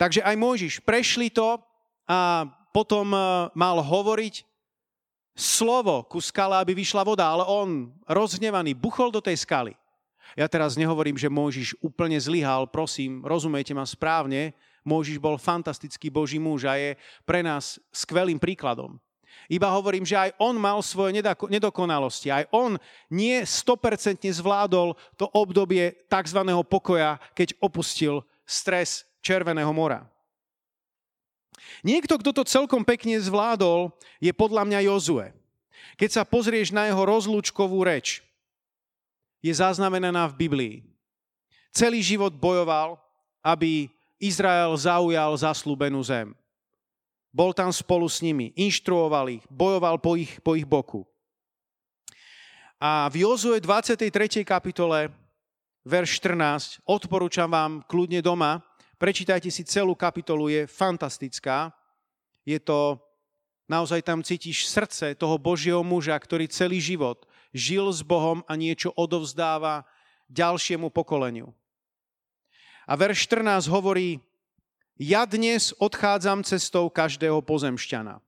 Takže 0.00 0.24
aj 0.24 0.34
Mojžiš 0.40 0.74
prešli 0.82 1.28
to 1.28 1.60
a 2.08 2.48
potom 2.74 3.12
eh, 3.14 3.20
mal 3.54 3.78
hovoriť 3.84 4.42
slovo 5.34 6.06
ku 6.06 6.22
skale, 6.22 6.56
aby 6.58 6.72
vyšla 6.74 7.02
voda, 7.02 7.26
ale 7.26 7.44
on, 7.46 7.90
rozhnevaný, 8.06 8.74
buchol 8.74 9.10
do 9.10 9.20
tej 9.20 9.38
skaly. 9.42 9.74
Ja 10.34 10.50
teraz 10.50 10.74
nehovorím, 10.74 11.14
že 11.14 11.30
Mojžiš 11.30 11.78
úplne 11.78 12.18
zlyhal, 12.18 12.66
prosím, 12.66 13.22
rozumejte 13.22 13.70
ma 13.70 13.86
správne, 13.86 14.54
Mojžiš 14.82 15.18
bol 15.22 15.38
fantastický 15.38 16.10
Boží 16.10 16.36
muž 16.42 16.66
a 16.66 16.74
je 16.74 16.98
pre 17.22 17.40
nás 17.40 17.78
skvelým 17.94 18.36
príkladom. 18.36 18.98
Iba 19.48 19.68
hovorím, 19.72 20.08
že 20.08 20.16
aj 20.16 20.30
on 20.40 20.56
mal 20.56 20.80
svoje 20.80 21.20
nedokonalosti. 21.50 22.32
Aj 22.32 22.48
on 22.48 22.80
nie 23.12 23.44
100% 23.44 24.24
zvládol 24.24 24.96
to 25.20 25.28
obdobie 25.36 26.08
tzv. 26.08 26.40
pokoja, 26.64 27.20
keď 27.36 27.52
opustil 27.60 28.24
stres 28.48 29.04
Červeného 29.20 29.72
mora. 29.72 30.04
Niekto, 31.84 32.20
kto 32.20 32.30
to 32.32 32.42
celkom 32.44 32.84
pekne 32.84 33.16
zvládol, 33.20 33.92
je 34.20 34.32
podľa 34.32 34.64
mňa 34.68 34.84
Jozue. 34.88 35.32
Keď 36.00 36.10
sa 36.10 36.22
pozrieš 36.24 36.72
na 36.72 36.88
jeho 36.88 37.04
rozlúčkovú 37.04 37.84
reč, 37.84 38.24
je 39.44 39.52
zaznamenaná 39.52 40.24
v 40.32 40.48
Biblii. 40.48 40.74
Celý 41.74 42.00
život 42.00 42.32
bojoval, 42.32 42.96
aby 43.44 43.92
Izrael 44.16 44.72
zaujal 44.72 45.36
zaslúbenú 45.36 46.00
zem. 46.00 46.32
Bol 47.34 47.50
tam 47.50 47.74
spolu 47.74 48.06
s 48.06 48.22
nimi, 48.22 48.54
inštruoval 48.54 49.26
ich, 49.34 49.44
bojoval 49.50 49.98
po 49.98 50.14
ich, 50.14 50.38
po 50.38 50.54
ich 50.54 50.62
boku. 50.62 51.02
A 52.78 53.10
v 53.10 53.26
Jozue 53.26 53.58
23. 53.58 54.46
kapitole, 54.46 55.10
verš 55.82 56.22
14, 56.22 56.78
odporúčam 56.86 57.50
vám 57.50 57.82
kľudne 57.90 58.22
doma, 58.22 58.62
Prečítajte 58.94 59.50
si 59.50 59.66
celú 59.66 59.92
kapitolu, 59.98 60.48
je 60.48 60.70
fantastická. 60.70 61.74
Je 62.46 62.56
to, 62.56 62.96
naozaj 63.66 64.00
tam 64.06 64.22
cítiš 64.22 64.70
srdce 64.70 65.12
toho 65.18 65.36
Božieho 65.36 65.82
muža, 65.84 66.14
ktorý 66.16 66.48
celý 66.48 66.78
život 66.78 67.26
žil 67.52 67.90
s 67.92 68.00
Bohom 68.00 68.40
a 68.46 68.56
niečo 68.56 68.96
odovzdáva 68.96 69.84
ďalšiemu 70.32 70.88
pokoleniu. 70.88 71.52
A 72.88 72.96
verš 72.96 73.28
14 73.28 73.68
hovorí, 73.68 74.24
ja 74.94 75.26
dnes 75.26 75.74
odchádzam 75.82 76.46
cestou 76.46 76.86
každého 76.86 77.42
pozemšťana. 77.42 78.22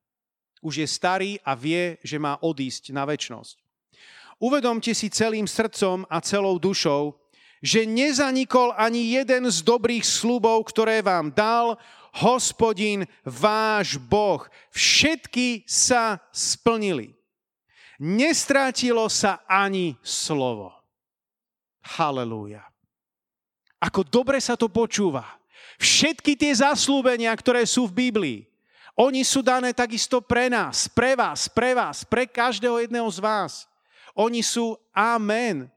Už 0.62 0.82
je 0.82 0.88
starý 0.88 1.32
a 1.46 1.54
vie, 1.54 2.00
že 2.02 2.18
má 2.18 2.40
odísť 2.42 2.90
na 2.90 3.06
väčnosť. 3.06 3.62
Uvedomte 4.42 4.92
si 4.92 5.08
celým 5.08 5.46
srdcom 5.46 6.04
a 6.10 6.18
celou 6.20 6.58
dušou, 6.58 7.16
že 7.64 7.88
nezanikol 7.88 8.74
ani 8.76 9.16
jeden 9.16 9.48
z 9.48 9.64
dobrých 9.64 10.04
slubov, 10.04 10.68
ktoré 10.68 11.00
vám 11.00 11.32
dal 11.32 11.80
hospodin 12.20 13.08
váš 13.24 13.96
Boh. 13.96 14.44
Všetky 14.74 15.64
sa 15.64 16.20
splnili. 16.34 17.16
Nestrátilo 17.96 19.08
sa 19.08 19.40
ani 19.48 19.96
slovo. 20.04 20.68
Halelúja. 21.96 22.60
Ako 23.80 24.04
dobre 24.04 24.36
sa 24.42 24.58
to 24.58 24.68
počúva. 24.68 25.24
Všetky 25.76 26.36
tie 26.36 26.52
zaslúbenia, 26.56 27.32
ktoré 27.36 27.64
sú 27.68 27.88
v 27.88 28.08
Biblii, 28.08 28.38
oni 28.96 29.28
sú 29.28 29.44
dané 29.44 29.76
takisto 29.76 30.24
pre 30.24 30.48
nás, 30.48 30.88
pre 30.88 31.12
vás, 31.12 31.52
pre 31.52 31.76
vás, 31.76 32.00
pre 32.00 32.24
každého 32.24 32.80
jedného 32.80 33.04
z 33.12 33.20
vás. 33.20 33.68
Oni 34.16 34.40
sú 34.40 34.72
amen 34.96 35.68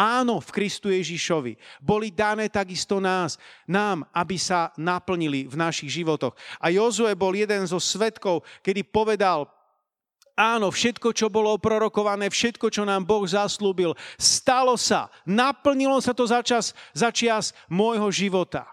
áno 0.00 0.38
v 0.38 0.48
Kristu 0.54 0.88
Ježišovi. 0.88 1.58
Boli 1.82 2.14
dané 2.14 2.46
takisto 2.46 3.02
nás, 3.02 3.36
nám, 3.66 4.06
aby 4.14 4.38
sa 4.38 4.70
naplnili 4.78 5.44
v 5.50 5.58
našich 5.58 5.92
životoch. 5.92 6.32
A 6.62 6.70
Jozue 6.70 7.10
bol 7.18 7.34
jeden 7.34 7.66
zo 7.66 7.82
svetkov, 7.82 8.46
kedy 8.62 8.86
povedal, 8.86 9.50
áno, 10.38 10.72
všetko, 10.72 11.12
čo 11.12 11.28
bolo 11.28 11.58
prorokované, 11.60 12.32
všetko, 12.32 12.72
čo 12.72 12.88
nám 12.88 13.04
Boh 13.04 13.26
zaslúbil, 13.28 13.92
stalo 14.16 14.78
sa, 14.80 15.12
naplnilo 15.28 16.00
sa 16.00 16.16
to 16.16 16.24
za 16.24 16.40
čas, 16.40 16.72
za 16.96 17.12
čas 17.12 17.52
môjho 17.68 18.08
života. 18.08 18.64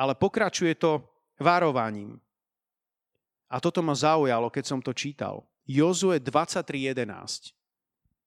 Ale 0.00 0.16
pokračuje 0.16 0.80
to 0.80 1.04
varovaním. 1.36 2.16
A 3.52 3.60
toto 3.60 3.84
ma 3.84 3.92
zaujalo, 3.92 4.48
keď 4.48 4.64
som 4.64 4.80
to 4.80 4.96
čítal. 4.96 5.44
Jozue 5.68 6.16
23.11. 6.16 7.52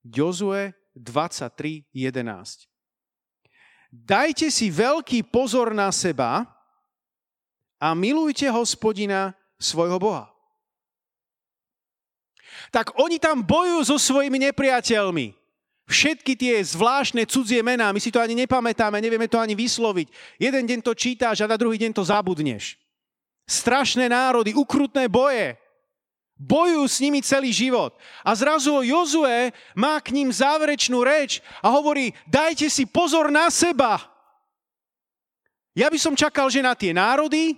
Jozue 0.06 0.78
23.11. 0.94 2.70
Dajte 3.90 4.48
si 4.54 4.70
veľký 4.70 5.26
pozor 5.34 5.74
na 5.74 5.90
seba 5.90 6.46
a 7.82 7.88
milujte 7.98 8.46
hospodina 8.50 9.34
svojho 9.58 9.98
Boha. 9.98 10.34
Tak 12.74 12.98
oni 12.98 13.22
tam 13.22 13.46
bojujú 13.46 13.82
so 13.86 13.98
svojimi 14.02 14.50
nepriateľmi. 14.50 15.43
Všetky 15.94 16.34
tie 16.34 16.58
zvláštne 16.58 17.22
cudzie 17.30 17.62
mená, 17.62 17.94
my 17.94 18.02
si 18.02 18.10
to 18.10 18.18
ani 18.18 18.34
nepamätáme, 18.34 18.98
nevieme 18.98 19.30
to 19.30 19.38
ani 19.38 19.54
vysloviť. 19.54 20.10
Jeden 20.42 20.66
deň 20.66 20.80
to 20.82 20.98
čítáš 20.98 21.46
a 21.46 21.52
na 21.54 21.54
druhý 21.54 21.78
deň 21.78 21.94
to 21.94 22.02
zabudneš. 22.02 22.82
Strašné 23.46 24.10
národy, 24.10 24.58
ukrutné 24.58 25.06
boje. 25.06 25.54
Bojujú 26.34 26.84
s 26.90 26.98
nimi 26.98 27.22
celý 27.22 27.54
život. 27.54 27.94
A 28.26 28.34
zrazu 28.34 28.82
Jozue 28.82 29.54
má 29.78 30.02
k 30.02 30.10
ním 30.18 30.34
záverečnú 30.34 31.06
reč 31.06 31.46
a 31.62 31.70
hovorí, 31.70 32.10
dajte 32.26 32.74
si 32.74 32.90
pozor 32.90 33.30
na 33.30 33.54
seba. 33.54 34.02
Ja 35.78 35.94
by 35.94 35.98
som 36.02 36.18
čakal, 36.18 36.50
že 36.50 36.66
na 36.66 36.74
tie 36.74 36.90
národy, 36.90 37.54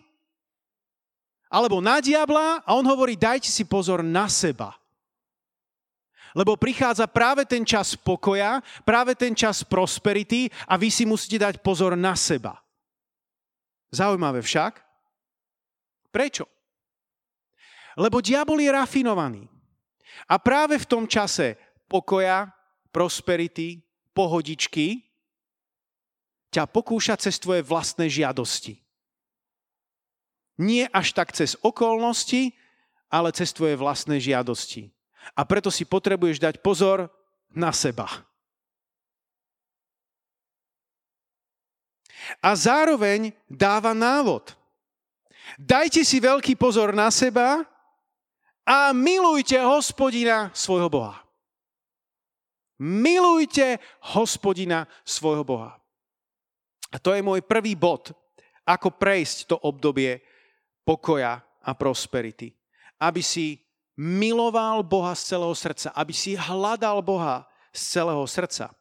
alebo 1.47 1.79
na 1.79 2.03
diabla 2.03 2.67
a 2.67 2.75
on 2.75 2.83
hovorí, 2.83 3.15
dajte 3.15 3.47
si 3.47 3.63
pozor 3.63 4.03
na 4.03 4.27
seba. 4.27 4.75
Lebo 6.35 6.59
prichádza 6.59 7.07
práve 7.07 7.47
ten 7.47 7.63
čas 7.63 7.95
pokoja, 7.95 8.59
práve 8.83 9.15
ten 9.15 9.31
čas 9.31 9.63
prosperity 9.63 10.51
a 10.67 10.75
vy 10.75 10.91
si 10.91 11.07
musíte 11.07 11.39
dať 11.39 11.63
pozor 11.63 11.95
na 11.95 12.11
seba. 12.19 12.59
Zaujímavé 13.95 14.43
však. 14.43 14.83
Prečo? 16.11 16.43
Lebo 17.95 18.19
diabol 18.19 18.59
je 18.59 18.71
rafinovaný. 18.75 19.43
A 20.27 20.35
práve 20.35 20.75
v 20.75 20.87
tom 20.87 21.07
čase 21.07 21.55
pokoja, 21.87 22.51
prosperity, 22.91 23.79
pohodičky 24.11 25.03
ťa 26.51 26.71
pokúša 26.71 27.19
cez 27.19 27.35
tvoje 27.35 27.63
vlastné 27.63 28.07
žiadosti. 28.07 28.79
Nie 30.55 30.87
až 30.87 31.11
tak 31.11 31.35
cez 31.35 31.59
okolnosti, 31.59 32.55
ale 33.11 33.35
cez 33.35 33.51
tvoje 33.51 33.75
vlastné 33.75 34.23
žiadosti. 34.23 34.94
A 35.33 35.41
preto 35.47 35.73
si 35.73 35.87
potrebuješ 35.87 36.37
dať 36.37 36.61
pozor 36.61 37.09
na 37.49 37.73
seba. 37.73 38.05
A 42.41 42.53
zároveň 42.53 43.33
dáva 43.49 43.93
návod. 43.93 44.53
Dajte 45.61 46.01
si 46.01 46.17
veľký 46.17 46.57
pozor 46.57 46.93
na 46.93 47.09
seba 47.13 47.63
a 48.65 48.89
milujte 48.91 49.57
hospodina 49.61 50.49
svojho 50.51 50.89
Boha. 50.89 51.21
Milujte 52.81 53.79
hospodina 54.11 54.83
svojho 55.05 55.45
Boha. 55.47 55.79
A 56.91 56.99
to 56.99 57.15
je 57.15 57.23
môj 57.23 57.45
prvý 57.45 57.77
bod, 57.77 58.11
ako 58.65 58.99
prejsť 58.99 59.37
to 59.53 59.55
obdobie 59.63 60.19
pokoja 60.83 61.39
a 61.39 61.71
prosperity. 61.77 62.51
Aby 62.99 63.21
si 63.21 63.64
miloval 63.95 64.83
Boha 64.83 65.15
z 65.15 65.35
celého 65.35 65.55
srdca, 65.55 65.89
aby 65.95 66.11
si 66.11 66.35
hľadal 66.35 66.99
Boha 66.99 67.47
z 67.71 67.81
celého 67.99 68.23
srdca. 68.27 68.71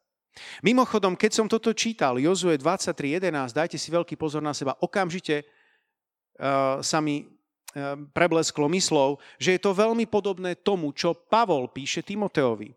Mimochodom, 0.67 1.15
keď 1.15 1.31
som 1.31 1.47
toto 1.47 1.71
čítal, 1.71 2.19
Jozue 2.19 2.59
23.11, 2.59 3.55
dajte 3.55 3.79
si 3.79 3.89
veľký 3.95 4.19
pozor 4.19 4.43
na 4.43 4.51
seba, 4.51 4.75
okamžite 4.83 5.47
uh, 5.47 6.83
sa 6.83 6.99
mi 6.99 7.23
uh, 7.23 7.95
preblesklo 8.11 8.67
myslov, 8.67 9.23
že 9.39 9.55
je 9.55 9.61
to 9.63 9.71
veľmi 9.71 10.11
podobné 10.11 10.59
tomu, 10.59 10.91
čo 10.91 11.15
Pavol 11.15 11.71
píše 11.71 12.03
Timoteovi. 12.03 12.75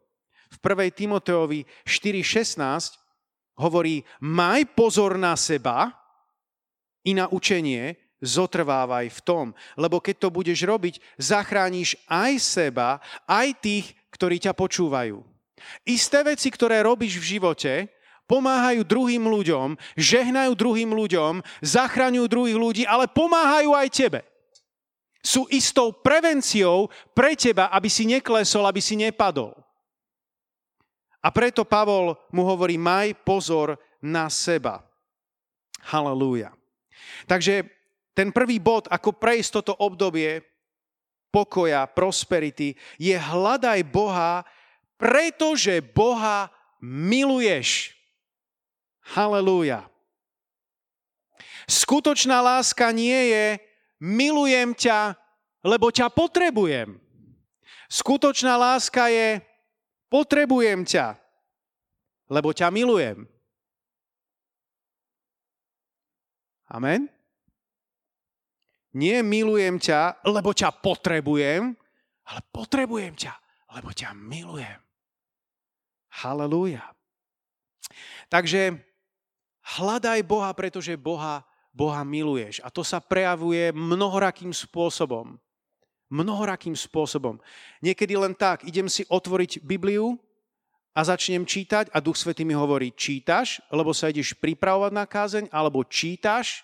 V 0.47 0.58
1. 0.62 0.93
Timoteovi 0.93 1.65
4.16 1.84 2.62
hovorí, 3.58 4.06
maj 4.21 4.69
pozor 4.78 5.17
na 5.17 5.34
seba 5.34 5.89
i 7.02 7.17
na 7.17 7.26
učenie, 7.26 8.07
zotrvávaj 8.21 9.13
v 9.13 9.19
tom. 9.21 9.45
Lebo 9.77 10.01
keď 10.01 10.27
to 10.27 10.30
budeš 10.34 10.65
robiť, 10.65 10.99
zachrániš 11.17 11.97
aj 12.10 12.34
seba, 12.41 12.97
aj 13.30 13.58
tých, 13.62 13.86
ktorí 14.13 14.41
ťa 14.41 14.53
počúvajú. 14.58 15.21
Isté 15.86 16.21
veci, 16.23 16.49
ktoré 16.53 16.82
robíš 16.86 17.17
v 17.21 17.38
živote, 17.38 17.73
pomáhajú 18.27 18.84
druhým 18.84 19.23
ľuďom, 19.23 19.80
žehnajú 19.95 20.51
druhým 20.53 20.91
ľuďom, 20.91 21.41
zachraňujú 21.63 22.25
druhých 22.27 22.58
ľudí, 22.60 22.84
ale 22.84 23.08
pomáhajú 23.08 23.71
aj 23.73 23.88
tebe. 23.89 24.19
Sú 25.23 25.43
istou 25.51 25.91
prevenciou 25.91 26.88
pre 27.12 27.36
teba, 27.36 27.67
aby 27.73 27.89
si 27.91 28.08
neklesol, 28.08 28.63
aby 28.67 28.80
si 28.80 28.95
nepadol. 28.95 29.56
A 31.19 31.27
preto 31.34 31.67
Pavol 31.67 32.15
mu 32.32 32.47
hovorí, 32.47 32.80
maj 32.80 33.12
pozor 33.27 33.75
na 33.99 34.32
seba. 34.32 34.86
Halelúja. 35.84 36.56
Takže 37.27 37.77
ten 38.17 38.34
prvý 38.34 38.58
bod, 38.58 38.89
ako 38.89 39.13
prejsť 39.13 39.62
toto 39.62 39.77
obdobie 39.77 40.41
pokoja, 41.30 41.86
prosperity, 41.86 42.73
je 42.97 43.13
hľadaj 43.13 43.86
Boha, 43.93 44.41
pretože 44.97 45.77
Boha 45.93 46.49
miluješ. 46.82 47.93
Halelúja. 49.13 49.86
Skutočná 51.69 52.41
láska 52.41 52.89
nie 52.89 53.30
je 53.30 53.45
milujem 54.01 54.73
ťa, 54.73 55.13
lebo 55.62 55.93
ťa 55.93 56.10
potrebujem. 56.10 56.97
Skutočná 57.86 58.58
láska 58.58 59.13
je 59.13 59.39
potrebujem 60.10 60.84
ťa, 60.84 61.15
lebo 62.34 62.49
ťa 62.49 62.67
milujem. 62.73 63.30
Amen? 66.67 67.16
Nie 68.95 69.19
milujem 69.26 69.82
ťa, 69.82 70.23
lebo 70.23 70.56
ťa 70.56 70.71
potrebujem, 70.80 71.76
ale 72.28 72.39
potrebujem 72.52 73.15
ťa, 73.15 73.34
lebo 73.76 73.91
ťa 73.91 74.15
milujem. 74.15 74.80
Halelúja. 76.23 76.84
Takže 78.28 78.80
hľadaj 79.78 80.19
Boha, 80.23 80.52
pretože 80.56 80.95
Boha, 81.00 81.43
Boha 81.71 82.02
miluješ. 82.04 82.63
A 82.63 82.71
to 82.71 82.82
sa 82.82 83.04
prejavuje 83.04 83.71
mnohorakým 83.76 84.52
spôsobom. 84.52 85.38
Mnohorakým 86.08 86.73
spôsobom. 86.73 87.38
Niekedy 87.84 88.15
len 88.15 88.32
tak, 88.32 88.63
idem 88.63 88.88
si 88.88 89.04
otvoriť 89.12 89.60
Bibliu 89.60 90.15
a 90.95 91.04
začnem 91.04 91.43
čítať 91.43 91.91
a 91.91 92.00
Duch 92.00 92.15
Svetý 92.15 92.47
mi 92.47 92.56
hovorí, 92.56 92.95
čítaš, 92.95 93.60
lebo 93.69 93.91
sa 93.91 94.08
ideš 94.10 94.34
pripravovať 94.39 94.91
na 94.95 95.06
kázeň, 95.06 95.45
alebo 95.52 95.84
čítaš, 95.84 96.63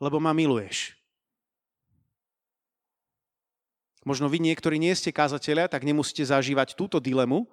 lebo 0.00 0.18
ma 0.18 0.32
miluješ. 0.32 1.01
Možno 4.02 4.26
vy 4.26 4.42
niektorí 4.42 4.82
nie 4.82 4.90
ste 4.98 5.14
kázatelia, 5.14 5.70
tak 5.70 5.86
nemusíte 5.86 6.26
zažívať 6.26 6.74
túto 6.74 6.98
dilemu, 6.98 7.46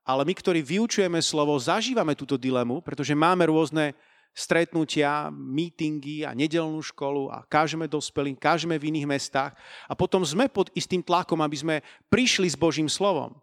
ale 0.00 0.24
my, 0.24 0.32
ktorí 0.32 0.64
vyučujeme 0.64 1.20
slovo, 1.20 1.52
zažívame 1.60 2.16
túto 2.16 2.40
dilemu, 2.40 2.80
pretože 2.80 3.12
máme 3.12 3.44
rôzne 3.52 3.92
stretnutia, 4.32 5.28
mítingy 5.28 6.24
a 6.24 6.32
nedelnú 6.32 6.80
školu 6.80 7.28
a 7.28 7.44
kážeme 7.44 7.84
dospelým, 7.84 8.38
kážeme 8.38 8.78
v 8.80 8.94
iných 8.94 9.10
mestách 9.10 9.52
a 9.90 9.92
potom 9.92 10.24
sme 10.24 10.48
pod 10.48 10.72
istým 10.72 11.04
tlakom, 11.04 11.42
aby 11.44 11.56
sme 11.58 11.76
prišli 12.08 12.48
s 12.48 12.56
Božím 12.56 12.88
slovom. 12.88 13.36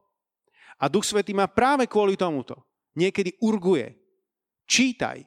A 0.82 0.89
Duch 0.89 1.06
Svetý 1.06 1.34
má 1.34 1.46
práve 1.50 1.86
kvôli 1.86 2.17
tomuto. 2.17 2.58
Niekedy 2.98 3.38
urguje. 3.41 3.93
Čítaj. 4.65 5.26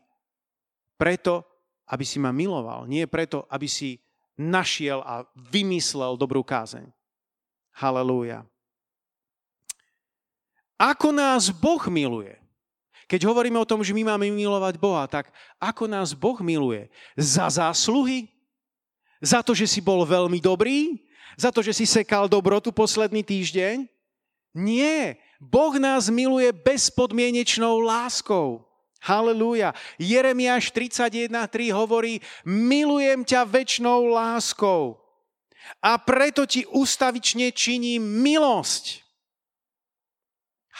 Preto, 0.98 1.46
aby 1.90 2.04
si 2.06 2.18
ma 2.18 2.30
miloval. 2.34 2.86
Nie 2.86 3.10
preto, 3.10 3.46
aby 3.50 3.66
si 3.66 3.98
našiel 4.38 5.02
a 5.02 5.26
vymyslel 5.50 6.14
dobrú 6.16 6.42
kázeň. 6.42 6.99
Halelúja. 7.80 8.44
Ako 10.76 11.16
nás 11.16 11.48
Boh 11.48 11.80
miluje? 11.88 12.36
Keď 13.08 13.24
hovoríme 13.24 13.56
o 13.56 13.64
tom, 13.64 13.80
že 13.80 13.96
my 13.96 14.04
máme 14.04 14.28
milovať 14.28 14.76
Boha, 14.76 15.08
tak 15.08 15.32
ako 15.56 15.88
nás 15.88 16.12
Boh 16.12 16.36
miluje? 16.44 16.92
Za 17.16 17.48
zásluhy? 17.48 18.28
Za 19.24 19.40
to, 19.40 19.56
že 19.56 19.64
si 19.64 19.80
bol 19.80 20.04
veľmi 20.04 20.44
dobrý? 20.44 21.00
Za 21.40 21.48
to, 21.48 21.64
že 21.64 21.72
si 21.72 21.88
sekal 21.88 22.28
dobrotu 22.28 22.68
posledný 22.68 23.24
týždeň? 23.24 23.88
Nie. 24.52 25.16
Boh 25.40 25.72
nás 25.80 26.12
miluje 26.12 26.52
bezpodmienečnou 26.52 27.80
láskou. 27.80 28.60
Halelúja. 29.00 29.72
Jeremiáš 29.96 30.68
31.3 30.68 31.72
hovorí, 31.72 32.20
milujem 32.44 33.24
ťa 33.24 33.48
väčšnou 33.48 34.12
láskou 34.12 34.99
a 35.78 35.94
preto 36.02 36.42
ti 36.50 36.66
ustavične 36.66 37.54
činí 37.54 38.02
milosť. 38.02 39.06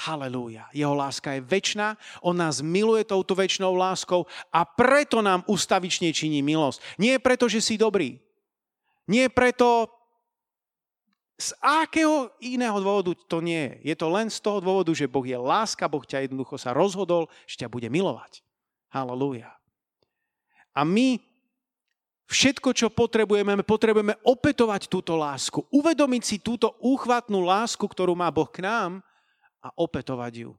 Halelúja. 0.01 0.65
Jeho 0.73 0.97
láska 0.97 1.37
je 1.37 1.45
väčšiná, 1.45 1.95
on 2.25 2.33
nás 2.33 2.65
miluje 2.65 3.05
touto 3.05 3.37
väčšinou 3.37 3.77
láskou 3.77 4.25
a 4.49 4.65
preto 4.65 5.21
nám 5.21 5.45
ustavične 5.45 6.09
činí 6.11 6.41
milosť. 6.41 6.81
Nie 6.97 7.21
preto, 7.21 7.47
že 7.47 7.61
si 7.61 7.77
dobrý. 7.77 8.17
Nie 9.05 9.29
preto, 9.29 9.93
z 11.41 11.57
akého 11.61 12.33
iného 12.41 12.77
dôvodu 12.81 13.17
to 13.29 13.41
nie 13.45 13.81
je. 13.81 13.93
Je 13.93 13.95
to 13.97 14.13
len 14.13 14.29
z 14.29 14.41
toho 14.41 14.61
dôvodu, 14.61 14.93
že 14.93 15.09
Boh 15.09 15.25
je 15.25 15.37
láska, 15.37 15.89
Boh 15.89 16.05
ťa 16.05 16.29
jednoducho 16.29 16.57
sa 16.57 16.77
rozhodol, 16.77 17.29
že 17.45 17.65
ťa 17.65 17.69
bude 17.69 17.89
milovať. 17.89 18.41
Halelúja. 18.93 19.53
A 20.77 20.85
my 20.85 21.21
Všetko, 22.31 22.71
čo 22.71 22.87
potrebujeme, 22.95 23.59
potrebujeme 23.67 24.15
opetovať 24.23 24.87
túto 24.87 25.19
lásku, 25.19 25.67
uvedomiť 25.75 26.23
si 26.23 26.37
túto 26.39 26.79
úchvatnú 26.79 27.43
lásku, 27.43 27.83
ktorú 27.83 28.15
má 28.15 28.31
Boh 28.31 28.47
k 28.47 28.63
nám 28.63 29.03
a 29.59 29.75
opetovať 29.75 30.47
ju. 30.47 30.51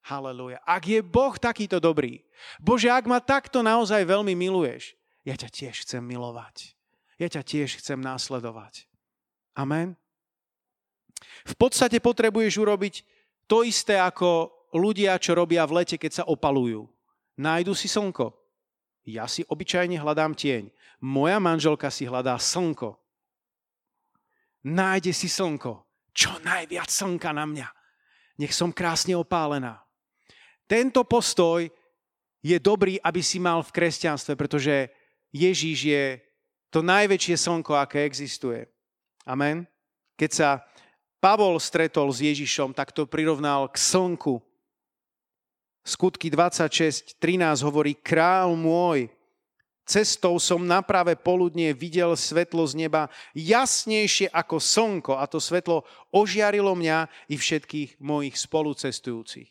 Haleluja. 0.00 0.64
Ak 0.64 0.88
je 0.88 1.04
Boh 1.04 1.36
takýto 1.36 1.76
dobrý, 1.76 2.24
Bože, 2.56 2.88
ak 2.88 3.04
ma 3.04 3.20
takto 3.20 3.60
naozaj 3.60 4.00
veľmi 4.08 4.32
miluješ, 4.32 4.96
ja 5.28 5.36
ťa 5.36 5.52
tiež 5.52 5.84
chcem 5.84 6.00
milovať. 6.00 6.72
Ja 7.20 7.28
ťa 7.28 7.44
tiež 7.44 7.84
chcem 7.84 8.00
následovať. 8.00 8.88
Amen. 9.52 10.00
V 11.44 11.54
podstate 11.60 12.00
potrebuješ 12.00 12.56
urobiť 12.56 13.04
to 13.44 13.60
isté 13.60 14.00
ako 14.00 14.48
ľudia, 14.72 15.20
čo 15.20 15.36
robia 15.36 15.68
v 15.68 15.84
lete, 15.84 16.00
keď 16.00 16.24
sa 16.24 16.24
opalujú. 16.24 16.88
Nájdu 17.36 17.76
si 17.76 17.92
slnko. 17.92 18.39
Ja 19.10 19.26
si 19.26 19.42
obyčajne 19.46 19.98
hľadám 19.98 20.38
tieň. 20.38 20.70
Moja 21.00 21.40
manželka 21.40 21.88
si 21.88 22.06
hľadá 22.06 22.36
slnko. 22.36 22.94
Nájde 24.66 25.16
si 25.16 25.26
slnko. 25.26 25.82
Čo 26.12 26.36
najviac 26.44 26.90
slnka 26.90 27.30
na 27.32 27.46
mňa. 27.46 27.68
nech 28.40 28.56
som 28.56 28.72
krásne 28.72 29.12
opálená. 29.12 29.84
Tento 30.64 31.04
postoj 31.04 31.68
je 32.40 32.56
dobrý, 32.56 32.96
aby 33.04 33.20
si 33.20 33.36
mal 33.36 33.60
v 33.60 33.74
kresťanstve, 33.74 34.32
pretože 34.32 34.88
Ježíš 35.28 35.78
je 35.84 36.04
to 36.72 36.80
najväčšie 36.80 37.36
slnko, 37.36 37.76
aké 37.76 38.08
existuje. 38.08 38.64
Amen. 39.28 39.68
Keď 40.16 40.30
sa 40.30 40.48
Pavol 41.20 41.60
stretol 41.60 42.08
s 42.08 42.24
Ježišom, 42.24 42.72
tak 42.72 42.96
to 42.96 43.04
prirovnal 43.04 43.68
k 43.68 43.76
slnku. 43.76 44.40
Skutky 45.80 46.28
26, 46.28 47.16
13 47.16 47.64
hovorí, 47.64 47.96
král 47.96 48.52
môj, 48.52 49.08
cestou 49.88 50.38
som 50.38 50.60
na 50.62 50.84
práve 50.84 51.16
poludnie 51.18 51.72
videl 51.74 52.14
svetlo 52.14 52.62
z 52.68 52.86
neba 52.86 53.10
jasnejšie 53.34 54.30
ako 54.30 54.62
slnko 54.62 55.12
a 55.18 55.24
to 55.26 55.42
svetlo 55.42 55.82
ožiarilo 56.14 56.76
mňa 56.76 57.10
i 57.32 57.34
všetkých 57.34 57.98
mojich 57.98 58.36
spolucestujúcich. 58.38 59.50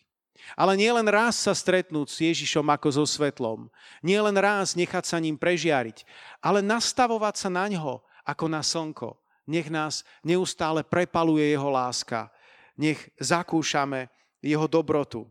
Ale 0.56 0.80
nie 0.80 0.90
len 0.90 1.06
raz 1.06 1.36
sa 1.36 1.52
stretnúť 1.52 2.08
s 2.08 2.18
Ježišom 2.24 2.66
ako 2.72 2.90
so 2.90 3.06
svetlom, 3.06 3.68
nie 4.00 4.18
len 4.18 4.34
raz 4.40 4.74
nechať 4.74 5.04
sa 5.04 5.20
ním 5.20 5.36
prežiariť, 5.36 6.08
ale 6.40 6.64
nastavovať 6.64 7.36
sa 7.36 7.50
na 7.52 7.68
ňo 7.68 8.00
ako 8.24 8.46
na 8.48 8.64
slnko. 8.64 9.20
Nech 9.50 9.68
nás 9.68 10.06
neustále 10.22 10.86
prepaluje 10.86 11.42
jeho 11.42 11.74
láska. 11.74 12.30
Nech 12.78 13.02
zakúšame 13.18 14.08
jeho 14.40 14.70
dobrotu. 14.70 15.26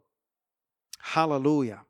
Halelúja. 1.03 1.83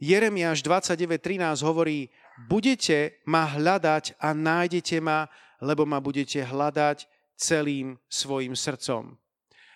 Jeremiáš 0.00 0.64
29.13 0.64 1.60
hovorí, 1.60 2.08
budete 2.48 3.20
ma 3.28 3.44
hľadať 3.44 4.16
a 4.16 4.32
nájdete 4.32 4.96
ma, 5.04 5.28
lebo 5.60 5.84
ma 5.84 6.00
budete 6.00 6.40
hľadať 6.40 7.04
celým 7.36 8.00
svojim 8.08 8.56
srdcom. 8.56 9.20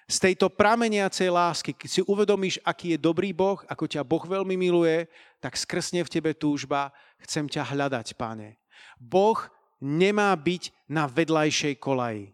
Z 0.04 0.16
tejto 0.20 0.52
prameniacej 0.52 1.28
lásky, 1.32 1.72
keď 1.76 1.88
si 1.88 2.00
uvedomíš, 2.04 2.60
aký 2.64 2.96
je 2.96 2.98
dobrý 3.00 3.32
Boh, 3.32 3.60
ako 3.68 3.84
ťa 3.88 4.04
Boh 4.04 4.20
veľmi 4.20 4.56
miluje, 4.56 5.08
tak 5.40 5.56
skrsne 5.56 6.04
v 6.04 6.12
tebe 6.12 6.32
túžba, 6.36 6.92
chcem 7.24 7.48
ťa 7.48 7.72
hľadať, 7.72 8.16
páne. 8.16 8.60
Boh 9.00 9.36
nemá 9.80 10.32
byť 10.36 10.72
na 10.88 11.08
vedľajšej 11.08 11.80
kolaji. 11.80 12.32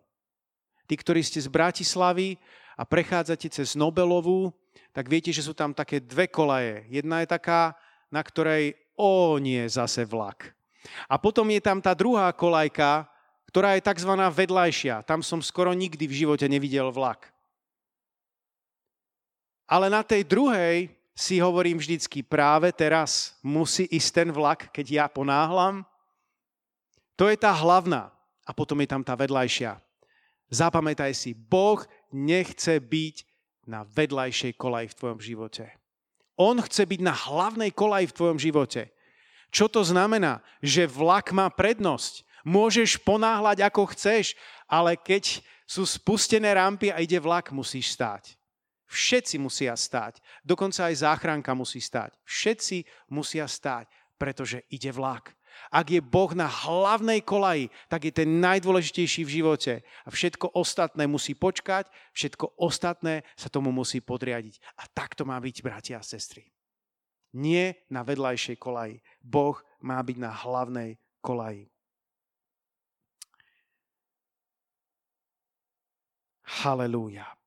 Tí, 0.91 0.95
ktorí 0.99 1.23
ste 1.23 1.39
z 1.39 1.47
Bratislavy 1.47 2.39
a 2.81 2.89
prechádzate 2.89 3.53
cez 3.53 3.77
Nobelovú, 3.77 4.57
tak 4.97 5.05
viete, 5.05 5.29
že 5.29 5.45
sú 5.45 5.53
tam 5.53 5.77
také 5.77 6.01
dve 6.01 6.33
kolaje. 6.33 6.89
Jedna 6.89 7.21
je 7.21 7.29
taká, 7.29 7.77
na 8.09 8.25
ktorej, 8.25 8.73
o 8.97 9.37
nie, 9.37 9.69
zase 9.69 10.09
vlak. 10.09 10.57
A 11.05 11.21
potom 11.21 11.45
je 11.53 11.61
tam 11.61 11.85
tá 11.85 11.93
druhá 11.93 12.33
kolajka, 12.33 13.05
ktorá 13.53 13.77
je 13.77 13.85
tzv. 13.85 14.17
vedľajšia. 14.17 15.05
Tam 15.05 15.21
som 15.21 15.45
skoro 15.45 15.77
nikdy 15.77 16.09
v 16.09 16.25
živote 16.25 16.49
nevidel 16.49 16.89
vlak. 16.89 17.29
Ale 19.69 19.93
na 19.93 20.01
tej 20.01 20.25
druhej 20.25 20.89
si 21.13 21.37
hovorím 21.37 21.77
vždycky, 21.77 22.25
práve 22.25 22.73
teraz 22.73 23.37
musí 23.45 23.85
ísť 23.93 24.11
ten 24.25 24.29
vlak, 24.33 24.73
keď 24.73 24.87
ja 24.89 25.07
ponáhlam. 25.07 25.85
To 27.21 27.29
je 27.29 27.37
tá 27.37 27.53
hlavná. 27.53 28.09
A 28.49 28.57
potom 28.57 28.81
je 28.81 28.89
tam 28.89 29.05
tá 29.05 29.13
vedľajšia. 29.13 29.77
Zapamätaj 30.51 31.15
si, 31.15 31.31
Boh 31.31 31.87
nechce 32.15 32.81
byť 32.81 33.17
na 33.67 33.87
vedľajšej 33.87 34.53
kolaji 34.59 34.87
v 34.91 34.99
tvojom 34.99 35.21
živote. 35.21 35.65
On 36.41 36.57
chce 36.57 36.89
byť 36.89 37.01
na 37.05 37.13
hlavnej 37.13 37.71
kolaji 37.71 38.09
v 38.11 38.17
tvojom 38.17 38.39
živote. 38.41 38.91
Čo 39.53 39.69
to 39.69 39.85
znamená? 39.85 40.41
Že 40.65 40.89
vlak 40.89 41.35
má 41.37 41.51
prednosť. 41.53 42.25
Môžeš 42.47 42.97
ponáhľať 43.05 43.69
ako 43.69 43.93
chceš, 43.93 44.33
ale 44.65 44.97
keď 44.97 45.45
sú 45.69 45.85
spustené 45.85 46.57
rampy 46.57 46.89
a 46.89 46.99
ide 47.05 47.21
vlak, 47.21 47.53
musíš 47.53 47.93
stáť. 47.93 48.35
Všetci 48.91 49.39
musia 49.39 49.77
stáť. 49.77 50.19
Dokonca 50.43 50.91
aj 50.91 51.05
záchranka 51.07 51.55
musí 51.55 51.79
stáť. 51.79 52.17
Všetci 52.27 52.83
musia 53.13 53.47
stáť, 53.47 53.87
pretože 54.19 54.67
ide 54.67 54.91
vlak. 54.91 55.31
Ak 55.71 55.95
je 55.95 56.03
Boh 56.03 56.35
na 56.35 56.51
hlavnej 56.51 57.23
kolaji, 57.23 57.71
tak 57.87 58.11
je 58.11 58.13
ten 58.13 58.43
najdôležitejší 58.43 59.23
v 59.23 59.35
živote. 59.39 59.73
A 60.03 60.11
všetko 60.11 60.51
ostatné 60.59 61.07
musí 61.07 61.39
počkať, 61.39 61.87
všetko 62.11 62.59
ostatné 62.59 63.23
sa 63.39 63.47
tomu 63.47 63.71
musí 63.71 64.03
podriadiť. 64.03 64.59
A 64.83 64.91
tak 64.91 65.15
to 65.15 65.23
má 65.23 65.39
byť, 65.39 65.63
bratia 65.63 66.03
a 66.03 66.05
sestry. 66.05 66.51
Nie 67.39 67.87
na 67.87 68.03
vedľajšej 68.03 68.59
kolaji. 68.59 68.99
Boh 69.23 69.55
má 69.79 70.03
byť 70.03 70.17
na 70.19 70.35
hlavnej 70.35 70.99
kolaji. 71.23 71.71
Halelúja. 76.51 77.40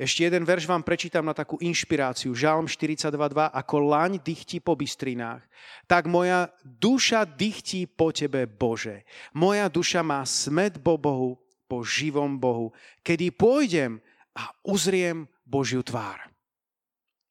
Ešte 0.00 0.24
jeden 0.24 0.48
verš 0.48 0.64
vám 0.64 0.80
prečítam 0.80 1.28
na 1.28 1.36
takú 1.36 1.60
inšpiráciu. 1.60 2.32
Žalm 2.32 2.64
42.2. 2.64 3.52
Ako 3.52 3.76
laň 3.84 4.16
dychtí 4.16 4.56
po 4.56 4.72
bystrinách, 4.72 5.44
tak 5.84 6.08
moja 6.08 6.48
duša 6.64 7.28
dychtí 7.28 7.84
po 7.84 8.08
Tebe, 8.08 8.48
Bože. 8.48 9.04
Moja 9.36 9.68
duša 9.68 10.00
má 10.00 10.24
smet 10.24 10.80
po 10.80 10.96
Bohu, 10.96 11.36
po 11.68 11.84
živom 11.84 12.40
Bohu, 12.40 12.72
kedy 13.04 13.28
pôjdem 13.36 14.00
a 14.32 14.48
uzriem 14.64 15.28
Božiu 15.44 15.84
tvár. 15.84 16.32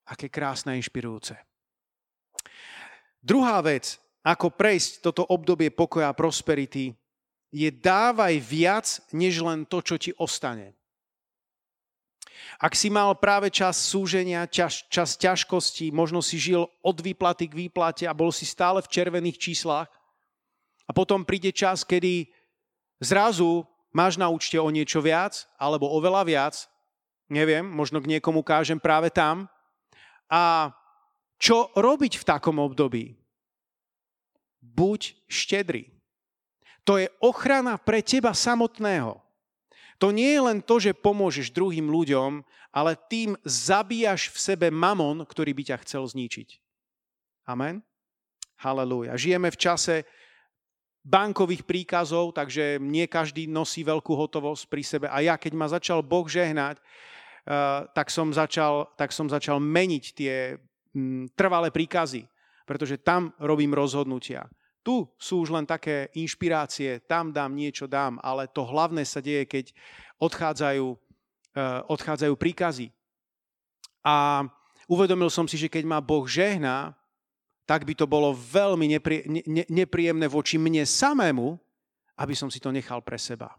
Aké 0.05 0.29
krásne 0.29 0.77
inšpirujúce. 0.77 1.41
Druhá 3.17 3.65
vec, 3.65 3.97
ako 4.21 4.53
prejsť 4.53 5.09
toto 5.09 5.25
obdobie 5.25 5.73
pokoja 5.73 6.13
a 6.13 6.13
prosperity, 6.13 6.93
je 7.49 7.69
dávaj 7.73 8.37
viac, 8.45 9.01
než 9.09 9.41
len 9.41 9.65
to, 9.65 9.81
čo 9.81 9.97
ti 9.97 10.13
ostane. 10.21 10.78
Ak 12.59 12.75
si 12.75 12.91
mal 12.91 13.15
práve 13.15 13.47
čas 13.53 13.79
súženia, 13.79 14.49
čas, 14.49 14.83
čas 14.91 15.15
ťažkostí, 15.15 15.91
možno 15.95 16.19
si 16.19 16.35
žil 16.35 16.67
od 16.83 16.97
výplaty 16.99 17.47
k 17.47 17.57
výplate 17.67 18.03
a 18.07 18.15
bol 18.15 18.33
si 18.33 18.43
stále 18.43 18.83
v 18.83 18.91
červených 18.91 19.37
číslach 19.39 19.89
a 20.85 20.91
potom 20.91 21.21
príde 21.23 21.53
čas, 21.53 21.85
kedy 21.85 22.27
zrazu 22.99 23.63
máš 23.93 24.17
na 24.17 24.27
účte 24.27 24.57
o 24.57 24.69
niečo 24.73 24.99
viac 24.99 25.45
alebo 25.61 25.87
oveľa 25.93 26.23
viac, 26.25 26.55
neviem, 27.29 27.63
možno 27.63 28.01
k 28.01 28.09
niekomu 28.17 28.41
kážem 28.41 28.81
práve 28.81 29.13
tam. 29.13 29.45
A 30.29 30.73
čo 31.39 31.71
robiť 31.77 32.19
v 32.19 32.27
takom 32.27 32.57
období? 32.59 33.15
Buď 34.59 35.15
štedrý. 35.29 35.87
To 36.83 36.97
je 36.97 37.07
ochrana 37.21 37.77
pre 37.77 38.01
teba 38.01 38.33
samotného. 38.33 39.28
To 39.99 40.15
nie 40.15 40.31
je 40.31 40.41
len 40.41 40.59
to, 40.63 40.79
že 40.79 40.95
pomôžeš 40.95 41.51
druhým 41.51 41.91
ľuďom, 41.91 42.39
ale 42.71 42.95
tým 43.11 43.35
zabíjaš 43.43 44.31
v 44.31 44.37
sebe 44.39 44.67
mamon, 44.71 45.27
ktorý 45.27 45.51
by 45.51 45.63
ťa 45.75 45.77
chcel 45.83 46.07
zničiť. 46.07 46.55
Amen? 47.49 47.83
Halelúja. 48.59 49.19
Žijeme 49.19 49.51
v 49.51 49.59
čase 49.59 49.95
bankových 51.03 51.63
príkazov, 51.63 52.35
takže 52.35 52.77
nie 52.79 53.07
každý 53.07 53.47
nosí 53.47 53.83
veľkú 53.83 54.13
hotovosť 54.13 54.63
pri 54.67 54.83
sebe. 54.83 55.05
A 55.07 55.23
ja, 55.23 55.35
keď 55.39 55.53
ma 55.55 55.67
začal 55.67 56.03
Boh 56.03 56.27
žehnať, 56.27 56.77
uh, 56.79 57.87
tak, 57.95 58.11
som 58.11 58.29
začal, 58.29 58.87
tak 58.99 59.15
som 59.15 59.25
začal 59.27 59.57
meniť 59.63 60.03
tie 60.13 60.59
um, 60.93 61.25
trvalé 61.33 61.71
príkazy, 61.71 62.27
pretože 62.67 63.01
tam 63.01 63.33
robím 63.39 63.73
rozhodnutia. 63.73 64.45
Tu 64.79 65.03
sú 65.19 65.43
už 65.43 65.51
len 65.51 65.67
také 65.67 66.07
inšpirácie, 66.15 67.03
tam 67.03 67.35
dám 67.35 67.51
niečo, 67.51 67.85
dám, 67.85 68.15
ale 68.23 68.47
to 68.47 68.63
hlavné 68.63 69.03
sa 69.03 69.19
deje, 69.19 69.43
keď 69.43 69.65
odchádzajú, 70.17 70.87
uh, 70.87 71.81
odchádzajú 71.91 72.33
príkazy. 72.39 72.87
A 74.01 74.47
uvedomil 74.87 75.27
som 75.27 75.45
si, 75.45 75.59
že 75.59 75.67
keď 75.67 75.83
ma 75.83 75.99
Boh 75.99 76.23
žehná, 76.23 76.95
tak 77.69 77.85
by 77.85 77.93
to 77.93 78.09
bolo 78.09 78.33
veľmi 78.33 78.97
neprie, 78.97 79.21
ne, 79.29 79.61
nepríjemné 79.69 80.25
voči 80.25 80.57
mne 80.57 80.87
samému, 80.87 81.59
aby 82.17 82.33
som 82.33 82.49
si 82.49 82.57
to 82.57 82.73
nechal 82.73 83.03
pre 83.05 83.19
seba. 83.21 83.53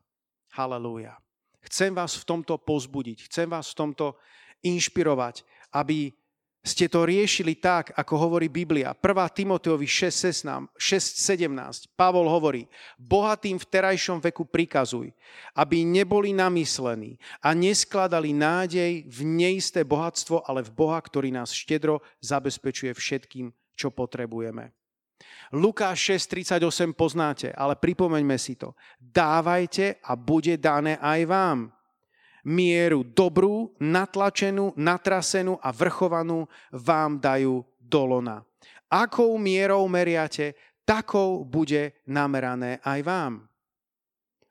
Halelúja. 0.56 1.14
Chcem 1.62 1.94
vás 1.94 2.18
v 2.18 2.26
tomto 2.26 2.58
pozbudiť, 2.58 3.30
chcem 3.30 3.46
vás 3.46 3.70
v 3.70 3.78
tomto 3.86 4.18
inšpirovať, 4.64 5.44
aby 5.76 6.10
ste 6.60 6.92
to 6.92 7.08
riešili 7.08 7.56
tak, 7.56 7.96
ako 7.96 8.14
hovorí 8.28 8.52
Biblia. 8.52 8.92
1. 8.92 9.00
Timoteovi 9.32 9.88
6.17. 9.88 10.76
Pavol 11.96 12.28
hovorí, 12.28 12.68
bohatým 13.00 13.56
v 13.56 13.64
terajšom 13.64 14.20
veku 14.20 14.44
prikazuj, 14.44 15.08
aby 15.56 15.88
neboli 15.88 16.36
namyslení 16.36 17.16
a 17.40 17.56
neskladali 17.56 18.36
nádej 18.36 19.08
v 19.08 19.18
neisté 19.24 19.88
bohatstvo, 19.88 20.44
ale 20.44 20.60
v 20.60 20.70
Boha, 20.76 21.00
ktorý 21.00 21.32
nás 21.32 21.48
štedro 21.48 22.04
zabezpečuje 22.20 22.92
všetkým, 22.92 23.48
čo 23.72 23.88
potrebujeme. 23.88 24.76
Lukáš 25.56 26.12
6.38 26.28 26.92
poznáte, 26.92 27.48
ale 27.56 27.72
pripomeňme 27.72 28.36
si 28.36 28.60
to. 28.60 28.76
Dávajte 29.00 29.96
a 30.04 30.12
bude 30.12 30.60
dané 30.60 31.00
aj 31.00 31.20
vám 31.24 31.58
mieru 32.50 33.06
dobrú, 33.06 33.70
natlačenú, 33.78 34.74
natrasenú 34.74 35.54
a 35.62 35.70
vrchovanú 35.70 36.50
vám 36.74 37.22
dajú 37.22 37.62
dolona. 37.78 38.42
Akou 38.90 39.38
mierou 39.38 39.86
meriate, 39.86 40.58
takou 40.82 41.46
bude 41.46 42.02
namerané 42.10 42.82
aj 42.82 43.00
vám. 43.06 43.34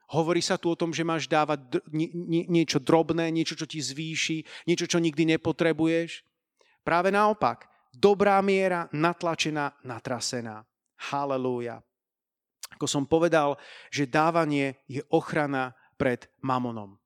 Hovorí 0.09 0.41
sa 0.41 0.57
tu 0.57 0.73
o 0.73 0.79
tom, 0.79 0.89
že 0.89 1.05
máš 1.05 1.29
dávať 1.29 1.83
niečo 2.49 2.81
drobné, 2.81 3.29
niečo, 3.29 3.53
čo 3.53 3.69
ti 3.69 3.77
zvýši, 3.77 4.65
niečo, 4.65 4.89
čo 4.89 4.97
nikdy 4.97 5.37
nepotrebuješ. 5.37 6.25
Práve 6.81 7.13
naopak, 7.13 7.69
dobrá 7.93 8.41
miera, 8.41 8.89
natlačená, 8.89 9.77
natrasená. 9.85 10.65
Halelúja. 11.13 11.83
Ako 12.73 12.89
som 12.89 13.05
povedal, 13.05 13.55
že 13.93 14.09
dávanie 14.09 14.81
je 14.89 15.05
ochrana 15.13 15.77
pred 15.99 16.27
mamonom. 16.41 16.98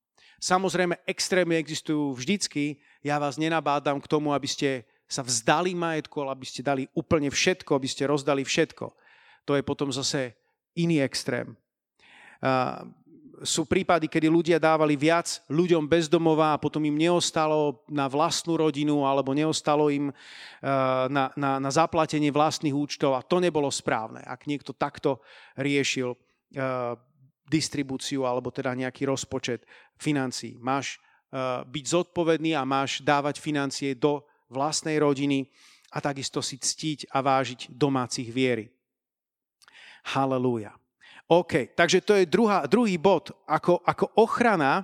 Samozrejme, 0.43 0.99
extrémy 1.07 1.55
existujú 1.55 2.11
vždycky. 2.19 2.83
Ja 2.99 3.15
vás 3.15 3.39
nenabádam 3.39 4.03
k 4.03 4.11
tomu, 4.11 4.35
aby 4.35 4.51
ste 4.51 4.83
sa 5.07 5.23
vzdali 5.23 5.71
majetku, 5.71 6.19
aby 6.27 6.43
ste 6.43 6.59
dali 6.59 6.83
úplne 6.91 7.31
všetko, 7.31 7.71
aby 7.71 7.87
ste 7.87 8.03
rozdali 8.11 8.43
všetko. 8.43 8.91
To 9.47 9.55
je 9.55 9.63
potom 9.63 9.87
zase 9.95 10.35
iný 10.75 10.99
extrém 10.99 11.55
sú 13.43 13.67
prípady, 13.67 14.07
kedy 14.07 14.31
ľudia 14.31 14.57
dávali 14.61 14.95
viac 14.95 15.43
ľuďom 15.51 15.89
bezdomová 15.89 16.55
a 16.55 16.61
potom 16.61 16.79
im 16.87 16.95
neostalo 16.95 17.83
na 17.91 18.07
vlastnú 18.07 18.55
rodinu 18.55 19.03
alebo 19.03 19.35
neostalo 19.35 19.91
im 19.91 20.13
na, 21.09 21.33
na, 21.35 21.51
na 21.59 21.69
zaplatenie 21.71 22.31
vlastných 22.31 22.71
účtov 22.71 23.17
a 23.17 23.25
to 23.25 23.43
nebolo 23.43 23.67
správne. 23.67 24.23
Ak 24.23 24.47
niekto 24.47 24.71
takto 24.71 25.19
riešil 25.59 26.15
distribúciu 27.47 28.23
alebo 28.23 28.49
teda 28.49 28.73
nejaký 28.73 29.07
rozpočet 29.07 29.67
financií. 29.99 30.55
Máš 30.59 30.99
byť 31.65 31.85
zodpovedný 31.89 32.53
a 32.53 32.63
máš 32.63 33.01
dávať 33.01 33.41
financie 33.41 33.97
do 33.97 34.21
vlastnej 34.53 35.01
rodiny 35.01 35.49
a 35.93 35.97
takisto 35.97 36.45
si 36.45 36.61
ctiť 36.61 37.09
a 37.09 37.25
vážiť 37.25 37.73
domácich 37.73 38.29
viery. 38.29 38.69
Halelúja. 40.13 40.77
OK, 41.31 41.73
takže 41.73 42.03
to 42.03 42.13
je 42.19 42.29
druhá, 42.29 42.67
druhý 42.67 42.99
bod, 42.99 43.31
ako, 43.47 43.81
ako 43.81 44.05
ochrana 44.19 44.83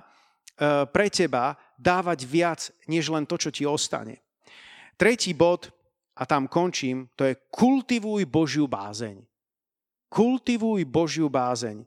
pre 0.88 1.12
teba 1.12 1.54
dávať 1.76 2.18
viac, 2.24 2.60
než 2.88 3.12
len 3.12 3.28
to, 3.28 3.36
čo 3.36 3.52
ti 3.52 3.68
ostane. 3.68 4.24
Tretí 4.96 5.36
bod, 5.36 5.68
a 6.20 6.28
tam 6.28 6.44
končím, 6.44 7.08
to 7.16 7.24
je 7.24 7.38
kultivuj 7.48 8.28
Božiu 8.28 8.68
bázeň. 8.68 9.24
Kultivuj 10.12 10.84
Božiu 10.84 11.32
bázeň. 11.32 11.80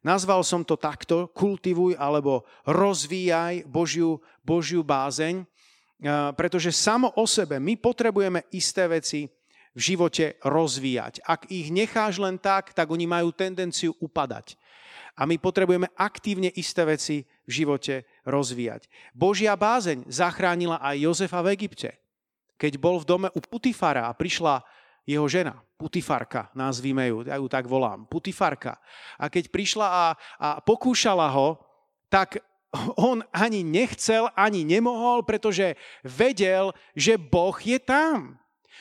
Nazval 0.00 0.40
som 0.40 0.64
to 0.64 0.80
takto, 0.80 1.28
kultivuj 1.36 1.92
alebo 2.00 2.48
rozvíjaj 2.64 3.68
Božiu, 3.68 4.16
Božiu 4.40 4.80
bázeň, 4.80 5.44
e, 5.44 5.44
pretože 6.32 6.72
samo 6.72 7.12
o 7.20 7.28
sebe 7.28 7.60
my 7.60 7.76
potrebujeme 7.76 8.48
isté 8.48 8.88
veci 8.88 9.28
v 9.76 9.80
živote 9.80 10.40
rozvíjať. 10.40 11.20
Ak 11.28 11.52
ich 11.52 11.68
necháš 11.68 12.16
len 12.16 12.40
tak, 12.40 12.72
tak 12.72 12.88
oni 12.88 13.04
majú 13.04 13.30
tendenciu 13.30 13.92
upadať. 14.00 14.56
A 15.20 15.28
my 15.28 15.36
potrebujeme 15.36 15.92
aktívne 16.00 16.48
isté 16.56 16.80
veci 16.88 17.28
v 17.44 17.50
živote 17.52 18.08
rozvíjať. 18.24 18.88
Božia 19.12 19.52
bázeň 19.52 20.08
zachránila 20.08 20.80
aj 20.80 20.96
Jozefa 20.96 21.44
v 21.44 21.52
Egypte. 21.60 22.00
Keď 22.56 22.80
bol 22.80 23.04
v 23.04 23.08
dome 23.08 23.28
u 23.36 23.40
Putifara 23.44 24.08
a 24.08 24.16
prišla 24.16 24.64
jeho 25.08 25.26
žena, 25.28 25.60
Putifarka, 25.80 26.52
nazvíme 26.52 27.08
ju, 27.08 27.24
ja 27.24 27.40
ju 27.40 27.48
tak 27.48 27.64
volám, 27.64 28.04
Putifarka. 28.04 28.76
A 29.16 29.32
keď 29.32 29.48
prišla 29.48 29.86
a, 29.88 30.06
a 30.36 30.48
pokúšala 30.60 31.28
ho, 31.32 31.56
tak 32.12 32.44
on 33.00 33.24
ani 33.34 33.66
nechcel, 33.66 34.30
ani 34.36 34.62
nemohol, 34.62 35.26
pretože 35.26 35.74
vedel, 36.06 36.70
že 36.94 37.18
Boh 37.18 37.56
je 37.58 37.80
tam. 37.80 38.38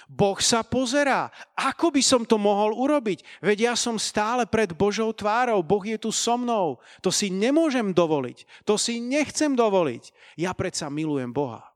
Boh 0.10 0.42
sa 0.42 0.66
pozerá. 0.66 1.30
Ako 1.54 1.94
by 1.94 2.02
som 2.02 2.26
to 2.26 2.42
mohol 2.42 2.74
urobiť? 2.74 3.22
Veď 3.46 3.70
ja 3.70 3.74
som 3.78 4.02
stále 4.02 4.50
pred 4.50 4.74
Božou 4.74 5.14
tvárou. 5.14 5.62
Boh 5.62 5.86
je 5.86 6.02
tu 6.02 6.10
so 6.10 6.34
mnou. 6.34 6.82
To 7.06 7.14
si 7.14 7.30
nemôžem 7.30 7.94
dovoliť. 7.94 8.66
To 8.66 8.74
si 8.74 8.98
nechcem 8.98 9.54
dovoliť. 9.54 10.10
Ja 10.34 10.58
predsa 10.58 10.90
milujem 10.90 11.30
Boha. 11.30 11.69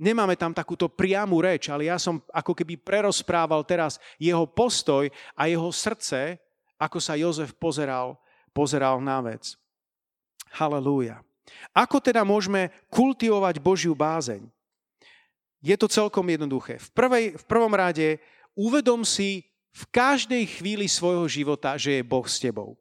Nemáme 0.00 0.32
tam 0.32 0.56
takúto 0.56 0.88
priamu 0.88 1.44
reč, 1.44 1.68
ale 1.68 1.92
ja 1.92 2.00
som 2.00 2.24
ako 2.32 2.56
keby 2.56 2.80
prerozprával 2.80 3.60
teraz 3.68 4.00
jeho 4.16 4.48
postoj 4.48 5.12
a 5.36 5.44
jeho 5.44 5.68
srdce, 5.68 6.40
ako 6.80 6.96
sa 6.96 7.20
Jozef 7.20 7.52
pozeral, 7.52 8.16
pozeral 8.56 8.96
na 9.04 9.20
vec. 9.20 9.60
Halelúja. 10.56 11.20
Ako 11.76 12.00
teda 12.00 12.24
môžeme 12.24 12.72
kultivovať 12.88 13.60
Božiu 13.60 13.92
bázeň? 13.92 14.48
Je 15.60 15.76
to 15.76 15.84
celkom 15.84 16.24
jednoduché. 16.24 16.80
V, 16.80 16.88
prvej, 16.96 17.24
v 17.36 17.44
prvom 17.44 17.74
rade 17.76 18.16
uvedom 18.56 19.04
si 19.04 19.44
v 19.70 19.84
každej 19.92 20.48
chvíli 20.58 20.88
svojho 20.88 21.28
života, 21.28 21.76
že 21.76 22.00
je 22.00 22.02
Boh 22.02 22.24
s 22.24 22.40
tebou. 22.40 22.80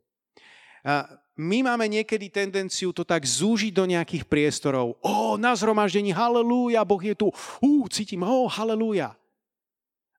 My 1.40 1.64
máme 1.64 1.88
niekedy 1.88 2.28
tendenciu 2.28 2.92
to 2.92 3.08
tak 3.08 3.24
zúžiť 3.24 3.72
do 3.72 3.88
nejakých 3.88 4.28
priestorov. 4.28 5.00
Ó, 5.00 5.40
na 5.40 5.56
zhromaždení, 5.56 6.12
halelúja, 6.12 6.84
Boh 6.84 7.00
je 7.00 7.16
tu. 7.16 7.32
Ú, 7.64 7.88
cítim, 7.88 8.20
ó, 8.28 8.44
halelúja. 8.52 9.16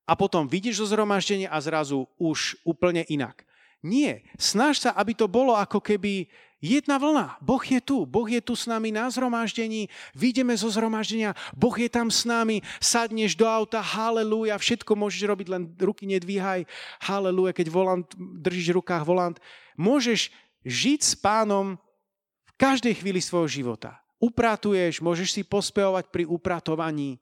A 0.09 0.17
potom 0.17 0.49
vidíš 0.49 0.81
zo 0.81 0.97
zhromaždenia 0.97 1.53
a 1.53 1.61
zrazu 1.61 2.09
už 2.17 2.57
úplne 2.65 3.05
inak. 3.13 3.45
Nie, 3.85 4.25
snaž 4.41 4.81
sa, 4.81 4.97
aby 4.97 5.13
to 5.13 5.29
bolo 5.29 5.53
ako 5.53 5.85
keby 5.85 6.25
Jedna 6.61 7.01
vlna. 7.01 7.41
Boh 7.41 7.65
je 7.65 7.81
tu. 7.81 8.05
Boh 8.05 8.29
je 8.29 8.37
tu 8.45 8.53
s 8.53 8.69
nami 8.69 8.93
na 8.93 9.09
zhromaždení. 9.09 9.89
Vidíme 10.13 10.53
zo 10.53 10.69
zhromaždenia. 10.69 11.33
Boh 11.57 11.73
je 11.73 11.89
tam 11.89 12.13
s 12.13 12.29
nami. 12.29 12.61
Sadneš 12.77 13.33
do 13.33 13.49
auta. 13.49 13.81
Halelúja. 13.81 14.61
Všetko 14.61 14.93
môžeš 14.93 15.25
robiť, 15.25 15.47
len 15.49 15.73
ruky 15.81 16.05
nedvíhaj. 16.05 16.69
Halelúja. 17.01 17.57
Keď 17.57 17.67
volant, 17.73 18.05
držíš 18.13 18.77
v 18.77 18.77
rukách 18.77 19.09
volant. 19.09 19.41
Môžeš 19.81 20.29
žiť 20.65 21.01
s 21.01 21.15
pánom 21.17 21.77
v 22.47 22.53
každej 22.61 23.01
chvíli 23.01 23.21
svojho 23.21 23.49
života. 23.49 24.01
Upratuješ, 24.21 25.01
môžeš 25.01 25.29
si 25.33 25.43
pospevovať 25.45 26.13
pri 26.13 26.29
upratovaní. 26.29 27.17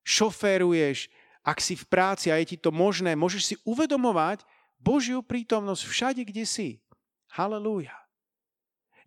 Šoféruješ, 0.00 1.12
ak 1.44 1.60
si 1.60 1.76
v 1.76 1.84
práci 1.88 2.32
a 2.32 2.40
je 2.40 2.56
ti 2.56 2.56
to 2.56 2.72
možné, 2.72 3.12
môžeš 3.12 3.42
si 3.44 3.54
uvedomovať 3.68 4.44
Božiu 4.80 5.20
prítomnosť 5.20 5.82
všade, 5.84 6.22
kde 6.24 6.44
si. 6.48 6.68
Halelúja. 7.36 8.00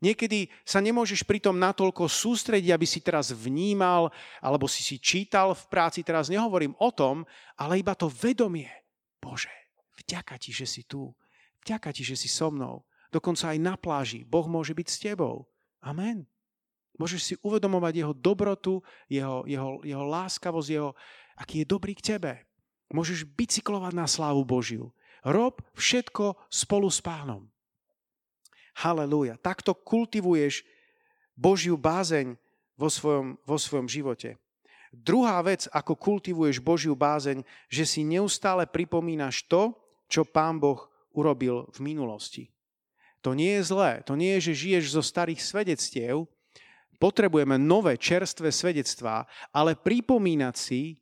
Niekedy 0.03 0.51
sa 0.67 0.83
nemôžeš 0.83 1.23
pritom 1.23 1.55
natoľko 1.55 2.11
sústrediť, 2.11 2.75
aby 2.75 2.83
si 2.83 2.99
teraz 2.99 3.31
vnímal, 3.31 4.11
alebo 4.43 4.67
si 4.67 4.83
si 4.83 4.99
čítal 4.99 5.55
v 5.55 5.63
práci, 5.71 6.03
teraz 6.03 6.27
nehovorím 6.27 6.75
o 6.75 6.91
tom, 6.91 7.23
ale 7.55 7.79
iba 7.79 7.95
to 7.95 8.11
vedomie. 8.11 8.67
Bože, 9.23 9.49
vďaka 10.03 10.35
ti, 10.35 10.51
že 10.51 10.67
si 10.67 10.83
tu. 10.83 11.15
Vďaka 11.63 11.95
ti, 11.95 12.03
že 12.03 12.19
si 12.19 12.27
so 12.27 12.51
mnou. 12.51 12.83
Dokonca 13.13 13.53
aj 13.53 13.59
na 13.61 13.77
pláži. 13.77 14.25
Boh 14.25 14.49
môže 14.49 14.73
byť 14.73 14.87
s 14.89 14.97
tebou. 14.97 15.45
Amen. 15.85 16.25
Môžeš 16.97 17.21
si 17.21 17.33
uvedomovať 17.45 17.93
jeho 18.01 18.13
dobrotu, 18.17 18.81
jeho, 19.05 19.45
jeho, 19.45 19.81
jeho 19.85 20.05
láskavosť, 20.05 20.69
jeho, 20.69 20.97
aký 21.37 21.61
je 21.61 21.67
dobrý 21.69 21.93
k 21.93 22.17
tebe. 22.17 22.41
Môžeš 22.89 23.29
bicyklovať 23.29 23.93
na 23.93 24.09
slávu 24.09 24.41
Božiu. 24.41 24.89
Rob 25.21 25.61
všetko 25.77 26.49
spolu 26.49 26.89
s 26.89 27.01
pánom. 27.01 27.49
Halelúja. 28.77 29.37
Takto 29.37 29.77
kultivuješ 29.77 30.65
Božiu 31.37 31.77
bázeň 31.77 32.37
vo 32.77 32.89
svojom, 32.89 33.37
vo 33.45 33.57
svojom 33.57 33.85
živote. 33.89 34.41
Druhá 34.93 35.41
vec, 35.41 35.65
ako 35.73 35.97
kultivuješ 35.97 36.61
Božiu 36.61 36.93
bázeň, 36.93 37.41
že 37.65 37.85
si 37.85 38.05
neustále 38.05 38.69
pripomínaš 38.69 39.45
to, 39.49 39.73
čo 40.05 40.21
Pán 40.21 40.61
Boh 40.61 40.85
urobil 41.17 41.65
v 41.73 41.79
minulosti. 41.81 42.53
To 43.23 43.31
nie 43.31 43.59
je 43.59 43.71
zlé. 43.71 44.03
To 44.03 44.19
nie 44.19 44.35
je, 44.37 44.51
že 44.51 44.67
žiješ 44.67 44.99
zo 44.99 45.03
starých 45.03 45.39
svedectiev. 45.39 46.27
Potrebujeme 46.99 47.55
nové, 47.55 47.95
čerstvé 47.95 48.51
svedectvá, 48.51 49.27
ale 49.55 49.79
pripomínať 49.79 50.55
si, 50.55 50.99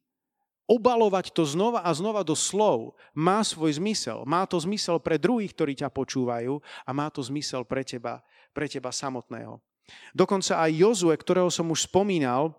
obalovať 0.72 1.36
to 1.36 1.44
znova 1.44 1.84
a 1.84 1.92
znova 1.92 2.24
do 2.24 2.32
slov 2.32 2.96
má 3.12 3.44
svoj 3.44 3.76
zmysel. 3.76 4.24
Má 4.24 4.48
to 4.48 4.56
zmysel 4.56 5.04
pre 5.04 5.20
druhých, 5.20 5.52
ktorí 5.52 5.76
ťa 5.76 5.92
počúvajú 5.92 6.64
a 6.88 6.90
má 6.96 7.12
to 7.12 7.20
zmysel 7.20 7.68
pre 7.68 7.84
teba, 7.84 8.24
pre 8.56 8.72
teba 8.72 8.94
samotného. 8.94 9.60
Dokonca 10.16 10.64
aj 10.64 10.72
Jozue, 10.72 11.12
ktorého 11.12 11.52
som 11.52 11.68
už 11.68 11.92
spomínal, 11.92 12.56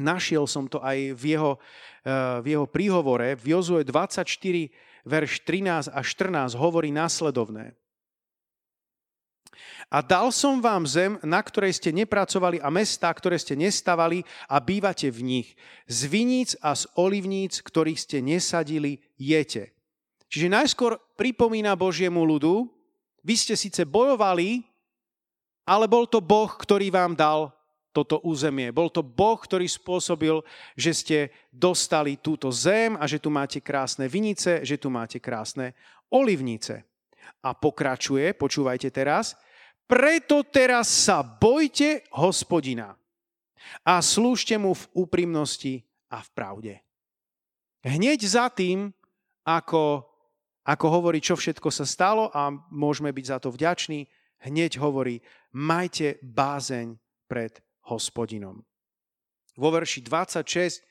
našiel 0.00 0.48
som 0.48 0.64
to 0.70 0.80
aj 0.80 1.12
v 1.12 1.36
jeho, 1.36 1.60
eh, 2.06 2.40
v 2.40 2.56
jeho 2.56 2.66
príhovore, 2.70 3.36
v 3.36 3.58
Jozue 3.58 3.84
24, 3.84 4.72
verš 5.04 5.44
13 5.44 5.92
a 5.92 6.00
14 6.00 6.56
hovorí 6.56 6.88
následovné. 6.88 7.76
A 9.88 10.04
dal 10.04 10.28
som 10.32 10.60
vám 10.60 10.84
zem, 10.84 11.16
na 11.24 11.40
ktorej 11.40 11.76
ste 11.76 11.90
nepracovali 11.92 12.60
a 12.60 12.68
mestá, 12.68 13.08
ktoré 13.12 13.40
ste 13.40 13.56
nestavali 13.56 14.22
a 14.46 14.60
bývate 14.60 15.08
v 15.08 15.20
nich. 15.24 15.48
Z 15.88 16.08
viníc 16.08 16.54
a 16.60 16.76
z 16.76 16.84
olivníc, 16.96 17.60
ktorých 17.64 17.98
ste 17.98 18.18
nesadili, 18.20 19.00
jete. 19.16 19.72
Čiže 20.28 20.52
najskôr 20.52 21.00
pripomína 21.16 21.72
Božiemu 21.76 22.20
ľudu, 22.24 22.68
vy 23.24 23.34
ste 23.36 23.56
síce 23.56 23.84
bojovali, 23.84 24.64
ale 25.68 25.84
bol 25.84 26.08
to 26.08 26.24
Boh, 26.24 26.48
ktorý 26.48 26.88
vám 26.88 27.12
dal 27.12 27.52
toto 27.92 28.24
územie. 28.24 28.72
Bol 28.72 28.88
to 28.88 29.04
Boh, 29.04 29.36
ktorý 29.36 29.68
spôsobil, 29.68 30.40
že 30.78 30.92
ste 30.96 31.18
dostali 31.52 32.16
túto 32.16 32.48
zem 32.48 32.96
a 32.96 33.04
že 33.04 33.20
tu 33.20 33.28
máte 33.28 33.60
krásne 33.60 34.08
vinice, 34.08 34.64
že 34.64 34.80
tu 34.80 34.88
máte 34.88 35.20
krásne 35.20 35.76
olivnice. 36.08 36.87
A 37.42 37.54
pokračuje, 37.54 38.34
počúvajte 38.34 38.90
teraz, 38.90 39.38
preto 39.88 40.44
teraz 40.44 40.90
sa 40.90 41.24
bojte 41.24 42.04
hospodina 42.12 42.98
a 43.86 44.04
slúžte 44.04 44.58
mu 44.60 44.76
v 44.76 44.84
úprimnosti 44.92 45.80
a 46.12 46.20
v 46.20 46.28
pravde. 46.36 46.74
Hneď 47.86 48.20
za 48.26 48.52
tým, 48.52 48.92
ako, 49.46 50.04
ako 50.66 50.86
hovorí, 50.92 51.24
čo 51.24 51.38
všetko 51.38 51.72
sa 51.72 51.88
stalo 51.88 52.28
a 52.34 52.52
môžeme 52.68 53.14
byť 53.14 53.24
za 53.24 53.38
to 53.40 53.48
vďační, 53.48 54.04
hneď 54.44 54.76
hovorí, 54.76 55.24
majte 55.56 56.20
bázeň 56.20 56.98
pred 57.24 57.56
hospodinom. 57.88 58.60
Vo 59.56 59.68
verši 59.72 60.04
26 60.04 60.84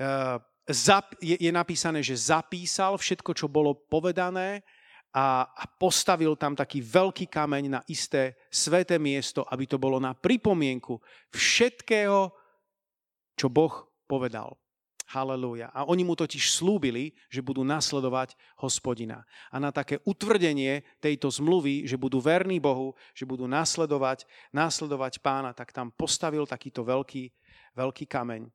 eh, 0.00 0.42
je 1.22 1.50
napísané, 1.52 2.00
že 2.02 2.18
zapísal 2.18 2.96
všetko, 2.96 3.30
čo 3.36 3.46
bolo 3.46 3.76
povedané 3.76 4.64
a 5.14 5.46
postavil 5.78 6.34
tam 6.34 6.58
taký 6.58 6.82
veľký 6.82 7.30
kameň 7.30 7.64
na 7.70 7.80
isté 7.86 8.34
sveté 8.50 8.98
miesto, 8.98 9.46
aby 9.46 9.62
to 9.62 9.78
bolo 9.78 10.02
na 10.02 10.10
pripomienku 10.10 10.98
všetkého, 11.30 12.34
čo 13.38 13.46
Boh 13.46 13.86
povedal. 14.10 14.58
Halelúja. 15.14 15.70
A 15.70 15.86
oni 15.86 16.02
mu 16.02 16.18
totiž 16.18 16.50
slúbili, 16.50 17.14
že 17.30 17.44
budú 17.44 17.62
nasledovať 17.62 18.34
hospodina. 18.58 19.22
A 19.54 19.62
na 19.62 19.70
také 19.70 20.02
utvrdenie 20.02 20.82
tejto 20.98 21.30
zmluvy, 21.30 21.86
že 21.86 21.94
budú 21.94 22.18
verní 22.18 22.58
Bohu, 22.58 22.98
že 23.14 23.22
budú 23.22 23.46
nasledovať, 23.46 24.26
nasledovať 24.50 25.22
pána, 25.22 25.54
tak 25.54 25.70
tam 25.70 25.94
postavil 25.94 26.48
takýto 26.48 26.82
veľký, 26.82 27.30
veľký 27.78 28.04
kameň. 28.10 28.50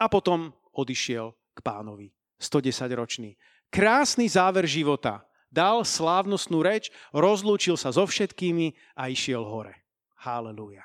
A 0.00 0.08
potom 0.08 0.54
odišiel 0.72 1.36
k 1.52 1.60
pánovi. 1.60 2.08
110 2.40 2.88
ročný. 2.96 3.36
Krásny 3.68 4.30
záver 4.30 4.64
života. 4.64 5.26
Dal 5.54 5.86
slávnostnú 5.86 6.66
reč, 6.66 6.90
rozlúčil 7.14 7.78
sa 7.78 7.94
so 7.94 8.02
všetkými 8.02 8.74
a 8.98 9.06
išiel 9.06 9.46
hore. 9.46 9.86
Halelúja. 10.18 10.82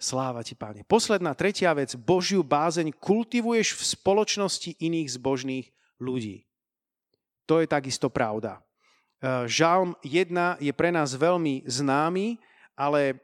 Sláva 0.00 0.40
ti, 0.40 0.56
páne. 0.56 0.80
Posledná, 0.84 1.36
tretia 1.36 1.72
vec. 1.76 1.92
Božiu 1.92 2.40
bázeň 2.40 2.96
kultivuješ 2.96 3.76
v 3.76 3.82
spoločnosti 3.96 4.70
iných 4.80 5.08
zbožných 5.12 5.66
ľudí. 6.00 6.48
To 7.44 7.60
je 7.60 7.68
takisto 7.68 8.08
pravda. 8.08 8.60
E, 8.60 8.60
Žalm 9.48 9.96
1 10.04 10.60
je 10.60 10.72
pre 10.72 10.92
nás 10.92 11.16
veľmi 11.16 11.64
známy, 11.64 12.36
ale 12.76 13.16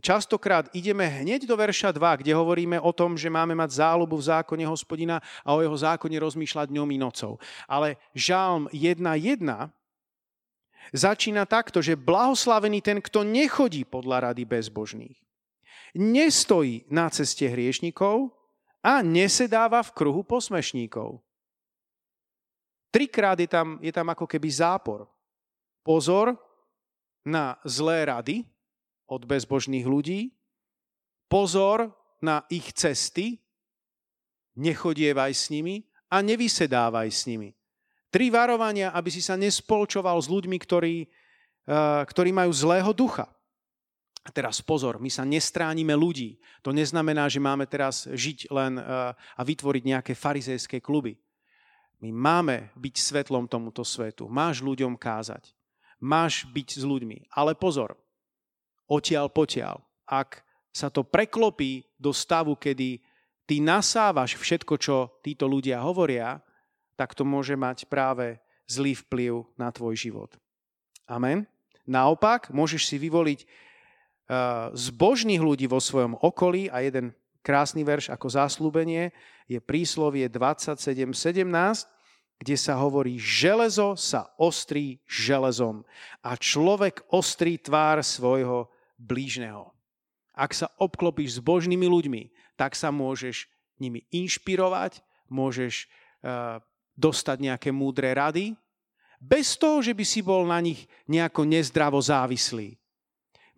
častokrát 0.00 0.72
ideme 0.74 1.06
hneď 1.06 1.46
do 1.46 1.54
verša 1.56 1.92
2, 1.94 2.24
kde 2.24 2.32
hovoríme 2.34 2.80
o 2.80 2.92
tom, 2.92 3.14
že 3.14 3.30
máme 3.30 3.54
mať 3.54 3.80
záľubu 3.80 4.16
v 4.18 4.28
zákone 4.32 4.64
hospodina 4.66 5.20
a 5.44 5.54
o 5.54 5.62
jeho 5.62 5.76
zákone 5.76 6.16
rozmýšľať 6.18 6.72
dňom 6.72 6.88
i 6.90 6.98
nocou. 6.98 7.38
Ale 7.68 8.00
Žalm 8.16 8.66
1.1 8.72 9.44
začína 10.96 11.46
takto, 11.46 11.78
že 11.84 11.94
blahoslavený 11.94 12.82
ten, 12.82 12.98
kto 12.98 13.22
nechodí 13.22 13.84
podľa 13.84 14.32
rady 14.32 14.42
bezbožných 14.48 15.20
nestojí 15.94 16.86
na 16.90 17.10
ceste 17.10 17.46
hriešnikov 17.46 18.30
a 18.80 19.02
nesedáva 19.02 19.82
v 19.82 19.94
kruhu 19.94 20.22
posmešníkov. 20.22 21.20
Trikrát 22.90 23.38
je 23.38 23.46
tam, 23.46 23.78
je 23.78 23.92
tam 23.94 24.06
ako 24.10 24.26
keby 24.26 24.50
zápor. 24.50 25.06
Pozor 25.86 26.34
na 27.22 27.54
zlé 27.62 28.10
rady 28.10 28.42
od 29.10 29.26
bezbožných 29.26 29.84
ľudí, 29.84 30.30
pozor 31.26 31.90
na 32.22 32.46
ich 32.46 32.70
cesty, 32.70 33.42
nechodievaj 34.54 35.32
s 35.34 35.50
nimi 35.50 35.82
a 36.06 36.22
nevysedávaj 36.22 37.08
s 37.10 37.26
nimi. 37.26 37.50
Tri 38.10 38.30
varovania, 38.30 38.90
aby 38.90 39.10
si 39.10 39.22
sa 39.22 39.38
nespolčoval 39.38 40.18
s 40.18 40.26
ľuďmi, 40.26 40.56
ktorí, 40.58 41.06
eh, 41.06 42.02
ktorí 42.06 42.30
majú 42.30 42.50
zlého 42.54 42.90
ducha. 42.90 43.30
A 44.20 44.28
teraz 44.28 44.60
pozor, 44.60 45.00
my 45.00 45.08
sa 45.08 45.24
nestránime 45.24 45.96
ľudí. 45.96 46.36
To 46.60 46.76
neznamená, 46.76 47.24
že 47.32 47.40
máme 47.40 47.64
teraz 47.64 48.04
žiť 48.10 48.50
len 48.50 48.78
eh, 48.78 48.84
a 49.14 49.42
vytvoriť 49.42 49.82
nejaké 49.86 50.12
farizejské 50.14 50.82
kluby. 50.82 51.18
My 52.00 52.10
máme 52.10 52.72
byť 52.80 52.94
svetlom 52.96 53.44
tomuto 53.44 53.84
svetu. 53.84 54.24
Máš 54.26 54.64
ľuďom 54.64 54.96
kázať. 54.96 55.52
Máš 56.00 56.48
byť 56.48 56.80
s 56.80 56.84
ľuďmi. 56.84 57.28
Ale 57.36 57.52
pozor, 57.52 57.92
odtiaľ 58.90 59.30
potiaľ. 59.30 59.78
Ak 60.10 60.42
sa 60.74 60.90
to 60.90 61.06
preklopí 61.06 61.86
do 61.94 62.10
stavu, 62.10 62.58
kedy 62.58 62.98
ty 63.46 63.62
nasávaš 63.62 64.34
všetko, 64.34 64.74
čo 64.82 64.96
títo 65.22 65.46
ľudia 65.46 65.78
hovoria, 65.78 66.42
tak 66.98 67.14
to 67.14 67.22
môže 67.22 67.54
mať 67.54 67.86
práve 67.86 68.42
zlý 68.66 68.98
vplyv 69.06 69.46
na 69.54 69.70
tvoj 69.70 69.94
život. 69.94 70.34
Amen. 71.06 71.46
Naopak, 71.86 72.50
môžeš 72.50 72.86
si 72.86 72.96
vyvoliť 72.98 73.46
Eh, 74.30 74.70
zbožných 74.78 75.42
ľudí 75.42 75.66
vo 75.66 75.82
svojom 75.82 76.14
okolí 76.22 76.70
a 76.70 76.86
jeden 76.86 77.10
krásny 77.42 77.82
verš 77.82 78.14
ako 78.14 78.30
záslúbenie 78.30 79.10
je 79.50 79.58
príslovie 79.58 80.30
27.17, 80.30 81.50
kde 82.38 82.54
sa 82.54 82.78
hovorí, 82.78 83.18
železo 83.18 83.98
sa 83.98 84.30
ostrí 84.38 85.02
železom 85.10 85.82
a 86.22 86.38
človek 86.38 87.02
ostrí 87.10 87.58
tvár 87.58 88.06
svojho 88.06 88.70
blížneho. 89.00 89.72
Ak 90.36 90.52
sa 90.52 90.68
obklopíš 90.76 91.40
s 91.40 91.40
božnými 91.40 91.88
ľuďmi, 91.88 92.28
tak 92.60 92.76
sa 92.76 92.92
môžeš 92.92 93.48
nimi 93.80 94.04
inšpirovať, 94.12 95.00
môžeš 95.32 95.88
uh, 96.20 96.60
dostať 97.00 97.36
nejaké 97.40 97.72
múdre 97.72 98.12
rady, 98.12 98.52
bez 99.20 99.56
toho, 99.56 99.80
že 99.84 99.92
by 99.96 100.04
si 100.04 100.20
bol 100.20 100.48
na 100.48 100.60
nich 100.60 100.88
nejako 101.08 101.44
nezdravo 101.44 102.00
závislý. 102.00 102.80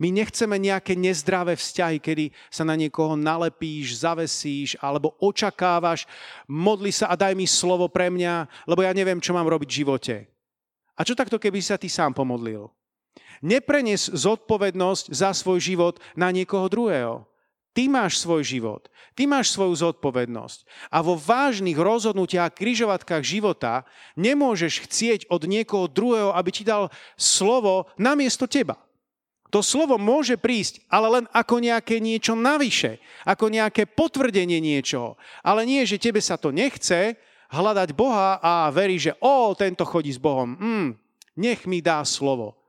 My 0.03 0.11
nechceme 0.11 0.59
nejaké 0.59 0.99
nezdravé 0.99 1.55
vzťahy, 1.55 2.03
kedy 2.03 2.35
sa 2.51 2.67
na 2.67 2.75
niekoho 2.75 3.15
nalepíš, 3.15 4.03
zavesíš 4.03 4.75
alebo 4.83 5.15
očakávaš, 5.23 6.11
modli 6.51 6.91
sa 6.91 7.07
a 7.07 7.15
daj 7.15 7.39
mi 7.39 7.47
slovo 7.47 7.87
pre 7.87 8.11
mňa, 8.11 8.67
lebo 8.67 8.83
ja 8.83 8.91
neviem, 8.91 9.23
čo 9.23 9.31
mám 9.31 9.47
robiť 9.47 9.69
v 9.71 9.79
živote. 9.79 10.17
A 10.99 11.07
čo 11.07 11.15
takto, 11.15 11.39
keby 11.39 11.63
sa 11.63 11.79
ty 11.79 11.87
sám 11.87 12.11
pomodlil? 12.11 12.67
Neprenes 13.43 14.07
zodpovednosť 14.07 15.11
za 15.11 15.35
svoj 15.35 15.59
život 15.59 15.99
na 16.15 16.31
niekoho 16.31 16.71
druhého. 16.71 17.27
Ty 17.73 17.89
máš 17.89 18.21
svoj 18.21 18.45
život, 18.45 18.93
ty 19.17 19.25
máš 19.25 19.57
svoju 19.57 19.73
zodpovednosť. 19.81 20.69
A 20.93 21.01
vo 21.01 21.17
vážnych 21.17 21.75
rozhodnutiach 21.75 22.53
a 22.53 22.55
križovatkách 22.55 23.25
života 23.25 23.89
nemôžeš 24.13 24.85
chcieť 24.85 25.21
od 25.33 25.49
niekoho 25.49 25.89
druhého, 25.89 26.37
aby 26.37 26.53
ti 26.53 26.69
dal 26.69 26.93
slovo 27.17 27.89
namiesto 27.97 28.45
teba. 28.45 28.77
To 29.53 29.65
slovo 29.65 30.01
môže 30.01 30.37
prísť, 30.41 30.85
ale 30.89 31.21
len 31.21 31.25
ako 31.33 31.61
nejaké 31.61 32.01
niečo 32.01 32.33
navyše, 32.33 33.01
ako 33.25 33.53
nejaké 33.53 33.85
potvrdenie 33.85 34.61
niečoho. 34.61 35.21
Ale 35.45 35.65
nie, 35.69 35.85
že 35.85 36.01
tebe 36.01 36.21
sa 36.25 36.41
to 36.41 36.53
nechce 36.53 37.17
hľadať 37.53 37.93
Boha 37.93 38.41
a 38.41 38.73
verí, 38.73 38.97
že 38.97 39.13
o, 39.21 39.53
tento 39.53 39.85
chodí 39.85 40.09
s 40.09 40.21
Bohom. 40.21 40.57
Mm, 40.57 40.89
nech 41.37 41.69
mi 41.69 41.85
dá 41.85 42.01
slovo. 42.05 42.62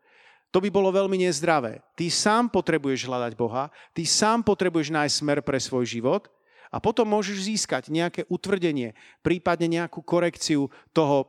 To 0.53 0.61
by 0.61 0.69
bolo 0.69 0.93
veľmi 0.93 1.17
nezdravé. 1.17 1.81
Ty 1.97 2.05
sám 2.13 2.53
potrebuješ 2.53 3.09
hľadať 3.09 3.33
Boha, 3.33 3.73
ty 3.91 4.05
sám 4.05 4.45
potrebuješ 4.45 4.93
nájsť 4.93 5.15
smer 5.17 5.39
pre 5.41 5.57
svoj 5.57 5.89
život 5.89 6.29
a 6.69 6.77
potom 6.77 7.09
môžeš 7.09 7.49
získať 7.49 7.89
nejaké 7.89 8.29
utvrdenie, 8.29 8.93
prípadne 9.25 9.65
nejakú 9.65 10.05
korekciu 10.05 10.69
toho, 10.93 11.25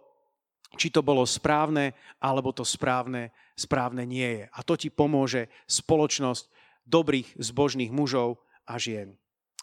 či 0.77 0.93
to 0.93 1.01
bolo 1.01 1.25
správne, 1.25 1.97
alebo 2.21 2.53
to 2.53 2.69
správne 2.69 3.33
správne 3.55 4.03
nie 4.05 4.43
je. 4.43 4.45
A 4.51 4.61
to 4.67 4.75
ti 4.75 4.91
pomôže 4.91 5.47
spoločnosť 5.71 6.51
dobrých, 6.85 7.39
zbožných 7.39 7.95
mužov 7.95 8.43
a 8.67 8.77
žien. 8.77 9.15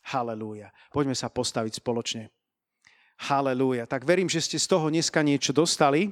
Halelúja. 0.02 0.74
Poďme 0.90 1.14
sa 1.14 1.30
postaviť 1.30 1.78
spoločne. 1.78 2.34
Halelúja. 3.30 3.86
Tak 3.86 4.08
verím, 4.08 4.32
že 4.32 4.42
ste 4.42 4.58
z 4.58 4.66
toho 4.66 4.90
dneska 4.90 5.22
niečo 5.22 5.54
dostali. 5.54 6.10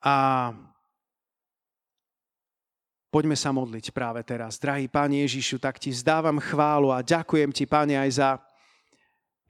A 0.00 0.48
poďme 3.10 3.34
sa 3.34 3.50
modliť 3.50 3.90
práve 3.90 4.22
teraz. 4.22 4.56
Drahý 4.56 4.86
Pán 4.86 5.10
Ježišu, 5.10 5.58
tak 5.58 5.82
ti 5.82 5.90
zdávam 5.90 6.38
chválu 6.38 6.94
a 6.94 7.02
ďakujem 7.02 7.50
ti, 7.50 7.66
Pane, 7.66 7.98
aj 7.98 8.10
za 8.22 8.30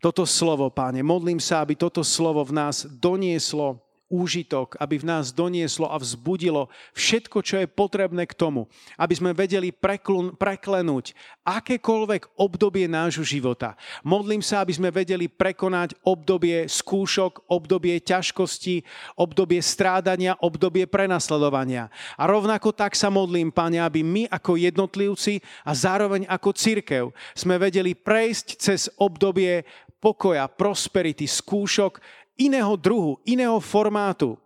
toto 0.00 0.24
slovo, 0.24 0.72
Páne. 0.72 1.04
Modlím 1.04 1.38
sa, 1.38 1.60
aby 1.60 1.76
toto 1.76 2.00
slovo 2.00 2.40
v 2.40 2.56
nás 2.56 2.88
donieslo 2.88 3.76
úžitok, 4.10 4.74
aby 4.82 4.98
v 4.98 5.08
nás 5.08 5.30
donieslo 5.30 5.86
a 5.86 5.96
vzbudilo 5.96 6.66
všetko, 6.98 7.38
čo 7.46 7.62
je 7.62 7.70
potrebné 7.70 8.26
k 8.26 8.34
tomu, 8.34 8.66
aby 8.98 9.14
sme 9.14 9.30
vedeli 9.30 9.70
preklun, 9.70 10.34
preklenúť 10.34 11.14
akékoľvek 11.46 12.34
obdobie 12.34 12.90
nášho 12.90 13.22
života. 13.22 13.78
Modlím 14.02 14.42
sa, 14.42 14.66
aby 14.66 14.74
sme 14.74 14.90
vedeli 14.90 15.30
prekonať 15.30 15.94
obdobie 16.02 16.66
skúšok, 16.66 17.46
obdobie 17.46 18.02
ťažkosti, 18.02 18.82
obdobie 19.14 19.62
strádania, 19.62 20.34
obdobie 20.42 20.90
prenasledovania. 20.90 21.86
A 22.18 22.26
rovnako 22.26 22.74
tak 22.74 22.98
sa 22.98 23.08
modlím, 23.08 23.54
Pane, 23.54 23.78
aby 23.78 24.02
my 24.02 24.26
ako 24.26 24.58
jednotlivci 24.58 25.38
a 25.62 25.70
zároveň 25.70 26.26
ako 26.26 26.50
církev 26.50 27.04
sme 27.38 27.56
vedeli 27.62 27.94
prejsť 27.94 28.46
cez 28.58 28.90
obdobie 28.98 29.62
pokoja, 30.00 30.48
prosperity, 30.48 31.28
skúšok 31.28 32.00
iného 32.40 32.72
druhu, 32.80 33.20
iného 33.28 33.60
formátu. 33.60 34.40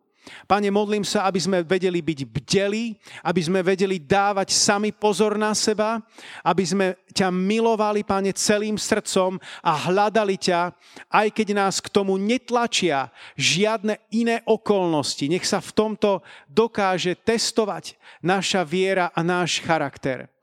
Pane, 0.49 0.73
modlím 0.73 1.05
sa, 1.05 1.29
aby 1.29 1.37
sme 1.37 1.61
vedeli 1.61 2.01
byť 2.01 2.21
bdelí, 2.25 2.97
aby 3.21 3.41
sme 3.45 3.61
vedeli 3.61 4.01
dávať 4.01 4.57
sami 4.57 4.89
pozor 4.89 5.37
na 5.37 5.53
seba, 5.53 6.01
aby 6.41 6.65
sme 6.65 6.87
ťa 7.13 7.29
milovali, 7.29 8.01
Pane, 8.01 8.33
celým 8.33 8.81
srdcom 8.81 9.37
a 9.61 9.73
hľadali 9.77 10.41
ťa, 10.41 10.73
aj 11.13 11.29
keď 11.29 11.49
nás 11.53 11.77
k 11.77 11.93
tomu 11.93 12.17
netlačia 12.17 13.13
žiadne 13.37 14.01
iné 14.17 14.41
okolnosti. 14.49 15.29
Nech 15.29 15.45
sa 15.45 15.61
v 15.61 15.71
tomto 15.77 16.25
dokáže 16.49 17.21
testovať 17.21 18.01
naša 18.25 18.65
viera 18.65 19.13
a 19.13 19.21
náš 19.21 19.61
charakter. 19.61 20.34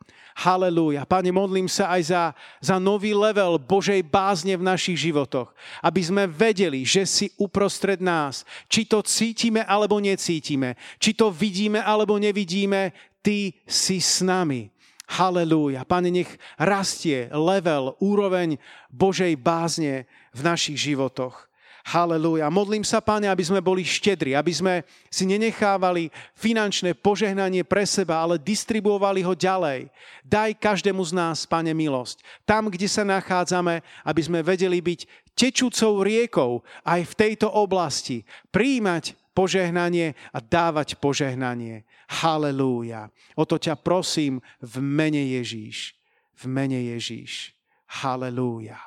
Halelúja. 0.42 1.06
Pane, 1.06 1.30
modlím 1.30 1.70
sa 1.70 1.94
aj 1.94 2.02
za, 2.10 2.24
za 2.58 2.82
nový 2.82 3.14
level 3.14 3.62
Božej 3.62 4.02
bázne 4.02 4.58
v 4.58 4.66
našich 4.66 4.98
životoch. 4.98 5.54
Aby 5.86 6.02
sme 6.02 6.24
vedeli, 6.26 6.82
že 6.82 7.06
si 7.06 7.30
uprostred 7.38 8.02
nás. 8.02 8.42
Či 8.66 8.90
to 8.90 9.06
cítime 9.06 9.62
alebo 9.62 10.02
necítime. 10.02 10.74
Či 10.98 11.14
to 11.14 11.30
vidíme 11.30 11.78
alebo 11.78 12.18
nevidíme. 12.18 12.90
Ty 13.22 13.54
si 13.70 14.02
s 14.02 14.26
nami. 14.26 14.74
Halelúja. 15.12 15.86
Pane, 15.86 16.10
nech 16.10 16.32
rastie 16.58 17.30
level, 17.30 18.00
úroveň 18.02 18.58
Božej 18.90 19.38
bázne 19.38 20.10
v 20.34 20.42
našich 20.42 20.80
životoch. 20.80 21.51
Halelúja. 21.82 22.46
Modlím 22.54 22.86
sa, 22.86 23.02
Pane, 23.02 23.26
aby 23.26 23.42
sme 23.42 23.58
boli 23.58 23.82
štedri, 23.82 24.38
aby 24.38 24.54
sme 24.54 24.86
si 25.10 25.26
nenechávali 25.26 26.14
finančné 26.38 26.94
požehnanie 26.94 27.66
pre 27.66 27.90
seba, 27.90 28.22
ale 28.22 28.38
distribuovali 28.38 29.26
ho 29.26 29.34
ďalej. 29.34 29.90
Daj 30.22 30.62
každému 30.62 31.02
z 31.02 31.12
nás, 31.18 31.50
Pane, 31.50 31.74
milosť. 31.74 32.22
Tam, 32.46 32.70
kde 32.70 32.86
sa 32.86 33.02
nachádzame, 33.02 33.82
aby 34.06 34.22
sme 34.22 34.46
vedeli 34.46 34.78
byť 34.78 35.34
tečúcou 35.34 36.06
riekou 36.06 36.52
aj 36.86 37.02
v 37.02 37.14
tejto 37.18 37.50
oblasti. 37.50 38.22
Príjmať 38.54 39.18
požehnanie 39.32 40.14
a 40.36 40.40
dávať 40.44 41.00
požehnanie. 41.00 41.88
Halelúja. 42.22 43.08
O 43.40 43.48
to 43.48 43.56
ťa 43.56 43.80
prosím 43.80 44.44
v 44.60 44.84
mene 44.84 45.24
Ježíš. 45.40 45.96
V 46.36 46.44
mene 46.52 46.78
Ježíš. 46.94 47.56
Halelúja. 48.04 48.80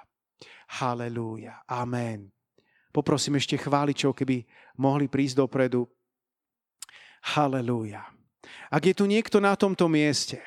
Halelúja. 0.80 1.64
Amen. 1.70 2.33
Poprosím 2.94 3.42
ešte 3.42 3.58
chváličov, 3.58 4.14
keby 4.14 4.46
mohli 4.78 5.10
prísť 5.10 5.42
dopredu. 5.42 5.90
Halelúja. 7.34 8.06
Ak 8.70 8.86
je 8.86 8.94
tu 8.94 9.10
niekto 9.10 9.42
na 9.42 9.58
tomto 9.58 9.90
mieste 9.90 10.38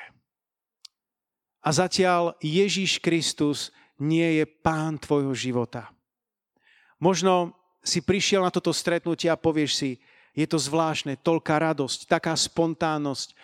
a 1.60 1.68
zatiaľ 1.68 2.32
Ježíš 2.40 3.04
Kristus 3.04 3.68
nie 4.00 4.40
je 4.40 4.48
pán 4.48 4.96
tvojho 4.96 5.36
života. 5.36 5.92
Možno 6.96 7.52
si 7.84 8.00
prišiel 8.00 8.40
na 8.40 8.54
toto 8.54 8.72
stretnutie 8.72 9.28
a 9.28 9.36
povieš 9.36 9.72
si, 9.76 9.90
je 10.32 10.46
to 10.46 10.56
zvláštne, 10.56 11.18
toľká 11.20 11.58
radosť, 11.58 12.06
taká 12.06 12.32
spontánnosť, 12.32 13.34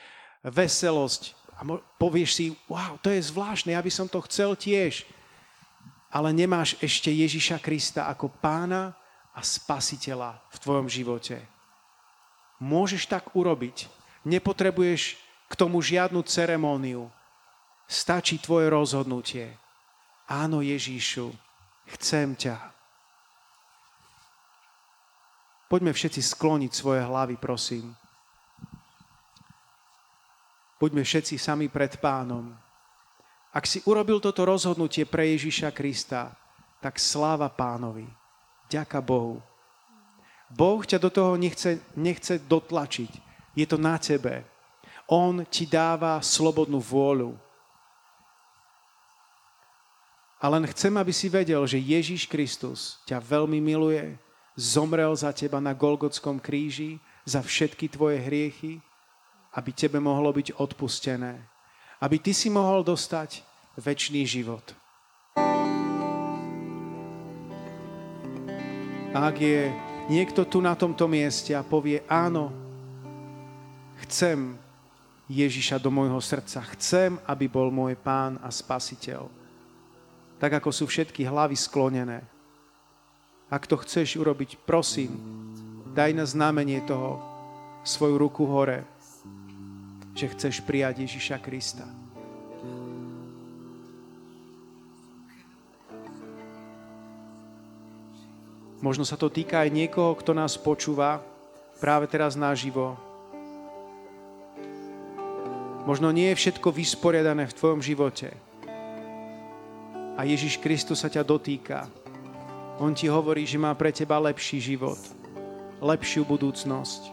veselosť. 0.46 1.34
A 1.58 1.66
povieš 1.98 2.30
si, 2.32 2.46
wow, 2.70 2.96
to 3.02 3.10
je 3.10 3.20
zvláštne, 3.20 3.74
ja 3.74 3.82
by 3.82 3.90
som 3.90 4.06
to 4.06 4.22
chcel 4.24 4.54
tiež 4.54 5.04
ale 6.14 6.30
nemáš 6.30 6.78
ešte 6.78 7.10
Ježiša 7.10 7.58
Krista 7.58 8.06
ako 8.06 8.30
pána 8.38 8.94
a 9.34 9.42
spasiteľa 9.42 10.38
v 10.54 10.56
tvojom 10.62 10.86
živote. 10.86 11.42
Môžeš 12.62 13.10
tak 13.10 13.34
urobiť. 13.34 13.90
Nepotrebuješ 14.22 15.18
k 15.50 15.52
tomu 15.58 15.82
žiadnu 15.82 16.22
ceremóniu. 16.22 17.10
Stačí 17.90 18.38
tvoje 18.38 18.70
rozhodnutie. 18.70 19.58
Áno, 20.30 20.62
Ježíšu, 20.62 21.34
chcem 21.98 22.38
ťa. 22.38 22.56
Poďme 25.66 25.90
všetci 25.90 26.22
skloniť 26.22 26.72
svoje 26.72 27.02
hlavy, 27.02 27.36
prosím. 27.36 27.92
Buďme 30.78 31.02
všetci 31.02 31.34
sami 31.36 31.66
pred 31.66 31.98
pánom. 31.98 32.63
Ak 33.54 33.70
si 33.70 33.78
urobil 33.86 34.18
toto 34.18 34.42
rozhodnutie 34.42 35.06
pre 35.06 35.30
Ježíša 35.30 35.70
Krista, 35.70 36.34
tak 36.82 36.98
sláva 36.98 37.46
pánovi. 37.46 38.02
Ďaká 38.66 38.98
Bohu. 38.98 39.38
Boh 40.50 40.82
ťa 40.82 40.98
do 40.98 41.06
toho 41.06 41.38
nechce, 41.38 41.78
nechce 41.94 42.42
dotlačiť. 42.42 43.14
Je 43.54 43.62
to 43.62 43.78
na 43.78 43.94
tebe. 43.94 44.42
On 45.06 45.46
ti 45.46 45.70
dáva 45.70 46.18
slobodnú 46.18 46.82
vôľu. 46.82 47.38
A 50.42 50.50
len 50.50 50.66
chcem, 50.74 50.90
aby 50.98 51.14
si 51.14 51.30
vedel, 51.30 51.62
že 51.62 51.78
Ježíš 51.78 52.26
Kristus 52.26 52.98
ťa 53.06 53.22
veľmi 53.22 53.62
miluje, 53.62 54.18
zomrel 54.58 55.14
za 55.14 55.30
teba 55.30 55.62
na 55.62 55.70
Golgotskom 55.70 56.42
kríži, 56.42 56.98
za 57.22 57.38
všetky 57.38 57.86
tvoje 57.86 58.18
hriechy, 58.18 58.82
aby 59.54 59.70
tebe 59.70 60.02
mohlo 60.02 60.34
byť 60.34 60.58
odpustené 60.58 61.53
aby 62.04 62.20
ty 62.20 62.36
si 62.36 62.52
mohol 62.52 62.84
dostať 62.84 63.40
väčší 63.80 64.28
život. 64.28 64.76
A 69.14 69.32
ak 69.32 69.40
je 69.40 69.72
niekto 70.12 70.44
tu 70.44 70.60
na 70.60 70.76
tomto 70.76 71.08
mieste 71.08 71.56
a 71.56 71.64
povie, 71.64 72.04
áno, 72.04 72.52
chcem 74.04 74.52
Ježiša 75.32 75.80
do 75.80 75.88
môjho 75.88 76.20
srdca, 76.20 76.60
chcem, 76.76 77.16
aby 77.24 77.48
bol 77.48 77.72
môj 77.72 77.96
pán 77.96 78.36
a 78.44 78.52
spasiteľ. 78.52 79.24
Tak 80.36 80.60
ako 80.60 80.76
sú 80.76 80.84
všetky 80.84 81.24
hlavy 81.24 81.56
sklonené. 81.56 82.20
Ak 83.48 83.64
to 83.64 83.80
chceš 83.80 84.20
urobiť, 84.20 84.60
prosím, 84.68 85.16
daj 85.96 86.12
na 86.12 86.28
znamenie 86.28 86.84
toho 86.84 87.22
svoju 87.80 88.20
ruku 88.20 88.44
hore 88.44 88.93
že 90.14 90.30
chceš 90.30 90.62
prijať 90.62 91.02
Ježiša 91.02 91.42
Krista. 91.42 91.84
Možno 98.84 99.02
sa 99.08 99.16
to 99.16 99.32
týka 99.32 99.64
aj 99.64 99.72
niekoho, 99.72 100.12
kto 100.12 100.36
nás 100.36 100.60
počúva 100.60 101.24
práve 101.80 102.04
teraz 102.04 102.36
naživo. 102.36 103.00
Možno 105.88 106.12
nie 106.12 106.28
je 106.32 106.40
všetko 106.40 106.68
vysporiadané 106.68 107.48
v 107.48 107.56
tvojom 107.56 107.80
živote. 107.80 108.28
A 110.14 110.28
Ježiš 110.28 110.60
Kristus 110.60 111.00
sa 111.00 111.08
ťa 111.08 111.24
dotýka. 111.24 111.88
On 112.76 112.92
ti 112.92 113.08
hovorí, 113.08 113.48
že 113.48 113.56
má 113.56 113.72
pre 113.72 113.88
teba 113.88 114.20
lepší 114.20 114.60
život, 114.60 115.00
lepšiu 115.80 116.28
budúcnosť. 116.28 117.08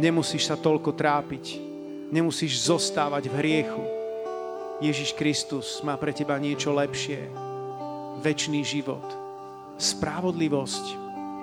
Nemusíš 0.00 0.48
sa 0.48 0.56
toľko 0.56 0.96
trápiť. 0.96 1.67
Nemusíš 2.08 2.64
zostávať 2.64 3.28
v 3.28 3.36
hriechu. 3.36 3.84
Ježiš 4.80 5.12
Kristus 5.12 5.84
má 5.84 5.92
pre 6.00 6.16
teba 6.16 6.40
niečo 6.40 6.72
lepšie. 6.72 7.28
Večný 8.24 8.64
život, 8.64 9.04
spravodlivosť, 9.76 10.84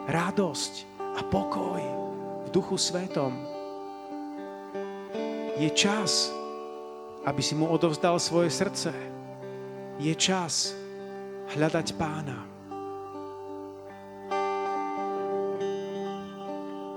radosť 0.09 0.73
a 1.15 1.21
pokoj 1.29 1.81
v 2.43 2.47
duchu 2.49 2.81
svetom. 2.81 3.37
Je 5.61 5.69
čas, 5.69 6.33
aby 7.29 7.41
si 7.45 7.53
mu 7.53 7.69
odovzdal 7.69 8.17
svoje 8.17 8.49
srdce. 8.49 8.89
Je 10.01 10.11
čas 10.17 10.73
hľadať 11.53 11.87
pána. 11.93 12.41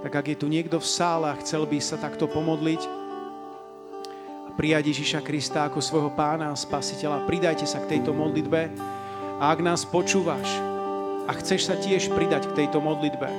Tak 0.08 0.12
ak 0.24 0.26
je 0.32 0.40
tu 0.40 0.48
niekto 0.48 0.80
v 0.80 0.88
sále 0.88 1.28
a 1.28 1.38
chcel 1.44 1.68
by 1.68 1.78
sa 1.84 2.00
takto 2.00 2.24
pomodliť, 2.24 2.97
prijať 4.58 4.90
Ježiša 4.90 5.22
Krista 5.22 5.70
ako 5.70 5.78
svojho 5.78 6.10
pána 6.10 6.50
a 6.50 6.58
spasiteľa, 6.58 7.30
pridajte 7.30 7.62
sa 7.62 7.78
k 7.78 7.94
tejto 7.94 8.10
modlitbe. 8.10 8.74
A 9.38 9.54
ak 9.54 9.62
nás 9.62 9.86
počúvaš 9.86 10.50
a 11.24 11.32
chceš 11.38 11.70
sa 11.70 11.78
tiež 11.78 12.10
pridať 12.10 12.50
k 12.50 12.66
tejto 12.66 12.82
modlitbe, 12.82 13.30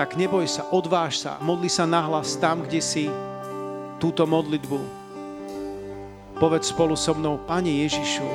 tak 0.00 0.16
neboj 0.16 0.48
sa, 0.48 0.64
odváž 0.72 1.20
sa, 1.20 1.36
modli 1.44 1.68
sa 1.68 1.84
nahlas 1.84 2.40
tam, 2.40 2.64
kde 2.64 2.80
si 2.80 3.04
túto 4.00 4.24
modlitbu. 4.24 4.80
Povedz 6.40 6.72
spolu 6.72 6.96
so 6.96 7.12
mnou, 7.12 7.36
Pane 7.44 7.84
Ježišu, 7.84 8.26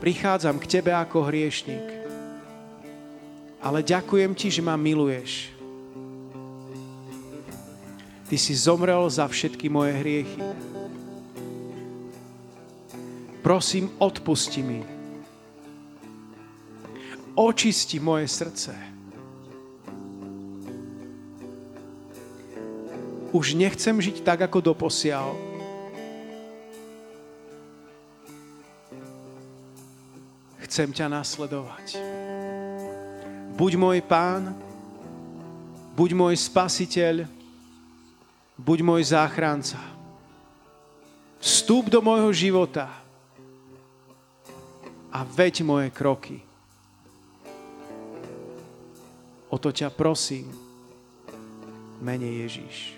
prichádzam 0.00 0.56
k 0.56 0.80
Tebe 0.80 0.96
ako 0.96 1.28
hriešnik. 1.28 1.84
Ale 3.60 3.84
ďakujem 3.84 4.32
ti, 4.32 4.48
že 4.48 4.64
ma 4.64 4.74
miluješ. 4.80 5.57
Ty 8.28 8.36
si 8.36 8.52
zomrel 8.52 9.08
za 9.08 9.24
všetky 9.24 9.72
moje 9.72 9.96
hriechy. 10.04 10.40
Prosím, 13.40 13.88
odpusti 13.96 14.60
mi. 14.60 14.84
Očisti 17.32 17.96
moje 17.96 18.28
srdce. 18.28 18.76
Už 23.32 23.56
nechcem 23.56 23.96
žiť 23.96 24.20
tak, 24.20 24.44
ako 24.44 24.60
doposiaľ. 24.60 25.32
Chcem 30.68 30.92
ťa 30.92 31.08
nasledovať. 31.08 31.96
Buď 33.56 33.72
môj 33.80 34.04
pán, 34.04 34.52
buď 35.96 36.10
môj 36.12 36.36
spasiteľ, 36.36 37.37
buď 38.58 38.78
môj 38.82 39.02
záchranca. 39.06 39.78
Vstúp 41.38 41.86
do 41.86 42.02
môjho 42.02 42.34
života 42.34 42.90
a 45.14 45.22
veď 45.22 45.62
moje 45.62 45.88
kroky. 45.94 46.42
O 49.48 49.56
to 49.56 49.72
ťa 49.72 49.88
prosím, 49.94 50.50
mene 52.02 52.26
Ježíš. 52.44 52.97